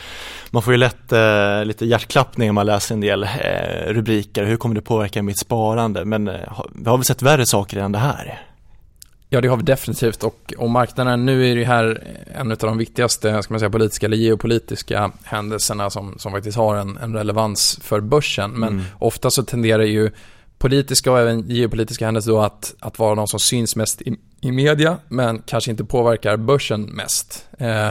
man 0.51 0.61
får 0.61 0.73
ju 0.73 0.77
lätt 0.77 1.11
eh, 1.11 1.65
lite 1.65 1.85
hjärtklappning 1.85 2.47
när 2.47 2.53
man 2.53 2.65
läser 2.65 2.95
en 2.95 3.01
del 3.01 3.23
eh, 3.23 3.29
rubriker, 3.87 4.43
hur 4.43 4.57
kommer 4.57 4.75
det 4.75 4.81
påverka 4.81 5.23
mitt 5.23 5.39
sparande? 5.39 6.05
Men 6.05 6.27
eh, 6.27 6.61
vi 6.75 6.89
har 6.89 6.97
väl 6.97 7.05
sett 7.05 7.21
värre 7.21 7.45
saker 7.45 7.77
än 7.77 7.91
det 7.91 7.99
här? 7.99 8.41
Ja, 9.29 9.41
det 9.41 9.47
har 9.47 9.57
vi 9.57 9.63
definitivt 9.63 10.23
och, 10.23 10.53
och 10.57 10.69
marknaden, 10.69 11.25
nu 11.25 11.51
är 11.51 11.55
det 11.55 11.65
här 11.65 12.07
en 12.35 12.51
av 12.51 12.57
de 12.57 12.77
viktigaste 12.77 13.43
ska 13.43 13.53
man 13.53 13.59
säga, 13.59 13.69
politiska 13.69 14.05
eller 14.05 14.17
geopolitiska 14.17 15.11
händelserna 15.23 15.89
som, 15.89 16.15
som 16.17 16.31
faktiskt 16.31 16.57
har 16.57 16.75
en, 16.75 16.97
en 16.97 17.13
relevans 17.13 17.79
för 17.83 17.99
börsen. 17.99 18.51
Men 18.51 18.69
mm. 18.69 18.85
ofta 18.99 19.31
så 19.31 19.43
tenderar 19.43 19.83
ju 19.83 20.11
politiska 20.57 21.11
och 21.11 21.19
även 21.19 21.49
geopolitiska 21.49 22.05
händelser 22.05 22.31
då 22.31 22.41
att, 22.41 22.75
att 22.79 22.99
vara 22.99 23.15
de 23.15 23.27
som 23.27 23.39
syns 23.39 23.75
mest 23.75 24.01
i, 24.01 24.17
i 24.41 24.51
media, 24.51 24.97
men 25.07 25.41
kanske 25.45 25.71
inte 25.71 25.85
påverkar 25.85 26.37
börsen 26.37 26.81
mest. 26.81 27.47
Eh, 27.57 27.89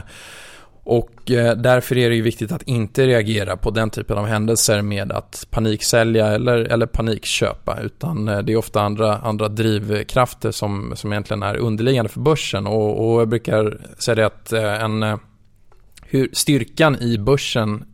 och 0.85 1.31
eh, 1.31 1.57
därför 1.57 1.99
är 1.99 2.11
det 2.11 2.17
ju 2.17 2.23
viktigt 2.23 2.53
att 2.53 2.63
inte 2.63 3.07
reagera 3.07 3.57
på 3.57 3.71
den 3.71 3.91
typen 3.91 4.19
av 4.19 4.27
händelser 4.27 4.83
med 4.83 5.13
att 5.13 5.47
paniksälja 5.51 6.27
eller, 6.27 6.57
eller 6.59 6.87
panikköpa. 6.87 7.81
Utan 7.81 8.29
eh, 8.29 8.39
det 8.39 8.53
är 8.53 8.57
ofta 8.57 8.81
andra, 8.81 9.17
andra 9.19 9.49
drivkrafter 9.49 10.51
som, 10.51 10.93
som 10.97 11.13
egentligen 11.13 11.43
är 11.43 11.57
underliggande 11.57 12.09
för 12.09 12.21
börsen. 12.21 12.67
Och, 12.67 13.15
och 13.15 13.21
jag 13.21 13.29
brukar 13.29 13.81
säga 13.99 14.15
det 14.15 14.27
att 14.27 14.53
eh, 14.53 14.83
en, 14.83 15.19
hur 16.03 16.29
styrkan 16.33 17.03
i 17.03 17.19
börsen 17.19 17.85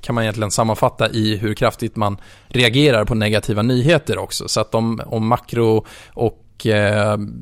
kan 0.00 0.14
man 0.14 0.24
egentligen 0.24 0.50
sammanfatta 0.50 1.10
i 1.10 1.36
hur 1.36 1.54
kraftigt 1.54 1.96
man 1.96 2.16
reagerar 2.48 3.04
på 3.04 3.14
negativa 3.14 3.62
nyheter 3.62 4.18
också. 4.18 4.48
Så 4.48 4.60
att 4.60 4.74
om, 4.74 5.00
om 5.06 5.26
makro 5.26 5.86
och 6.14 6.42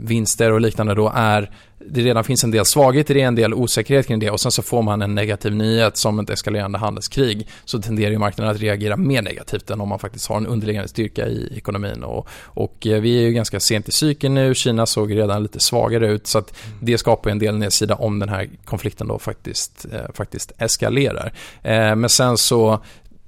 vinster 0.03 0.53
och 0.53 0.61
liknande 0.61 0.95
då 0.95 1.12
är 1.14 1.51
det 1.89 2.01
redan 2.01 2.24
finns 2.24 2.45
en 2.45 2.51
del 2.51 2.64
svaghet 2.64 3.11
i 3.11 3.14
det, 3.14 3.20
en 3.20 3.35
del 3.35 3.55
osäkerhet 3.55 4.07
kring 4.07 4.18
det 4.18 4.30
och 4.30 4.41
sen 4.41 4.53
så 4.53 4.62
får 4.62 4.82
man 4.82 5.03
en 5.03 5.14
negativ 5.14 5.55
nyhet 5.55 5.97
som 5.97 6.18
ett 6.18 6.30
eskalerande 6.30 6.78
handelskrig 6.78 7.49
så 7.64 7.82
tenderar 7.82 8.11
ju 8.11 8.18
marknaden 8.18 8.55
att 8.55 8.61
reagera 8.61 8.97
mer 8.97 9.22
negativt 9.22 9.70
än 9.70 9.80
om 9.80 9.89
man 9.89 9.99
faktiskt 9.99 10.28
har 10.28 10.37
en 10.37 10.47
underliggande 10.47 10.89
styrka 10.89 11.26
i 11.26 11.53
ekonomin. 11.57 12.05
Och, 12.05 12.28
och 12.43 12.87
eh, 12.87 13.01
vi 13.01 13.18
är 13.18 13.22
ju 13.22 13.32
ganska 13.32 13.61
sent 13.61 13.89
i 13.89 13.93
cykeln 13.93 14.35
nu, 14.35 14.55
Kina 14.55 14.87
såg 14.87 15.16
redan 15.16 15.43
lite 15.43 15.61
svagare 15.61 16.09
ut 16.09 16.26
så 16.26 16.39
att 16.39 16.55
det 16.80 16.99
skapar 16.99 17.30
en 17.30 17.39
del 17.39 17.59
nedsida 17.59 17.95
om 17.95 18.18
den 18.18 18.28
här 18.28 18.49
konflikten 18.64 19.09
då 19.09 19.18
faktiskt, 19.18 19.87
eh, 19.93 20.12
faktiskt 20.14 20.53
eskalerar. 20.59 21.32
Eh, 21.62 21.97
men 21.97 22.09
sen 22.09 22.39
så 22.39 22.80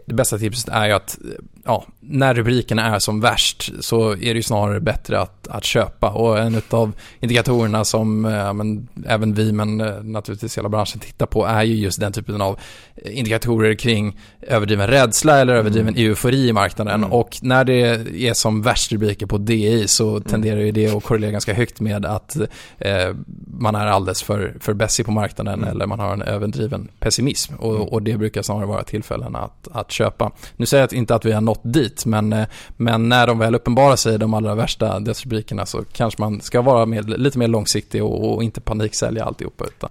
det 0.06 0.14
bästa 0.14 0.38
tipset 0.38 0.68
är 0.68 0.86
ju 0.86 0.92
att 0.92 1.18
ja, 1.66 1.84
när 2.00 2.34
rubrikerna 2.34 2.94
är 2.94 2.98
som 2.98 3.20
värst 3.20 3.72
så 3.80 4.10
är 4.10 4.16
det 4.16 4.26
ju 4.26 4.42
snarare 4.42 4.80
bättre 4.80 5.20
att, 5.20 5.48
att 5.48 5.64
köpa. 5.64 6.10
Och 6.10 6.38
en 6.38 6.62
av 6.70 6.92
indikatorerna 7.20 7.84
som 7.84 8.24
ja, 8.24 8.52
men, 8.52 8.88
även 9.06 9.34
vi, 9.34 9.52
men 9.52 9.80
eh, 9.80 10.02
naturligtvis 10.02 10.58
hela 10.58 10.68
branschen 10.68 11.00
tittar 11.00 11.26
på 11.26 11.46
är 11.46 11.62
ju 11.62 11.74
just 11.74 12.00
den 12.00 12.12
typen 12.12 12.40
av 12.40 12.58
indikatorer 13.04 13.74
kring 13.74 14.18
överdriven 14.40 14.86
rädsla 14.86 15.38
eller 15.40 15.54
överdriven 15.54 15.94
mm. 15.94 16.06
eufori 16.06 16.48
i 16.48 16.52
marknaden. 16.52 16.94
Mm. 16.94 17.12
Och 17.12 17.38
när 17.42 17.64
det 17.64 17.80
är 18.28 18.34
som 18.34 18.62
värst 18.62 18.92
rubriker 18.92 19.26
på 19.26 19.38
DI 19.38 19.88
så 19.88 20.10
mm. 20.10 20.22
tenderar 20.22 20.60
ju 20.60 20.72
det 20.72 20.96
att 20.96 21.04
korrelera 21.04 21.30
ganska 21.30 21.54
högt 21.54 21.80
med 21.80 22.06
att 22.06 22.36
eh, 22.78 23.14
man 23.46 23.74
är 23.74 23.86
alldeles 23.86 24.22
för, 24.22 24.54
för 24.60 24.74
bässig 24.74 25.06
på 25.06 25.12
marknaden 25.12 25.54
mm. 25.54 25.70
eller 25.70 25.86
man 25.86 26.00
har 26.00 26.12
en 26.12 26.22
överdriven 26.22 26.88
pessimism. 26.98 27.54
Och, 27.54 27.74
mm. 27.74 27.88
och 27.88 28.02
det 28.02 28.16
brukar 28.16 28.42
snarare 28.42 28.66
vara 28.66 28.82
tillfällen 28.82 29.36
att, 29.36 29.68
att 29.72 29.90
köpa. 29.90 30.32
Nu 30.56 30.66
säger 30.66 30.82
jag 30.82 30.92
inte 30.92 31.14
att 31.14 31.24
vi 31.24 31.32
har 31.32 31.40
nått 31.40 31.55
dit, 31.62 32.06
men, 32.06 32.32
eh, 32.32 32.46
men 32.76 33.08
när 33.08 33.26
de 33.26 33.38
väl 33.38 33.54
uppenbarar 33.54 33.96
sig, 33.96 34.18
de 34.18 34.34
allra 34.34 34.54
värsta 34.54 35.00
dödsrubrikerna, 35.00 35.66
så 35.66 35.84
kanske 35.92 36.22
man 36.22 36.40
ska 36.40 36.62
vara 36.62 36.86
med, 36.86 37.20
lite 37.20 37.38
mer 37.38 37.48
långsiktig 37.48 38.04
och, 38.04 38.34
och 38.34 38.42
inte 38.42 38.60
paniksälja 38.60 39.24
alltihopa. 39.24 39.64
Utan. 39.64 39.90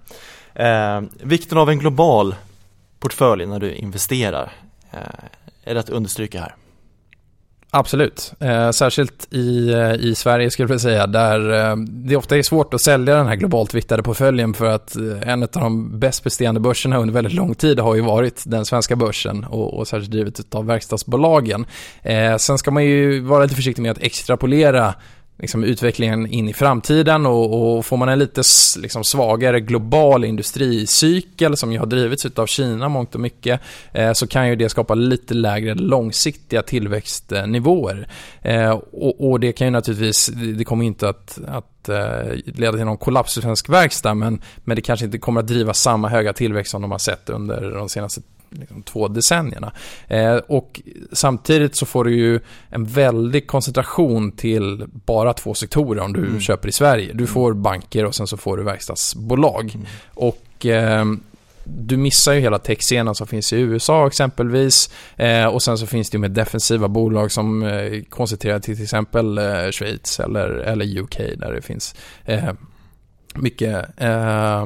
Eh, 0.55 1.09
vikten 1.23 1.57
av 1.57 1.69
en 1.69 1.79
global 1.79 2.35
portfölj 2.99 3.45
när 3.45 3.59
du 3.59 3.73
investerar, 3.73 4.51
eh, 4.91 4.99
är 5.63 5.73
det 5.73 5.79
att 5.79 5.89
understryka 5.89 6.39
här? 6.39 6.55
Absolut, 7.71 8.33
eh, 8.39 8.71
särskilt 8.71 9.33
i, 9.33 9.73
eh, 9.73 9.93
i 9.93 10.15
Sverige 10.15 10.51
skulle 10.51 10.73
jag 10.73 10.81
säga, 10.81 11.07
där 11.07 11.69
eh, 11.69 11.75
det 11.77 12.15
ofta 12.15 12.37
är 12.37 12.43
svårt 12.43 12.73
att 12.73 12.81
sälja 12.81 13.15
den 13.15 13.27
här 13.27 13.35
globalt 13.35 13.73
viktade 13.73 14.03
portföljen 14.03 14.53
för 14.53 14.65
att 14.65 14.95
eh, 14.95 15.29
en 15.29 15.43
av 15.43 15.49
de 15.51 15.99
bäst 15.99 16.23
presterande 16.23 16.59
börserna 16.59 16.97
under 16.97 17.13
väldigt 17.13 17.33
lång 17.33 17.55
tid 17.55 17.79
har 17.79 17.95
ju 17.95 18.01
varit 18.01 18.43
den 18.45 18.65
svenska 18.65 18.95
börsen 18.95 19.43
och, 19.43 19.73
och 19.73 19.87
särskilt 19.87 20.11
drivet 20.11 20.55
av 20.55 20.65
verkstadsbolagen. 20.65 21.65
Eh, 22.03 22.37
sen 22.37 22.57
ska 22.57 22.71
man 22.71 22.85
ju 22.85 23.19
vara 23.19 23.43
lite 23.43 23.55
försiktig 23.55 23.81
med 23.81 23.91
att 23.91 24.03
extrapolera 24.03 24.93
liksom 25.37 25.63
utvecklingen 25.63 26.27
in 26.27 26.49
i 26.49 26.53
framtiden 26.53 27.25
och, 27.25 27.77
och 27.77 27.85
får 27.85 27.97
man 27.97 28.09
en 28.09 28.19
lite 28.19 28.41
liksom 28.79 29.03
svagare 29.03 29.59
global 29.59 30.25
industricykel 30.25 31.57
som 31.57 31.71
ju 31.71 31.79
har 31.79 31.85
drivits 31.85 32.25
av 32.25 32.45
Kina 32.45 32.89
mångt 32.89 33.15
och 33.15 33.21
mycket 33.21 33.61
eh, 33.93 34.13
så 34.13 34.27
kan 34.27 34.49
ju 34.49 34.55
det 34.55 34.69
skapa 34.69 34.95
lite 34.95 35.33
lägre 35.33 35.73
långsiktiga 35.73 36.61
tillväxtnivåer. 36.61 38.07
Eh, 38.41 38.69
och, 38.91 39.29
och, 39.29 39.39
det 39.39 39.51
kan 39.51 39.67
ju 39.67 39.71
naturligtvis, 39.71 40.27
det 40.57 40.63
kommer 40.63 40.85
inte 40.85 41.09
att, 41.09 41.39
att 41.47 41.89
eh, 41.89 42.35
leda 42.45 42.71
till 42.71 42.85
någon 42.85 42.97
kollaps 42.97 43.37
i 43.37 43.41
svensk 43.41 43.69
verkstad 43.69 44.13
men, 44.13 44.41
men 44.57 44.75
det 44.75 44.81
kanske 44.81 45.05
inte 45.05 45.17
kommer 45.17 45.39
att 45.39 45.47
driva 45.47 45.73
samma 45.73 46.09
höga 46.09 46.33
tillväxt 46.33 46.71
som 46.71 46.81
de 46.81 46.91
har 46.91 46.99
sett 46.99 47.29
under 47.29 47.71
de 47.71 47.89
senaste 47.89 48.21
liksom, 48.49 48.83
två 48.83 49.07
decennierna. 49.07 49.71
Eh, 50.07 50.35
och 50.35 50.81
samtidigt 51.11 51.75
så 51.75 51.85
får 51.85 52.03
du 52.03 52.15
ju 52.15 52.39
en 52.69 52.85
väldig 52.85 53.47
koncentration 53.47 54.31
till 54.31 54.85
bara 55.05 55.33
två 55.33 55.53
sektorer 55.53 56.01
om 56.01 56.13
du 56.13 56.25
mm. 56.25 56.39
köper 56.39 56.69
i 56.69 56.71
Sverige. 56.71 57.13
Du 57.13 57.27
får 57.27 57.53
banker 57.53 58.05
och 58.05 58.15
sen 58.15 58.27
så 58.27 58.37
får 58.37 58.57
du 58.57 58.63
verkstadsbolag. 58.63 59.71
Mm. 59.75 59.87
Och 60.13 60.65
eh, 60.65 61.05
du 61.65 61.97
missar 61.97 62.33
ju 62.33 62.39
hela 62.39 62.59
techscenen 62.59 63.15
som 63.15 63.27
finns 63.27 63.53
i 63.53 63.59
USA 63.59 64.07
exempelvis. 64.07 64.89
Eh, 65.15 65.45
och 65.45 65.63
sen 65.63 65.77
så 65.77 65.87
finns 65.87 66.09
det 66.09 66.15
ju 66.15 66.19
med 66.19 66.31
defensiva 66.31 66.87
bolag 66.87 67.31
som 67.31 67.63
eh, 67.63 68.03
koncentrerar 68.09 68.59
till 68.59 68.75
till 68.75 68.83
exempel 68.83 69.37
eh, 69.37 69.71
Schweiz 69.71 70.19
eller, 70.19 70.49
eller 70.49 70.99
UK 70.99 71.17
där 71.17 71.53
det 71.53 71.61
finns 71.61 71.95
eh, 72.25 72.53
mycket 73.35 73.85
eh, 73.97 74.65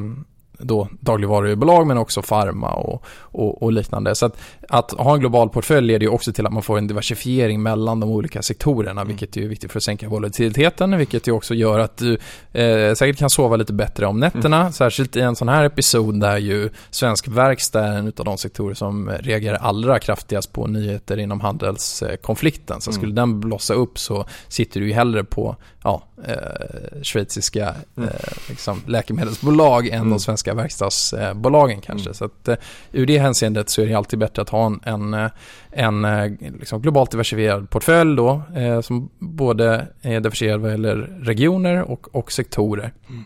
då 0.59 0.87
dagligvarubolag 0.99 1.87
men 1.87 1.97
också 1.97 2.21
farma 2.21 2.73
och, 2.73 3.03
och, 3.19 3.63
och, 3.63 3.71
liknande. 3.73 4.15
Så 4.15 4.25
att, 4.25 4.37
att 4.69 4.91
ha 4.91 5.13
en 5.13 5.19
global 5.19 5.49
portfölj 5.49 5.87
leder 5.87 6.05
ju 6.05 6.09
också 6.09 6.33
till 6.33 6.45
att 6.45 6.53
man 6.53 6.63
får 6.63 6.77
en 6.77 6.87
diversifiering 6.87 7.63
mellan 7.63 7.99
de 7.99 8.09
olika 8.09 8.41
sektorerna, 8.41 9.01
mm. 9.01 9.07
vilket 9.07 9.37
är 9.37 9.41
viktigt 9.47 9.71
för 9.71 9.79
att 9.79 9.83
sänka 9.83 10.09
volatiliteten, 10.09 10.97
vilket 10.97 11.27
ju 11.27 11.31
också 11.31 11.53
gör 11.53 11.79
att 11.79 11.97
du 11.97 12.13
eh, 12.53 12.93
säkert 12.93 13.17
kan 13.17 13.29
sova 13.29 13.55
lite 13.55 13.73
bättre 13.73 14.05
om 14.05 14.19
nätterna, 14.19 14.59
mm. 14.59 14.71
särskilt 14.71 15.15
i 15.15 15.21
en 15.21 15.35
sån 15.35 15.49
här 15.49 15.63
episod 15.65 16.19
där 16.19 16.37
ju 16.37 16.69
svensk 16.89 17.27
verkstad 17.27 17.85
är 17.85 17.97
en 17.97 18.13
av 18.17 18.25
de 18.25 18.37
sektorer 18.37 18.73
som 18.73 19.09
reagerar 19.09 19.57
allra 19.57 19.99
kraftigast 19.99 20.53
på 20.53 20.67
nyheter 20.67 21.17
inom 21.17 21.41
handelskonflikten. 21.41 22.81
Så 22.81 22.89
mm. 22.89 22.99
skulle 22.99 23.13
den 23.13 23.39
blossa 23.39 23.73
upp 23.73 23.99
så 23.99 24.25
sitter 24.47 24.79
du 24.79 24.87
ju 24.87 24.93
hellre 24.93 25.23
på 25.23 25.55
ja, 25.83 26.03
eh, 26.27 27.01
schweiziska 27.01 27.75
mm. 27.97 28.09
eh, 28.09 28.15
liksom, 28.49 28.81
läkemedelsbolag 28.87 29.87
än 29.87 29.93
mm. 29.93 30.09
de 30.09 30.19
svenska 30.19 30.53
verkstadsbolagen 30.53 31.81
kanske. 31.81 32.07
Mm. 32.07 32.13
Så 32.13 32.25
att, 32.25 32.47
eh, 32.47 32.55
ur 32.91 33.05
det 33.05 33.17
hänseendet 33.17 33.69
så 33.69 33.81
är 33.81 33.85
det 33.85 33.93
alltid 33.93 34.19
bättre 34.19 34.41
att 34.41 34.49
ha 34.49 34.65
en, 34.65 34.79
en, 34.83 35.13
eh, 35.13 35.31
en 35.71 36.05
eh, 36.05 36.31
liksom, 36.59 36.81
globalt 36.81 37.11
diversifierad 37.11 37.69
portfölj 37.69 38.15
då, 38.15 38.41
eh, 38.55 38.81
som 38.81 39.09
både 39.19 39.87
är 40.01 40.19
diversifierad 40.19 40.61
vad 40.61 40.71
gäller 40.71 40.95
regioner 41.21 41.81
och, 41.81 42.15
och 42.15 42.31
sektorer. 42.31 42.93
Mm. 43.09 43.25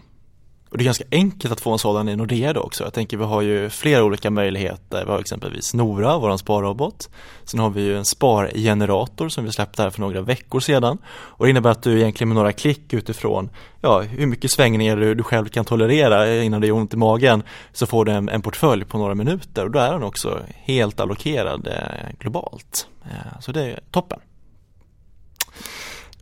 Och 0.74 0.78
det 0.78 0.84
är 0.84 0.86
ganska 0.86 1.04
enkelt 1.12 1.54
att 1.54 1.62
få 1.62 1.72
en 1.72 1.80
sådan 1.80 2.10
i 2.10 2.16
Nordea 2.16 2.54
då 2.54 2.62
också. 2.62 2.84
Jag 2.84 2.94
tänker 2.94 3.18
vi 3.18 3.24
har 3.24 3.42
ju 3.42 3.70
flera 3.70 4.04
olika 4.04 4.30
möjligheter. 4.30 5.06
Vi 5.06 5.12
har 5.12 5.20
exempelvis 5.20 5.74
Nora, 5.74 6.18
vår 6.18 6.38
sparrobot. 6.38 7.10
Sen 7.44 7.60
har 7.60 7.70
vi 7.70 7.82
ju 7.82 7.98
en 7.98 8.06
spargenerator 8.06 9.30
som 9.30 9.46
vi 9.46 9.52
släppte 9.52 9.84
här 9.84 9.90
för 9.90 10.02
några 10.02 10.22
veckor 10.22 10.60
sedan. 10.60 10.98
Och 11.06 11.46
det 11.46 11.50
innebär 11.50 11.70
att 11.70 11.84
du 11.84 12.00
egentligen 12.00 12.30
med 12.30 12.36
några 12.36 12.52
klick 12.52 12.94
utifrån 12.94 13.50
ja, 13.82 14.02
hur 14.02 14.26
mycket 14.26 14.52
svängningar 14.52 14.98
du, 14.98 15.16
du 15.16 15.24
själv 15.24 15.48
kan 15.48 15.66
tolerera 15.66 16.44
innan 16.44 16.62
det 16.62 16.68
gör 16.68 16.76
ont 16.76 16.94
i 16.94 16.98
magen 16.98 17.44
så 17.74 17.86
får 17.86 18.06
du 18.06 18.12
en, 18.12 18.30
en 18.30 18.42
portfölj 18.42 18.86
på 18.86 18.98
några 18.98 19.16
minuter 19.16 19.66
och 19.66 19.72
då 19.72 19.80
är 19.80 19.92
den 19.92 20.04
också 20.04 20.40
helt 20.56 21.00
allokerad 21.00 21.68
eh, 21.68 22.18
globalt. 22.20 22.88
Eh, 23.06 23.40
så 23.40 23.52
det 23.52 23.62
är 23.62 23.80
toppen. 23.92 24.20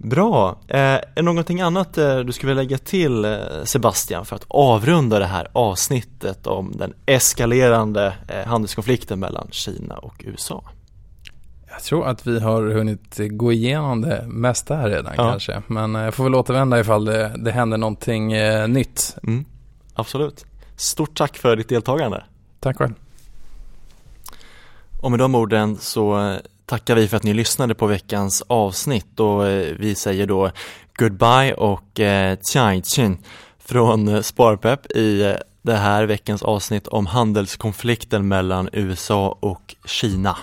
Bra. 0.04 0.58
Eh, 0.68 1.24
någonting 1.24 1.62
annat 1.62 1.98
eh, 1.98 2.20
du 2.20 2.32
skulle 2.32 2.50
vilja 2.50 2.64
lägga 2.64 2.78
till 2.78 3.26
eh, 3.26 3.40
Sebastian 3.64 4.26
för 4.26 4.36
att 4.36 4.46
avrunda 4.48 5.20
det 5.20 5.26
här 5.26 5.48
avsnittet 5.54 6.48
om 6.48 6.72
den 6.78 6.94
eskalerande 7.06 8.14
eh, 8.28 8.48
handelskonflikten 8.48 9.20
mellan 9.20 9.48
Kina 9.52 9.98
och 9.98 10.24
USA? 10.26 10.64
Jag 11.72 11.84
tror 11.84 12.08
att 12.08 12.28
vi 12.28 12.40
har 12.40 12.64
hunnit 12.64 13.18
gå 13.18 13.52
igenom 13.52 14.02
det 14.02 14.24
mesta 14.28 14.76
här 14.76 14.90
redan 14.90 15.14
ja. 15.18 15.30
kanske. 15.32 15.62
Men 15.68 15.96
jag 15.96 16.14
får 16.14 16.24
väl 16.24 16.36
återvända 16.36 16.80
ifall 16.80 17.06
det, 17.06 17.32
det 17.38 17.52
händer 17.52 17.78
någonting 17.78 18.34
eh, 18.34 18.68
nytt. 18.68 19.18
Mm, 19.24 19.46
absolut. 19.94 20.46
Stort 20.76 21.18
tack 21.18 21.38
för 21.38 21.56
ditt 21.56 21.70
deltagande. 21.70 22.24
Tack 22.60 22.78
själv. 22.78 22.94
Och 25.02 25.12
med 25.12 25.20
de 25.20 25.36
orden 25.36 25.78
så 25.78 26.38
tackar 26.72 26.96
vi 26.96 27.08
för 27.08 27.18
att 27.18 27.24
ni 27.24 27.34
lyssnade 27.34 27.76
på 27.76 27.88
veckans 27.88 28.44
avsnitt 28.48 29.20
och 29.20 29.48
eh, 29.48 29.76
vi 29.80 29.96
säger 29.96 30.28
då 30.28 30.52
goodbye 31.00 31.54
och 31.54 32.00
eh, 32.00 32.38
chin 32.84 33.18
från 33.60 34.08
eh, 34.08 34.22
Sparpepp 34.22 34.92
i 34.92 35.22
eh, 35.22 35.34
det 35.62 35.76
här 35.76 36.04
veckans 36.04 36.44
avsnitt 36.44 36.88
om 36.88 37.06
handelskonflikten 37.06 38.28
mellan 38.28 38.70
USA 38.74 39.38
och 39.40 39.76
Kina. 39.86 40.38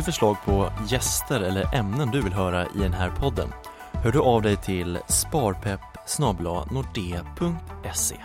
Du 0.00 0.04
förslag 0.04 0.36
på 0.44 0.72
gäster 0.88 1.40
eller 1.40 1.74
ämnen 1.74 2.10
du 2.10 2.20
vill 2.20 2.32
höra 2.32 2.66
i 2.66 2.78
den 2.78 2.92
här 2.92 3.10
podden? 3.10 3.48
Hör 3.92 4.12
du 4.12 4.20
av 4.20 4.42
dig 4.42 4.56
till 4.56 4.98
sparpepp 5.08 5.80
nordea.se 6.70 8.16